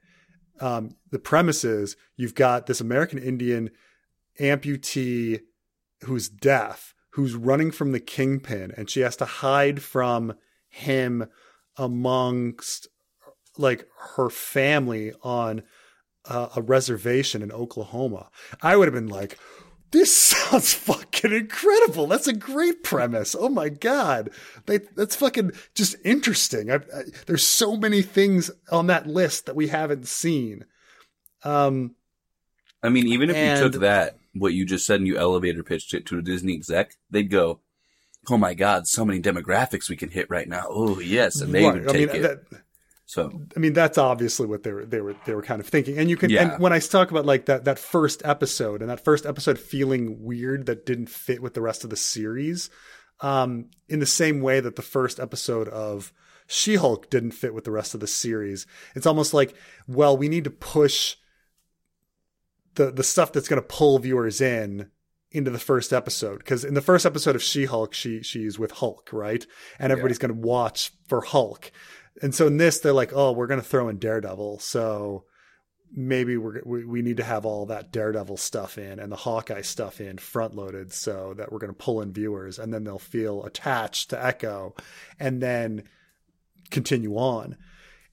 um, 0.61 0.97
the 1.11 1.18
premise 1.18 1.64
is 1.64 1.97
you've 2.16 2.35
got 2.35 2.66
this 2.66 2.81
American 2.81 3.18
Indian 3.18 3.70
amputee 4.39 5.41
who's 6.05 6.28
deaf, 6.28 6.95
who's 7.11 7.35
running 7.35 7.70
from 7.70 7.93
the 7.93 8.01
kingpin, 8.01 8.72
and 8.76 8.89
she 8.89 9.01
has 9.01 9.16
to 9.16 9.24
hide 9.24 9.83
from 9.83 10.35
him 10.68 11.26
amongst 11.76 12.89
like 13.59 13.87
her 14.16 14.31
family 14.31 15.12
on 15.22 15.62
uh, 16.26 16.48
a 16.56 16.62
reservation 16.62 17.42
in 17.42 17.52
Oklahoma. 17.52 18.30
I 18.62 18.76
would 18.76 18.86
have 18.88 18.94
been 18.94 19.08
like, 19.08 19.38
this 19.90 20.14
sounds 20.16 20.72
fucking 20.74 21.32
incredible. 21.32 22.06
That's 22.06 22.28
a 22.28 22.32
great 22.32 22.82
premise. 22.84 23.34
Oh 23.38 23.48
my 23.48 23.68
god, 23.68 24.30
they, 24.66 24.78
that's 24.96 25.16
fucking 25.16 25.52
just 25.74 25.96
interesting. 26.04 26.70
I, 26.70 26.76
I, 26.76 27.02
there's 27.26 27.44
so 27.44 27.76
many 27.76 28.02
things 28.02 28.50
on 28.70 28.86
that 28.86 29.06
list 29.06 29.46
that 29.46 29.56
we 29.56 29.68
haven't 29.68 30.06
seen. 30.06 30.64
Um, 31.42 31.96
I 32.82 32.88
mean, 32.88 33.08
even 33.08 33.30
if 33.30 33.36
And- 33.36 33.58
you 33.58 33.70
took 33.70 33.80
that, 33.80 34.16
what 34.34 34.52
you 34.54 34.64
just 34.64 34.86
said, 34.86 35.00
and 35.00 35.06
you 35.08 35.18
elevator 35.18 35.62
pitched 35.64 35.92
it 35.92 36.06
to 36.06 36.18
a 36.18 36.22
Disney 36.22 36.54
exec, 36.54 36.94
they'd 37.10 37.30
go, 37.30 37.58
"Oh 38.30 38.36
my 38.36 38.54
God, 38.54 38.86
so 38.86 39.04
many 39.04 39.20
demographics 39.20 39.88
we 39.88 39.96
can 39.96 40.10
hit 40.10 40.30
right 40.30 40.48
now." 40.48 40.66
Oh 40.68 41.00
yes, 41.00 41.40
and 41.40 41.52
they 41.52 41.64
right, 41.64 41.74
would 41.74 41.88
I 41.88 41.92
take 41.92 42.12
mean, 42.12 42.24
it. 42.24 42.50
that, 42.50 42.60
so 43.11 43.42
I 43.56 43.58
mean, 43.58 43.72
that's 43.72 43.98
obviously 43.98 44.46
what 44.46 44.62
they 44.62 44.70
were 44.70 44.86
they 44.86 45.00
were 45.00 45.16
they 45.26 45.34
were 45.34 45.42
kind 45.42 45.61
of 45.61 45.66
thinking. 45.66 45.98
And 45.98 46.08
you 46.08 46.16
can 46.16 46.30
Yeah. 46.30 46.52
and 46.52 46.62
when 46.62 46.72
I 46.72 46.78
talk 46.78 47.11
about 47.11 47.26
like 47.26 47.46
that 47.46 47.64
that 47.64 47.76
first 47.76 48.22
episode 48.24 48.82
and 48.82 48.88
that 48.88 49.02
first 49.04 49.26
episode 49.26 49.58
feeling 49.58 50.22
weird 50.22 50.66
that 50.66 50.86
didn't 50.86 51.08
fit 51.08 51.42
with 51.42 51.54
the 51.54 51.61
rest 51.61 51.82
of 51.82 51.90
the 51.90 51.96
series, 51.96 52.70
um, 53.20 53.70
in 53.88 53.98
the 53.98 54.06
same 54.06 54.40
way 54.40 54.61
that 54.61 54.76
the 54.76 54.82
first 54.82 55.18
episode 55.18 55.66
of 55.70 56.12
She-Hulk 56.46 57.11
didn't 57.11 57.32
fit 57.32 57.52
with 57.52 57.64
the 57.64 57.72
rest 57.72 57.94
of 57.94 58.00
the 58.00 58.06
series. 58.06 58.64
It's 58.94 59.06
almost 59.06 59.34
like, 59.34 59.56
well, 59.88 60.16
we 60.16 60.28
need 60.28 60.44
to 60.44 60.50
push 60.50 61.16
the 62.76 62.92
the 62.92 63.02
stuff 63.02 63.32
that's 63.32 63.48
going 63.48 63.61
to 63.61 63.66
pull 63.66 63.98
viewers 63.98 64.40
in 64.40 64.88
into 65.32 65.50
the 65.50 65.58
first 65.58 65.92
episode 65.92 66.38
because 66.38 66.64
in 66.64 66.74
the 66.74 66.80
first 66.80 67.04
episode 67.04 67.34
of 67.34 67.42
She-Hulk, 67.42 67.92
she 67.92 68.22
she's 68.22 68.56
with 68.56 68.70
Hulk, 68.70 69.11
right? 69.12 69.44
And 69.80 69.90
everybody's 69.90 70.18
going 70.18 70.32
to 70.32 70.40
watch 70.40 70.92
for 71.08 71.22
Hulk. 71.22 71.72
And 72.22 72.34
so 72.34 72.46
in 72.46 72.56
this, 72.56 72.80
they're 72.80 72.92
like, 72.92 73.12
oh, 73.14 73.32
we're 73.32 73.46
going 73.46 73.61
to 73.61 73.66
throw 73.66 73.88
in 73.88 73.98
Daredevil. 73.98 74.58
So 74.58 75.24
maybe 75.92 76.36
we're, 76.36 76.62
we, 76.64 76.84
we 76.84 77.02
need 77.02 77.16
to 77.16 77.24
have 77.24 77.44
all 77.44 77.66
that 77.66 77.92
Daredevil 77.92 78.36
stuff 78.36 78.78
in 78.78 78.98
and 78.98 79.11
the 79.11 79.16
Hawkeye 79.16 79.62
stuff 79.62 80.00
in 80.00 80.18
front 80.18 80.54
loaded 80.54 80.92
so 80.92 81.34
that 81.36 81.50
we're 81.50 81.58
going 81.58 81.72
to 81.72 81.78
pull 81.78 82.00
in 82.00 82.12
viewers 82.12 82.58
and 82.58 82.72
then 82.72 82.84
they'll 82.84 82.98
feel 82.98 83.44
attached 83.44 84.11
to 84.11 84.24
Echo 84.24 84.74
and 85.18 85.42
then 85.42 85.84
continue 86.70 87.16
on. 87.16 87.56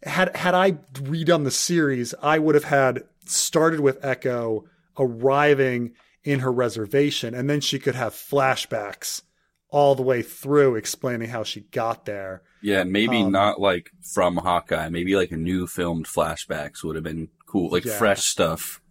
Had, 0.04 0.36
had 0.36 0.56
I 0.56 0.74
redone 0.94 1.44
the 1.44 1.52
series, 1.52 2.14
I 2.22 2.40
would 2.40 2.56
have 2.56 2.64
had 2.64 3.04
started 3.26 3.80
with 3.80 4.04
Echo 4.04 4.66
arriving 4.98 5.94
in 6.24 6.40
her 6.40 6.52
reservation 6.52 7.34
and 7.34 7.50
then 7.50 7.62
she 7.62 7.80
could 7.80 7.96
have 7.96 8.14
flashbacks 8.14 9.22
all 9.70 9.96
the 9.96 10.04
way 10.04 10.22
through 10.22 10.76
explaining 10.76 11.30
how 11.30 11.44
she 11.44 11.62
got 11.62 12.06
there. 12.06 12.42
yeah, 12.62 12.84
maybe 12.84 13.18
Um, 13.22 13.32
not 13.32 13.60
like 13.60 13.92
from 14.14 14.38
Hawkeye. 14.38 14.90
Maybe 14.90 15.16
like 15.16 15.32
a 15.32 15.38
new 15.38 15.68
filmed 15.68 16.06
flashbacks 16.08 16.84
would 16.84 16.96
have 16.96 17.04
been 17.04 17.30
cool, 17.46 17.70
like 17.72 17.86
Yeah. 17.86 17.98
fresh 17.98 18.24
stuff 18.26 18.82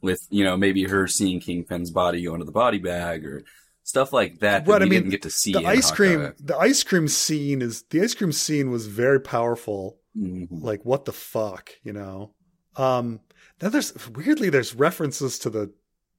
with 0.00 0.26
you 0.30 0.44
know 0.44 0.56
maybe 0.56 0.84
her 0.84 1.06
seeing 1.08 1.40
Kingpin's 1.40 1.90
body 1.90 2.22
go 2.24 2.34
into 2.34 2.44
the 2.46 2.52
body 2.52 2.78
bag 2.78 3.24
or 3.26 3.42
stuff 3.82 4.12
like 4.12 4.38
that 4.40 4.64
that 4.66 4.82
I 4.82 4.84
we 4.84 4.90
mean, 4.90 5.00
didn't 5.00 5.10
get 5.10 5.22
to 5.22 5.30
see. 5.30 5.52
the 5.52 5.66
ice 5.66 5.90
cream 5.90 6.32
the 6.38 6.56
ice 6.56 6.82
cream 6.84 7.08
scene 7.08 7.62
is 7.62 7.82
the 7.90 8.02
ice 8.02 8.14
cream 8.14 8.30
scene 8.32 8.70
was 8.70 8.86
very 8.86 9.20
powerful 9.20 9.98
Mhm. 10.16 10.48
like 10.50 10.84
what 10.84 11.04
the 11.04 11.12
fuck 11.12 11.70
you 11.82 11.92
know 11.92 12.32
um 12.76 13.20
then 13.60 13.72
there's 13.72 13.92
weirdly 14.08 14.50
there's 14.50 14.74
references 14.74 15.38
to 15.40 15.50
the 15.50 15.72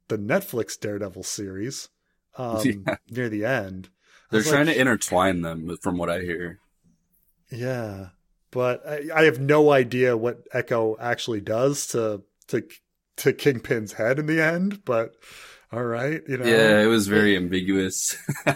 the 0.10 0.18
netflix 0.18 0.78
daredevil 0.80 1.24
series 1.24 1.90
um 2.38 2.62
Yeah. 2.66 2.96
near 3.10 3.30
the 3.30 3.46
end 3.46 3.90
They're 4.32 4.44
trying 4.44 4.68
like, 4.68 4.76
to 4.76 4.82
intertwine 4.82 5.42
them, 5.42 5.78
from 5.82 5.98
what 5.98 6.10
I 6.10 6.22
hear. 6.22 6.60
yeah 7.52 8.10
but 8.52 8.86
I, 8.88 9.10
I 9.14 9.24
have 9.24 9.40
no 9.40 9.72
idea 9.72 10.18
what 10.18 10.48
echo 10.54 10.96
actually 11.00 11.42
does 11.42 11.88
to 11.88 12.24
to 12.48 12.64
to 13.18 13.34
kingpin's 13.34 13.94
head 13.94 14.20
in 14.20 14.26
the 14.26 14.42
end 14.42 14.84
but 14.86 15.14
all 15.72 15.84
right 15.84 16.22
you 16.28 16.38
know 16.38 16.46
Yeah, 16.46 16.82
it 16.82 16.88
was 16.88 17.08
very 17.08 17.36
ambiguous. 17.36 18.16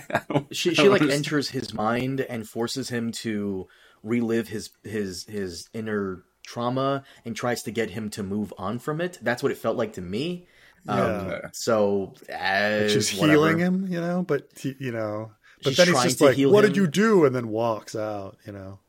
She 0.52 0.74
she 0.74 0.90
like 0.90 1.02
understand. 1.02 1.26
enters 1.26 1.50
his 1.50 1.74
mind 1.74 2.22
and 2.22 2.48
forces 2.48 2.90
him 2.90 3.12
to 3.24 3.68
relive 4.04 4.48
his 4.50 4.70
his 4.84 5.26
his 5.26 5.68
inner 5.74 6.24
trauma 6.46 7.04
and 7.26 7.36
tries 7.36 7.64
to 7.64 7.72
get 7.72 7.90
him 7.92 8.10
to 8.12 8.24
move 8.24 8.54
on 8.58 8.80
from 8.80 9.02
it. 9.02 9.18
That's 9.22 9.42
what 9.44 9.52
it 9.52 9.58
felt 9.58 9.78
like 9.78 9.94
to 9.94 10.02
me. 10.02 10.48
Um, 10.88 11.30
Yeah. 11.30 11.50
so 11.54 12.14
as 12.30 12.92
she's 12.92 13.14
whatever. 13.14 13.32
healing 13.32 13.58
him 13.60 13.88
you 13.88 14.02
know 14.02 14.22
but 14.24 14.50
he, 14.58 14.76
you 14.80 14.92
know 14.92 15.32
but 15.64 15.76
then 15.78 15.88
he's 15.88 16.04
just 16.04 16.22
like 16.22 16.38
what 16.38 16.64
him. 16.66 16.72
did 16.72 16.78
you 16.78 16.88
do 16.88 17.26
and 17.26 17.36
then 17.36 17.48
walks 17.50 17.96
out 17.96 18.38
you 18.46 18.52
know 18.54 18.80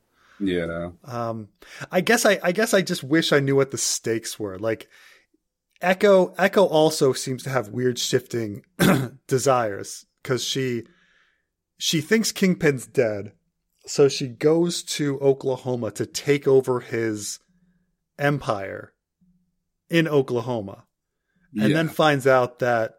Yeah. 0.41 0.91
Um, 1.05 1.49
I 1.93 2.01
guess 2.01 2.27
I, 2.27 2.39
I 2.43 2.53
guess 2.53 2.75
I 2.75 2.83
just 2.83 3.05
wish 3.05 3.33
I 3.33 3.41
knew 3.41 3.57
what 3.57 3.70
the 3.70 3.79
stakes 3.79 4.39
were. 4.39 4.59
Like 4.59 4.89
Echo, 5.81 6.35
Echo 6.39 6.64
also 6.64 7.12
seems 7.12 7.43
to 7.45 7.51
have 7.51 7.68
weird 7.68 7.99
shifting 7.99 8.64
desires 9.29 10.07
because 10.22 10.43
she, 10.43 10.85
she 11.79 12.01
thinks 12.01 12.33
Kingpin's 12.33 12.87
dead, 12.87 13.33
so 13.87 14.09
she 14.09 14.29
goes 14.29 14.83
to 14.83 15.18
Oklahoma 15.20 15.91
to 15.93 16.07
take 16.07 16.49
over 16.49 16.81
his 16.81 17.39
empire 18.18 18.93
in 19.91 20.09
Oklahoma, 20.09 20.85
and 21.55 21.68
Yeah. 21.70 21.77
then 21.77 21.89
finds 21.89 22.27
out 22.27 22.61
that, 22.61 22.95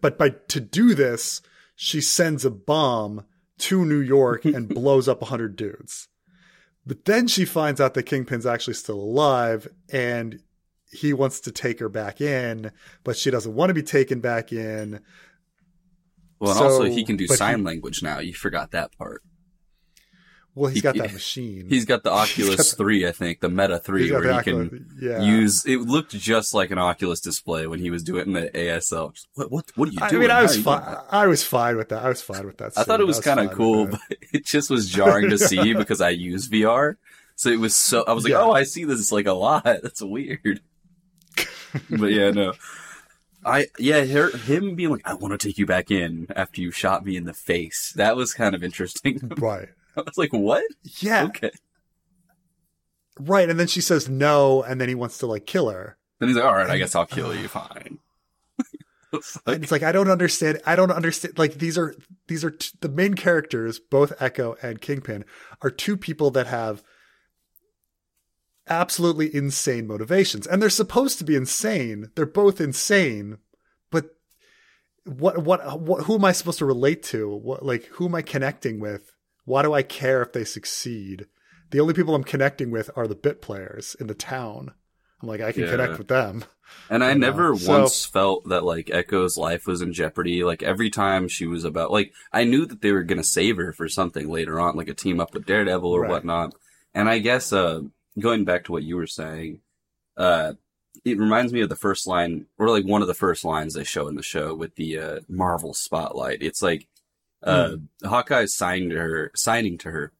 but 0.00 0.18
by 0.18 0.30
to 0.48 0.60
do 0.60 0.94
this, 0.94 1.40
she 1.82 1.98
sends 2.02 2.44
a 2.44 2.50
bomb 2.50 3.24
to 3.56 3.86
New 3.86 4.00
York 4.00 4.44
and 4.44 4.68
blows 4.74 5.08
up 5.08 5.22
a 5.22 5.24
hundred 5.24 5.56
dudes. 5.56 6.08
But 6.86 7.06
then 7.06 7.26
she 7.26 7.46
finds 7.46 7.80
out 7.80 7.94
that 7.94 8.02
Kingpin's 8.02 8.44
actually 8.44 8.74
still 8.74 9.00
alive 9.00 9.66
and 9.90 10.40
he 10.92 11.14
wants 11.14 11.40
to 11.40 11.50
take 11.50 11.80
her 11.80 11.88
back 11.88 12.20
in, 12.20 12.70
but 13.02 13.16
she 13.16 13.30
doesn't 13.30 13.54
want 13.54 13.70
to 13.70 13.74
be 13.74 13.82
taken 13.82 14.20
back 14.20 14.52
in. 14.52 15.00
Well, 16.38 16.50
and 16.50 16.58
So- 16.58 16.64
also 16.66 16.84
he 16.84 17.02
can 17.02 17.16
do 17.16 17.26
sign 17.28 17.60
he- 17.60 17.64
language 17.64 18.02
now. 18.02 18.18
You 18.18 18.34
forgot 18.34 18.72
that 18.72 18.92
part. 18.98 19.22
Well, 20.54 20.68
he's 20.68 20.78
He- 20.78 20.82
got 20.82 20.96
that 20.96 21.12
machine. 21.12 21.66
He's 21.68 21.84
got 21.84 22.02
the 22.02 22.10
Oculus 22.12 22.72
got 22.72 22.76
3, 22.78 23.06
I 23.06 23.12
think, 23.12 23.40
the 23.40 23.48
Meta 23.48 23.78
3, 23.78 24.10
where 24.10 24.36
he 24.36 24.42
can 24.42 24.86
yeah. 25.00 25.22
use. 25.22 25.64
It 25.64 25.78
looked 25.78 26.10
just 26.12 26.52
like 26.54 26.70
an 26.70 26.78
Oculus 26.78 27.20
display 27.20 27.66
when 27.66 27.78
he 27.78 27.90
was 27.90 28.02
doing 28.02 28.32
the 28.32 28.50
ASL. 28.50 29.12
What? 29.34 29.50
What? 29.50 29.72
What 29.76 29.88
are 29.88 29.92
you 29.92 29.98
doing? 29.98 30.14
I 30.14 30.18
mean, 30.18 30.30
I 30.30 30.42
was 30.42 30.60
fine. 30.60 30.96
I 31.10 31.26
was 31.28 31.44
fine 31.44 31.76
with 31.76 31.88
that. 31.90 32.02
I 32.02 32.08
was 32.08 32.20
fine 32.20 32.46
with 32.46 32.58
that. 32.58 32.72
I 32.76 32.82
thought 32.84 33.00
it 33.00 33.06
was 33.06 33.20
I 33.20 33.22
kind 33.22 33.40
of 33.40 33.52
cool, 33.52 33.86
but 33.86 34.00
it 34.32 34.44
just 34.44 34.70
was 34.70 34.88
jarring 34.90 35.30
to 35.30 35.38
see 35.38 35.72
because 35.74 36.00
I 36.00 36.10
use 36.10 36.48
VR. 36.48 36.96
So 37.36 37.48
it 37.48 37.60
was 37.60 37.74
so. 37.76 38.04
I 38.06 38.12
was 38.12 38.24
like, 38.24 38.32
Yeah. 38.32 38.40
oh, 38.40 38.52
I 38.52 38.64
see 38.64 38.84
this 38.84 39.12
like 39.12 39.26
a 39.26 39.32
lot. 39.32 39.64
That's 39.64 40.02
weird. 40.02 40.60
but 41.88 42.12
yeah, 42.12 42.32
no. 42.32 42.54
I 43.44 43.68
yeah, 43.78 44.04
her, 44.04 44.36
him 44.36 44.74
being 44.74 44.90
like, 44.90 45.02
I 45.06 45.14
want 45.14 45.38
to 45.38 45.48
take 45.48 45.56
you 45.56 45.64
back 45.64 45.90
in 45.90 46.26
after 46.36 46.60
you 46.60 46.70
shot 46.70 47.04
me 47.04 47.16
in 47.16 47.24
the 47.24 47.32
face. 47.32 47.92
That 47.96 48.16
was 48.16 48.34
kind 48.34 48.54
of 48.54 48.62
interesting. 48.62 49.32
right. 49.38 49.68
I 49.96 50.02
was 50.02 50.18
like, 50.18 50.32
what? 50.32 50.64
Yeah. 51.00 51.24
Okay. 51.24 51.50
Right. 53.18 53.48
And 53.48 53.58
then 53.58 53.66
she 53.66 53.80
says 53.80 54.08
no, 54.08 54.62
and 54.62 54.80
then 54.80 54.88
he 54.88 54.94
wants 54.94 55.18
to 55.18 55.26
like 55.26 55.46
kill 55.46 55.68
her. 55.70 55.96
Then 56.18 56.28
he's 56.28 56.36
like, 56.36 56.44
all 56.44 56.54
right, 56.54 56.70
I 56.70 56.78
guess 56.78 56.94
I'll 56.94 57.06
kill 57.06 57.34
you. 57.34 57.48
Fine. 57.48 57.98
It's 59.12 59.38
like, 59.44 59.62
it's 59.62 59.72
like 59.72 59.82
I 59.82 59.90
don't 59.90 60.08
understand. 60.08 60.60
I 60.64 60.76
don't 60.76 60.92
understand. 60.92 61.36
Like 61.36 61.54
these 61.54 61.76
are 61.76 61.96
these 62.28 62.44
are 62.44 62.52
t- 62.52 62.78
the 62.80 62.88
main 62.88 63.14
characters, 63.14 63.80
both 63.80 64.12
Echo 64.20 64.54
and 64.62 64.80
Kingpin, 64.80 65.24
are 65.62 65.70
two 65.70 65.96
people 65.96 66.30
that 66.30 66.46
have 66.46 66.84
absolutely 68.68 69.34
insane 69.34 69.88
motivations, 69.88 70.46
and 70.46 70.62
they're 70.62 70.70
supposed 70.70 71.18
to 71.18 71.24
be 71.24 71.34
insane. 71.34 72.12
They're 72.14 72.24
both 72.24 72.60
insane, 72.60 73.38
but 73.90 74.10
what 75.04 75.42
what 75.42 75.80
what? 75.80 76.04
Who 76.04 76.14
am 76.14 76.24
I 76.24 76.30
supposed 76.30 76.58
to 76.58 76.64
relate 76.64 77.02
to? 77.04 77.28
What 77.28 77.64
like 77.64 77.86
who 77.86 78.06
am 78.06 78.14
I 78.14 78.22
connecting 78.22 78.78
with? 78.78 79.10
Why 79.44 79.62
do 79.62 79.72
I 79.72 79.82
care 79.82 80.22
if 80.22 80.32
they 80.32 80.44
succeed? 80.44 81.26
The 81.70 81.80
only 81.80 81.94
people 81.94 82.14
I'm 82.14 82.24
connecting 82.24 82.70
with 82.70 82.90
are 82.96 83.06
the 83.06 83.14
bit 83.14 83.40
players 83.42 83.96
in 84.00 84.06
the 84.06 84.14
town. 84.14 84.72
I'm 85.22 85.28
like 85.28 85.40
I 85.40 85.52
can 85.52 85.64
Yeah. 85.64 85.70
connect 85.70 85.98
with 85.98 86.08
them. 86.08 86.44
and 86.88 87.02
I 87.04 87.10
you 87.12 87.18
know, 87.18 87.26
never 87.30 87.56
so- 87.56 87.70
once 87.82 88.04
felt 88.04 88.48
that 88.48 88.64
like 88.64 88.90
Echo's 88.90 89.36
life 89.36 89.66
was 89.66 89.82
in 89.82 89.92
jeopardy. 89.92 90.44
Like 90.44 90.62
every 90.62 90.88
time 90.90 91.28
she 91.28 91.46
was 91.46 91.64
about, 91.64 91.90
like 91.90 92.12
I 92.32 92.44
knew 92.44 92.64
that 92.66 92.80
they 92.80 92.92
were 92.92 93.02
gonna 93.02 93.24
save 93.24 93.56
her 93.56 93.72
for 93.72 93.88
something 93.88 94.28
later 94.28 94.58
on, 94.60 94.76
like 94.76 94.88
a 94.88 94.94
team 94.94 95.20
up 95.20 95.34
with 95.34 95.46
Daredevil 95.46 95.90
or 95.90 96.02
Right. 96.02 96.10
whatnot. 96.10 96.54
And 96.94 97.08
I 97.08 97.18
guess 97.18 97.52
uh 97.52 97.82
going 98.18 98.44
back 98.44 98.64
to 98.64 98.72
what 98.72 98.82
you 98.82 98.96
were 98.96 99.06
saying, 99.06 99.60
uh 100.16 100.54
it 101.04 101.18
reminds 101.18 101.52
me 101.52 101.60
of 101.60 101.68
the 101.68 101.76
first 101.76 102.06
line 102.06 102.46
or 102.58 102.68
like 102.68 102.84
one 102.84 103.00
of 103.02 103.08
the 103.08 103.14
first 103.14 103.44
lines 103.44 103.74
they 103.74 103.84
show 103.84 104.08
in 104.08 104.16
the 104.16 104.22
show 104.22 104.54
with 104.54 104.74
the 104.76 104.98
uh 104.98 105.20
Marvel 105.28 105.74
spotlight. 105.74 106.42
It's 106.42 106.62
like 106.62 106.88
uh 107.42 107.70
Hmm. 107.70 108.06
Hawkeye's 108.06 108.54
signing 108.54 108.90
to 108.90 108.96
her 108.96 109.32
signing 109.34 109.78
to 109.78 109.90
her 109.90 110.12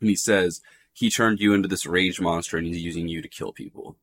and 0.00 0.08
he 0.08 0.16
says, 0.16 0.60
he 0.92 1.10
turned 1.10 1.40
you 1.40 1.54
into 1.54 1.68
this 1.68 1.86
rage 1.86 2.20
monster 2.20 2.58
and 2.58 2.66
he's 2.66 2.82
using 2.82 3.08
you 3.08 3.22
to 3.22 3.28
kill 3.28 3.52
people, 3.52 3.96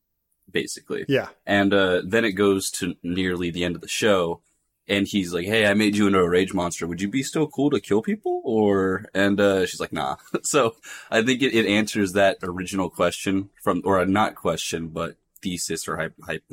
basically. 0.49 1.05
Yeah. 1.07 1.27
And 1.45 1.73
uh, 1.73 2.01
then 2.03 2.25
it 2.25 2.31
goes 2.31 2.71
to 2.71 2.95
nearly 3.03 3.51
the 3.51 3.63
end 3.63 3.75
of 3.75 3.81
the 3.81 3.87
show, 3.87 4.41
and 4.87 5.07
he's 5.07 5.33
like, 5.33 5.45
"Hey, 5.45 5.67
I 5.67 5.75
made 5.75 5.95
you 5.95 6.07
into 6.07 6.19
a 6.19 6.27
rage 6.27 6.51
monster. 6.53 6.87
Would 6.87 7.01
you 7.01 7.09
be 7.09 7.21
still 7.21 7.45
cool 7.45 7.69
to 7.69 7.79
kill 7.79 8.01
people?" 8.01 8.41
Or 8.43 9.05
and 9.13 9.39
uh, 9.39 9.67
she's 9.67 9.79
like, 9.79 9.93
"Nah." 9.93 10.15
so 10.43 10.75
I 11.11 11.21
think 11.21 11.43
it, 11.43 11.53
it 11.53 11.67
answers 11.67 12.13
that 12.13 12.37
original 12.41 12.89
question 12.89 13.49
from, 13.61 13.83
or 13.85 13.99
a 13.99 14.05
not 14.07 14.33
question, 14.33 14.87
but 14.87 15.15
thesis 15.43 15.87
or 15.87 15.97
hype, 15.97 16.15
hype. 16.25 16.43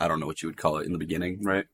I 0.00 0.08
don't 0.08 0.18
know 0.18 0.26
what 0.26 0.42
you 0.42 0.48
would 0.48 0.56
call 0.56 0.78
it 0.78 0.86
in 0.86 0.92
the 0.92 0.98
beginning, 0.98 1.44
right? 1.44 1.66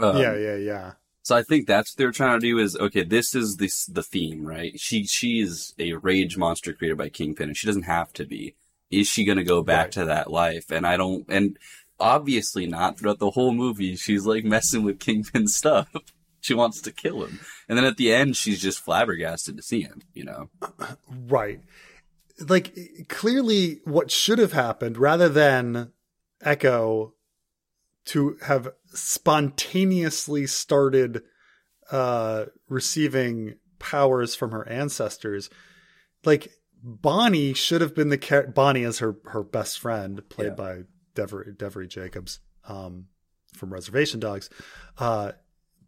Um, 0.00 0.16
yeah, 0.16 0.36
yeah, 0.36 0.56
yeah. 0.56 0.92
So 1.22 1.36
I 1.36 1.42
think 1.42 1.66
that's 1.66 1.92
what 1.92 1.98
they're 1.98 2.12
trying 2.12 2.40
to 2.40 2.46
do 2.46 2.58
is 2.58 2.76
okay. 2.76 3.02
This 3.04 3.34
is 3.34 3.56
this 3.58 3.86
the 3.86 4.02
theme, 4.02 4.46
right? 4.46 4.78
She 4.80 5.04
she 5.04 5.40
is 5.40 5.74
a 5.78 5.92
rage 5.94 6.36
monster 6.36 6.72
created 6.72 6.96
by 6.98 7.08
Kingpin, 7.10 7.48
and 7.48 7.56
she 7.56 7.66
doesn't 7.66 7.82
have 7.82 8.12
to 8.14 8.24
be. 8.24 8.54
Is 8.90 9.06
she 9.06 9.24
going 9.24 9.38
to 9.38 9.44
go 9.44 9.62
back 9.62 9.84
Right. 9.86 9.92
to 9.92 10.04
that 10.06 10.30
life? 10.30 10.70
And 10.70 10.86
I 10.86 10.96
don't. 10.96 11.24
And 11.28 11.56
obviously 12.00 12.66
not. 12.66 12.98
Throughout 12.98 13.18
the 13.20 13.30
whole 13.30 13.52
movie, 13.52 13.94
she's 13.96 14.26
like 14.26 14.44
messing 14.44 14.82
with 14.82 14.98
Kingpin's 14.98 15.54
stuff. 15.56 15.88
She 16.42 16.54
wants 16.54 16.80
to 16.80 16.90
kill 16.90 17.22
him, 17.22 17.38
and 17.68 17.76
then 17.76 17.84
at 17.84 17.98
the 17.98 18.14
end, 18.14 18.34
she's 18.34 18.62
just 18.62 18.78
flabbergasted 18.82 19.58
to 19.58 19.62
see 19.62 19.82
him. 19.82 20.00
You 20.14 20.24
know? 20.24 20.48
Right. 21.28 21.60
Like 22.48 22.74
clearly 23.10 23.80
what 23.84 24.10
should 24.10 24.38
have 24.38 24.54
happened 24.54 24.96
rather 24.96 25.28
than 25.28 25.92
Echo 26.42 27.12
to 28.06 28.36
have 28.42 28.68
spontaneously 28.86 30.46
started 30.46 31.22
uh 31.90 32.46
receiving 32.68 33.54
powers 33.78 34.34
from 34.34 34.50
her 34.52 34.66
ancestors 34.68 35.50
like 36.24 36.52
Bonnie 36.82 37.52
should 37.52 37.80
have 37.82 37.94
been 37.94 38.08
the 38.08 38.16
char- 38.16 38.46
Bonnie 38.46 38.82
is 38.84 38.98
her 39.00 39.16
her 39.26 39.42
best 39.42 39.78
friend 39.78 40.26
played 40.28 40.48
Yeah. 40.48 40.54
by 40.54 40.78
Devery 41.14 41.56
Devery 41.56 41.88
Jacobs 41.88 42.40
um 42.66 43.06
from 43.54 43.72
Reservation 43.72 44.20
Dogs 44.20 44.48
uh 44.98 45.32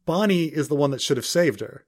Bonnie 0.05 0.47
is 0.47 0.69
the 0.69 0.75
one 0.75 0.91
that 0.91 1.01
should 1.01 1.17
have 1.17 1.27
saved 1.27 1.61
her 1.61 1.87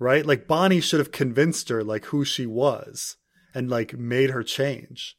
right? 0.00 0.26
Like 0.26 0.48
Bonnie 0.48 0.80
should 0.80 0.98
have 0.98 1.12
convinced 1.12 1.68
her 1.68 1.84
like 1.84 2.06
who 2.06 2.24
she 2.24 2.46
was 2.46 3.16
and 3.54 3.70
like 3.70 3.96
made 3.96 4.30
her 4.30 4.42
change. 4.42 5.16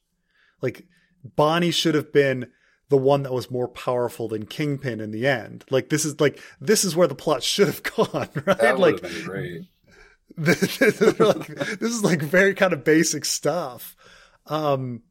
Like 0.62 0.86
Bonnie 1.24 1.72
should 1.72 1.96
have 1.96 2.12
been 2.12 2.52
the 2.90 2.98
one 2.98 3.24
that 3.24 3.34
was 3.34 3.50
more 3.50 3.68
powerful 3.68 4.28
than 4.28 4.46
Kingpin 4.46 5.00
in 5.00 5.12
the 5.12 5.26
end. 5.28 5.66
Like 5.70 5.90
this 5.90 6.06
is 6.06 6.20
like 6.22 6.40
this 6.62 6.84
is 6.86 6.96
where 6.96 7.08
the 7.08 7.16
plot 7.16 7.44
should 7.44 7.68
have 7.68 7.84
gone, 7.96 8.30
right? 8.46 8.78
like 8.78 9.02
been 9.02 9.24
great. 9.24 9.62
this, 10.38 10.82
is 10.82 11.02
like 11.20 11.48
this 11.48 11.92
is 11.92 12.04
like 12.04 12.22
very 12.22 12.54
kind 12.54 12.74
of 12.74 12.84
basic 12.84 13.26
stuff. 13.26 13.96
Um 14.48 15.02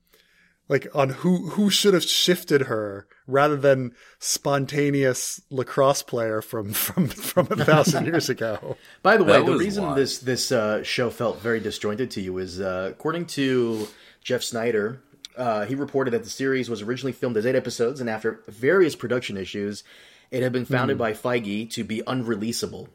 like 0.68 0.87
on 0.95 1.11
who 1.11 1.49
who 1.51 1.68
should 1.68 1.93
have 1.95 2.05
shifted 2.05 2.62
her 2.62 3.07
rather 3.27 3.57
than 3.57 3.93
spontaneous 4.18 5.41
lacrosse 5.51 6.03
player 6.03 6.41
from 6.41 6.72
from 6.72 7.09
from 7.09 7.49
a 7.51 7.64
thousand 7.64 8.07
years 8.12 8.29
ago. 8.29 8.77
By 9.03 9.16
the 9.16 9.25
way, 9.25 9.33
That 9.39 9.47
the 9.47 9.57
reason 9.57 9.85
wild. 9.85 9.99
this 9.99 10.18
this 10.18 10.53
uh, 10.53 10.83
show 10.83 11.11
felt 11.11 11.41
very 11.41 11.61
disjointed 11.61 12.11
to 12.12 12.20
you 12.20 12.39
is, 12.39 12.61
uh, 12.61 12.89
according 12.93 13.27
to 13.27 13.89
Jeff 14.22 14.43
Sneider, 14.43 15.01
uh, 15.37 15.64
he 15.66 15.74
reported 15.74 16.12
that 16.12 16.24
the 16.24 16.30
series 16.30 16.68
was 16.70 16.82
originally 16.82 17.12
filmed 17.12 17.37
as 17.37 17.47
eight 17.47 17.55
episodes, 17.55 18.01
and 18.01 18.09
after 18.11 18.41
various 18.49 18.95
production 18.97 19.37
issues, 19.37 19.85
it 20.30 20.43
had 20.43 20.53
been 20.53 20.64
founded 20.64 20.99
by 20.99 21.12
Feige 21.12 21.70
to 21.72 21.85
be 21.85 22.03
unreleasable. 22.07 22.89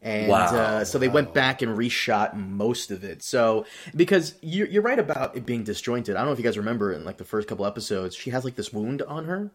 And 0.00 0.28
Wow. 0.28 0.54
uh, 0.54 0.84
so 0.84 0.98
they 0.98 1.08
went 1.08 1.34
back 1.34 1.60
and 1.60 1.76
reshot 1.76 2.32
most 2.34 2.92
of 2.92 3.02
it. 3.02 3.20
So 3.22 3.66
because 3.96 4.34
you're, 4.42 4.68
you're 4.68 4.82
right 4.82 4.98
about 4.98 5.36
it 5.36 5.44
being 5.44 5.64
disjointed. 5.64 6.14
I 6.14 6.20
don't 6.20 6.26
know 6.28 6.32
if 6.32 6.38
you 6.38 6.44
guys 6.44 6.56
remember 6.56 6.92
in 6.92 7.04
like 7.04 7.16
the 7.16 7.24
first 7.24 7.48
couple 7.48 7.66
episodes, 7.66 8.14
she 8.14 8.30
has 8.30 8.44
like 8.44 8.54
this 8.54 8.72
wound 8.72 9.02
on 9.02 9.24
her, 9.24 9.50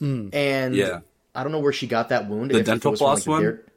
and 0.00 0.74
Yeah. 0.74 1.00
I 1.34 1.42
don't 1.44 1.52
know 1.52 1.60
where 1.60 1.72
she 1.72 1.86
got 1.86 2.08
that 2.08 2.28
wound. 2.28 2.50
The 2.50 2.62
dental 2.64 2.96
floss 2.96 3.24
the 3.24 3.30
one? 3.30 3.42
beard- 3.42 3.70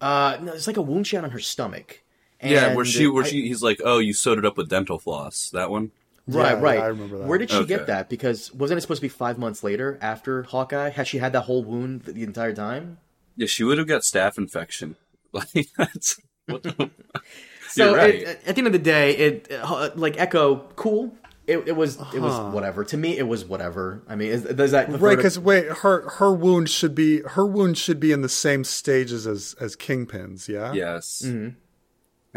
Uh, 0.00 0.38
no, 0.40 0.52
it's 0.52 0.66
like 0.66 0.76
a 0.76 0.82
wound 0.82 1.06
she 1.06 1.16
had 1.16 1.24
on 1.24 1.32
her 1.32 1.38
stomach. 1.40 2.02
yeah, 2.42 2.74
where 2.74 2.84
she 2.84 3.06
where 3.08 3.24
I- 3.24 3.28
she 3.28 3.48
he's 3.48 3.62
like, 3.62 3.80
oh, 3.84 3.98
you 3.98 4.14
sewed 4.14 4.38
it 4.38 4.46
up 4.46 4.56
with 4.56 4.68
dental 4.70 4.98
floss. 4.98 5.50
That 5.50 5.70
one. 5.70 5.90
Right, 6.28 6.56
Yeah, 6.56 6.62
right. 6.62 6.78
I 6.78 6.86
remember 6.88 7.18
that. 7.18 7.26
Where 7.26 7.38
did 7.38 7.50
she 7.50 7.56
Okay. 7.56 7.66
get 7.66 7.86
that? 7.86 8.08
Because 8.08 8.52
wasn't 8.54 8.78
it 8.78 8.82
supposed 8.82 9.00
to 9.00 9.04
be 9.04 9.08
five 9.08 9.38
months 9.38 9.64
later 9.64 9.98
after 10.02 10.42
Hawkeye? 10.44 10.90
Had 10.90 11.08
she 11.08 11.18
had 11.18 11.32
that 11.32 11.42
whole 11.42 11.64
wound 11.64 12.02
the 12.04 12.22
entire 12.22 12.52
time? 12.54 12.98
Yeah, 13.36 13.46
she 13.46 13.64
would 13.64 13.78
have 13.78 13.86
got 13.86 14.02
staph 14.02 14.38
infection. 14.38 14.96
Like 15.32 15.68
that's. 15.76 16.18
What 16.46 16.62
the, 16.62 16.90
So 17.68 17.88
You're 17.88 17.96
right. 17.96 18.14
it, 18.14 18.40
at 18.46 18.54
the 18.54 18.58
end 18.60 18.66
of 18.66 18.72
the 18.72 18.78
day, 18.78 19.14
it 19.16 19.52
uh, 19.52 19.90
like 19.94 20.18
Echo, 20.18 20.68
cool. 20.76 21.14
It, 21.46 21.68
it 21.68 21.76
was 21.76 21.96
it 22.14 22.20
was 22.20 22.32
Huh. 22.34 22.50
whatever. 22.50 22.82
To 22.84 22.96
me, 22.96 23.16
it 23.18 23.26
was 23.28 23.44
whatever. 23.44 24.02
I 24.08 24.16
mean, 24.16 24.30
is, 24.30 24.44
does 24.44 24.70
that 24.72 24.88
Right, 25.00 25.16
because 25.16 25.38
wait, 25.38 25.66
her 25.66 26.08
her 26.10 26.32
wound 26.32 26.70
should 26.70 26.94
be 26.94 27.20
her 27.22 27.46
wound 27.46 27.76
should 27.78 28.00
be 28.00 28.10
in 28.12 28.22
the 28.22 28.28
same 28.28 28.64
stages 28.64 29.26
as 29.26 29.54
as 29.60 29.76
Kingpin's, 29.76 30.48
yeah. 30.48 30.72
yes, 30.72 31.22
Mm-hmm. 31.24 31.58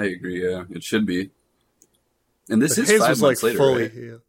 I 0.02 0.06
agree. 0.06 0.50
Yeah, 0.50 0.64
it 0.70 0.84
should 0.84 1.06
be. 1.06 1.32
And 2.52 2.62
this 2.62 2.76
But 2.76 2.84
is 2.84 2.90
his 2.90 3.00
five 3.02 3.10
was 3.10 3.22
like 3.22 3.28
months 3.30 3.44
later. 3.44 3.58
fully. 3.58 3.82
right? 3.84 3.92
healed. 3.92 4.22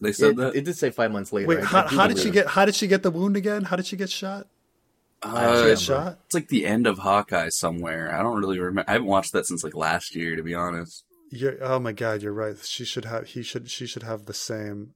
They 0.00 0.12
said 0.12 0.30
it, 0.30 0.36
that. 0.36 0.54
it 0.54 0.64
did 0.64 0.76
say 0.76 0.90
five 0.90 1.10
months 1.10 1.32
later. 1.32 1.48
Wait, 1.48 1.58
I- 1.60 1.64
how, 1.64 1.82
I 1.84 1.88
how 1.88 2.06
did 2.06 2.18
she 2.18 2.30
get? 2.30 2.46
How 2.48 2.64
did 2.64 2.74
she 2.74 2.86
get 2.86 3.02
the 3.02 3.10
wound 3.10 3.36
again? 3.36 3.62
How 3.64 3.74
did 3.76 3.86
she 3.86 3.96
get 3.96 4.10
shot? 4.10 4.46
Uh, 5.22 5.62
She 5.62 5.68
get 5.68 5.78
shot. 5.80 6.18
It's 6.26 6.34
like 6.34 6.48
the 6.48 6.66
end 6.66 6.86
of 6.86 6.98
Hawkeye 6.98 7.48
somewhere. 7.48 8.14
I 8.14 8.22
don't 8.22 8.38
really 8.38 8.58
remember. 8.58 8.88
I 8.88 8.92
haven't 8.92 9.06
watched 9.08 9.32
that 9.32 9.46
since 9.46 9.64
like 9.64 9.74
last 9.74 10.14
year, 10.14 10.36
to 10.36 10.42
be 10.42 10.54
honest. 10.54 11.04
You're, 11.30 11.56
oh 11.62 11.78
my 11.80 11.92
god, 11.92 12.22
you're 12.22 12.32
right. 12.34 12.56
She 12.62 12.84
should 12.84 13.06
have. 13.06 13.28
He 13.28 13.42
should. 13.42 13.70
She 13.70 13.86
should 13.86 14.02
have 14.02 14.26
the 14.26 14.34
same. 14.34 14.90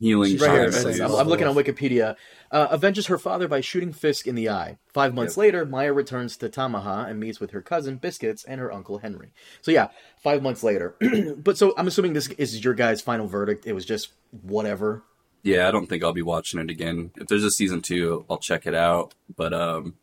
Healing 0.00 0.38
Right 0.38 0.40
here, 0.40 0.48
Fire 0.48 0.62
it 0.68 0.72
Fire 0.72 0.82
says- 0.82 0.98
Fire 0.98 1.06
I'm, 1.08 1.14
I'm 1.14 1.28
looking 1.28 1.46
on 1.46 1.54
Wikipedia. 1.54 2.16
Uh, 2.50 2.68
avenges 2.72 3.06
her 3.08 3.18
father 3.18 3.46
by 3.46 3.60
shooting 3.60 3.92
Fisk 3.92 4.26
in 4.26 4.34
the 4.34 4.48
eye. 4.48 4.78
Five 4.92 5.14
months 5.14 5.36
later, 5.36 5.64
Maya 5.66 5.92
returns 5.92 6.36
to 6.38 6.48
Tamaha 6.48 7.08
and 7.08 7.20
meets 7.20 7.38
with 7.38 7.50
her 7.52 7.60
cousin 7.60 7.96
Biscuits 7.98 8.42
and 8.44 8.60
her 8.60 8.72
uncle 8.72 8.98
Henry. 8.98 9.32
So 9.60 9.70
yeah, 9.70 9.88
five 10.22 10.42
months 10.42 10.62
later. 10.64 10.96
but 11.36 11.58
so 11.58 11.74
I'm 11.76 11.86
assuming 11.86 12.14
this 12.14 12.28
is 12.30 12.64
your 12.64 12.74
guys' 12.74 13.00
final 13.02 13.26
verdict. 13.26 13.66
It 13.66 13.74
was 13.74 13.84
just 13.84 14.10
whatever. 14.42 15.04
Yeah, 15.42 15.68
I 15.68 15.70
don't 15.70 15.86
think 15.86 16.02
I'll 16.02 16.12
be 16.12 16.22
watching 16.22 16.60
it 16.60 16.70
again. 16.70 17.10
If 17.16 17.28
there's 17.28 17.44
a 17.44 17.50
season 17.50 17.80
two, 17.82 18.24
I'll 18.28 18.38
check 18.38 18.66
it 18.66 18.74
out. 18.74 19.14
But 19.36 19.52
um, 19.52 19.94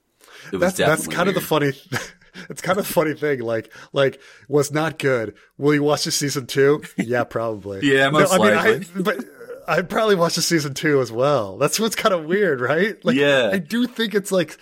it 0.51 0.53
was 0.53 0.61
That's 0.61 0.77
that's 0.77 1.07
definitely 1.07 1.15
kind 1.15 1.29
of 1.29 1.35
the 1.35 1.55
weird. 1.55 1.75
funny. 1.75 2.01
it's 2.49 2.61
kind 2.61 2.79
of 2.79 2.89
a 2.89 2.93
funny 2.93 3.13
thing. 3.13 3.41
Like 3.41 3.73
like 3.93 4.21
was 4.47 4.71
not 4.71 4.99
good. 4.99 5.35
Will 5.57 5.73
you 5.73 5.83
watch 5.83 6.05
the 6.05 6.11
season 6.11 6.47
two? 6.47 6.81
Yeah, 6.97 7.23
probably. 7.23 7.81
Yeah, 7.91 8.09
most 8.09 8.31
I 8.33 8.37
mean, 8.37 8.55
likely. 8.55 8.87
I, 8.95 9.01
but 9.01 9.25
I'd 9.67 9.89
probably 9.89 10.15
watch 10.15 10.35
the 10.35 10.41
season 10.41 10.73
two 10.73 11.01
as 11.01 11.11
well. 11.11 11.57
That's 11.57 11.79
what's 11.79 11.95
kind 11.95 12.13
of 12.13 12.25
weird, 12.25 12.61
right? 12.61 13.03
Like, 13.03 13.15
Yeah. 13.15 13.49
I 13.51 13.57
do 13.59 13.85
think 13.87 14.13
it's 14.15 14.31
like 14.31 14.57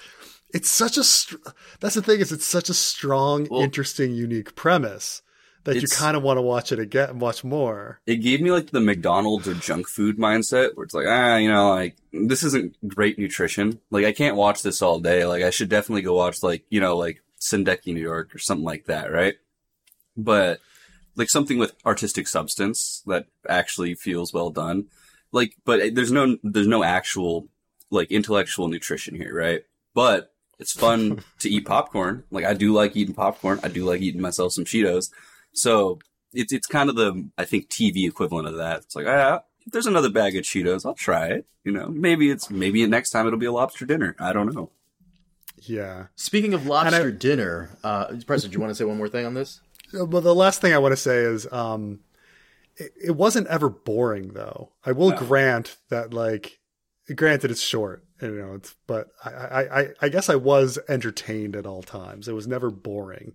it's 0.54 0.70
such 0.70 0.98
a. 0.98 1.04
Str- 1.04 1.36
that's 1.80 1.96
the 1.96 2.02
thing 2.02 2.20
is 2.22 2.32
it's 2.32 2.46
such 2.46 2.70
a 2.70 2.74
strong, 2.74 3.48
Well, 3.50 3.62
interesting, 3.62 4.14
unique 4.14 4.56
premise 4.56 5.22
that 5.66 5.76
you 5.82 5.88
kind 5.88 6.16
of 6.16 6.22
want 6.24 6.38
to 6.38 6.42
watch 6.44 6.72
it 6.72 6.80
again 6.80 7.10
and 7.10 7.20
watch 7.22 7.44
more. 7.44 8.00
It 8.06 8.18
gave 8.18 8.40
me 8.40 8.52
like 8.52 8.70
the 8.70 8.80
McDonald's 8.80 9.48
or 9.48 9.56
junk 9.56 9.88
food 9.88 10.18
mindset, 10.18 10.76
where 10.76 10.86
it's 10.86 10.94
like, 10.94 11.08
ah, 11.08 11.38
you 11.38 11.52
know, 11.52 11.70
like 11.72 11.96
this 12.14 12.44
isn't 12.44 12.76
great 12.88 13.18
nutrition. 13.20 13.80
Like 13.92 14.06
I 14.06 14.12
can't 14.12 14.36
watch 14.38 14.62
this 14.62 14.82
all 14.82 15.00
day. 15.00 15.26
Like 15.26 15.44
I 15.44 15.50
should 15.50 15.70
definitely 15.70 16.04
go 16.04 16.16
watch 16.16 16.42
like 16.44 16.64
you 16.70 16.80
know 16.80 16.96
like 16.98 17.22
Synecdoche 17.40 17.88
New 17.94 18.02
York 18.02 18.34
or 18.34 18.38
something 18.40 18.64
like 18.66 18.86
that, 18.86 19.12
right? 19.12 19.36
But 20.16 20.60
like 21.16 21.30
something 21.30 21.58
with 21.58 21.76
artistic 21.86 22.28
substance 22.28 23.02
that 23.08 23.26
actually 23.48 23.96
feels 23.96 24.34
well 24.34 24.50
done. 24.50 24.86
Like, 25.32 25.56
but 25.66 25.96
there's 25.96 26.12
no 26.12 26.38
there's 26.44 26.68
no 26.68 26.84
actual 26.84 27.48
like 27.90 28.12
intellectual 28.12 28.68
nutrition 28.68 29.16
here, 29.16 29.36
right? 29.36 29.64
But 29.94 30.34
it's 30.60 30.72
fun 30.72 31.24
to 31.40 31.50
eat 31.50 31.66
popcorn. 31.66 32.24
Like 32.32 32.46
I 32.46 32.54
do 32.54 32.74
like 32.74 32.96
eating 32.96 33.16
popcorn. 33.16 33.60
I 33.64 33.68
do 33.68 33.86
like 33.86 34.02
eating 34.02 34.22
myself 34.22 34.54
some 34.54 34.66
Cheetos. 34.66 35.10
So 35.54 36.00
it's 36.34 36.54
it's 36.54 36.68
kind 36.68 36.90
of 36.90 36.96
the 36.96 37.30
I 37.38 37.46
think 37.46 37.70
TV 37.70 38.08
equivalent 38.08 38.48
of 38.48 38.58
that. 38.58 38.82
It's 38.82 38.96
like 38.96 39.08
ah, 39.08 39.44
if 39.66 39.72
there's 39.72 39.88
another 39.88 40.10
bag 40.10 40.36
of 40.36 40.44
Cheetos, 40.44 40.86
I'll 40.86 40.94
try 40.94 41.28
it. 41.28 41.46
You 41.64 41.72
know, 41.72 41.88
maybe 41.88 42.30
it's 42.30 42.50
maybe 42.50 42.86
next 42.86 43.10
time 43.10 43.26
it'll 43.26 43.40
be 43.40 43.46
a 43.46 43.52
lobster 43.52 43.86
dinner. 43.86 44.16
I 44.20 44.34
don't 44.34 44.54
know. 44.54 44.70
Yeah. 45.62 46.08
Speaking 46.16 46.54
of 46.54 46.68
lobster 46.68 47.12
dinner, 47.12 47.70
uh, 47.84 48.14
Preston, 48.26 48.52
do 48.52 48.56
you 48.56 48.62
want 48.62 48.72
to 48.72 48.76
say 48.76 48.86
one 48.86 48.98
more 48.98 49.10
thing 49.10 49.26
on 49.26 49.34
this? 49.34 49.62
Well, 49.94 50.22
the 50.22 50.36
last 50.36 50.62
thing 50.62 50.74
I 50.74 50.78
want 50.78 50.94
to 50.94 50.98
say 50.98 51.18
is, 51.20 51.52
um, 51.52 52.00
it, 52.78 52.92
it 53.06 53.12
wasn't 53.16 53.48
ever 53.48 53.70
boring 53.70 54.30
though. 54.34 54.72
I 54.86 54.92
will 54.92 55.12
No. 55.12 55.18
grant 55.18 55.78
that, 55.90 56.14
like, 56.14 56.60
granted 57.16 57.52
it's 57.52 57.62
short, 57.62 58.04
you 58.22 58.32
know, 58.32 58.56
it's, 58.56 58.76
but 58.88 59.08
I, 59.24 59.30
I, 59.30 59.80
I, 59.82 59.88
I 60.02 60.10
guess 60.10 60.30
I 60.30 60.36
was 60.36 60.80
entertained 60.90 61.56
at 61.56 61.66
all 61.66 61.84
times. 61.84 62.28
It 62.28 62.34
was 62.34 62.48
never 62.48 62.70
boring. 62.72 63.34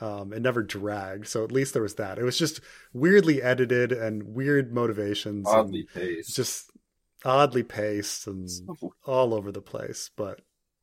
Um, 0.00 0.32
it 0.32 0.42
never 0.42 0.62
dragged. 0.62 1.28
So 1.28 1.44
at 1.44 1.52
least 1.52 1.72
there 1.72 1.82
was 1.82 1.94
that. 1.94 2.18
It 2.18 2.24
was 2.24 2.36
just 2.36 2.60
weirdly 2.92 3.40
edited 3.40 3.92
and 3.92 4.34
weird 4.34 4.74
motivations. 4.74 5.46
and 5.48 5.88
paced. 5.94 6.34
just 6.34 6.70
oddly 7.24 7.62
paced 7.62 8.26
and 8.26 8.48
all 9.06 9.32
over 9.32 9.52
the 9.52 9.62
place. 9.62 10.10
But 10.16 10.40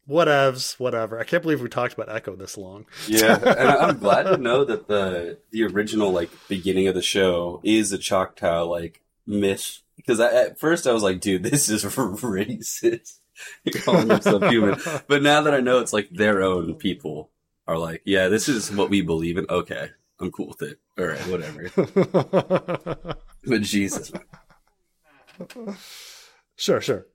whatevs, 0.10 0.80
whatever. 0.80 1.20
I 1.20 1.24
can't 1.24 1.44
believe 1.44 1.62
we 1.62 1.70
talked 1.70 1.94
about 1.94 2.14
Echo 2.14 2.36
this 2.36 2.58
long. 2.58 2.86
Yeah, 3.08 3.36
and 3.58 3.70
I'm 3.70 3.98
glad 4.00 4.24
to 4.24 4.38
know 4.38 4.64
that 4.66 4.88
the 4.88 5.38
the 5.52 5.64
original 5.64 6.12
like 6.12 6.30
beginning 6.48 6.88
of 6.88 6.96
the 6.96 7.02
show 7.02 7.62
is 7.64 7.92
a 7.92 7.98
Choctaw 7.98 8.64
like 8.66 9.02
myth. 9.26 9.80
Because 9.96 10.20
at 10.20 10.60
first 10.60 10.88
I 10.88 10.94
was 10.94 11.04
like, 11.04 11.22
dude, 11.22 11.44
this 11.44 11.70
is 11.70 11.84
racist. 11.86 13.20
calling 13.84 14.10
himself 14.10 14.44
human. 14.50 14.80
But 15.08 15.22
now 15.22 15.42
that 15.42 15.54
I 15.54 15.60
know 15.60 15.80
it's 15.80 15.94
like 15.94 16.10
their 16.10 16.42
own 16.42 16.76
people 16.76 17.30
are 17.68 17.78
like, 17.78 18.02
yeah, 18.06 18.28
this 18.28 18.50
is 18.50 18.72
what 18.72 18.90
we 18.90 19.02
believe 19.02 19.38
in. 19.38 19.46
Okay, 19.50 19.90
I'm 20.20 20.32
cool 20.32 20.48
with 20.48 20.62
it. 20.64 20.80
All 20.98 21.06
right, 21.06 21.20
whatever. 21.28 21.70
but 23.46 23.62
Jesus, 23.62 24.12
Sure, 26.56 26.82
sure. 26.82 27.08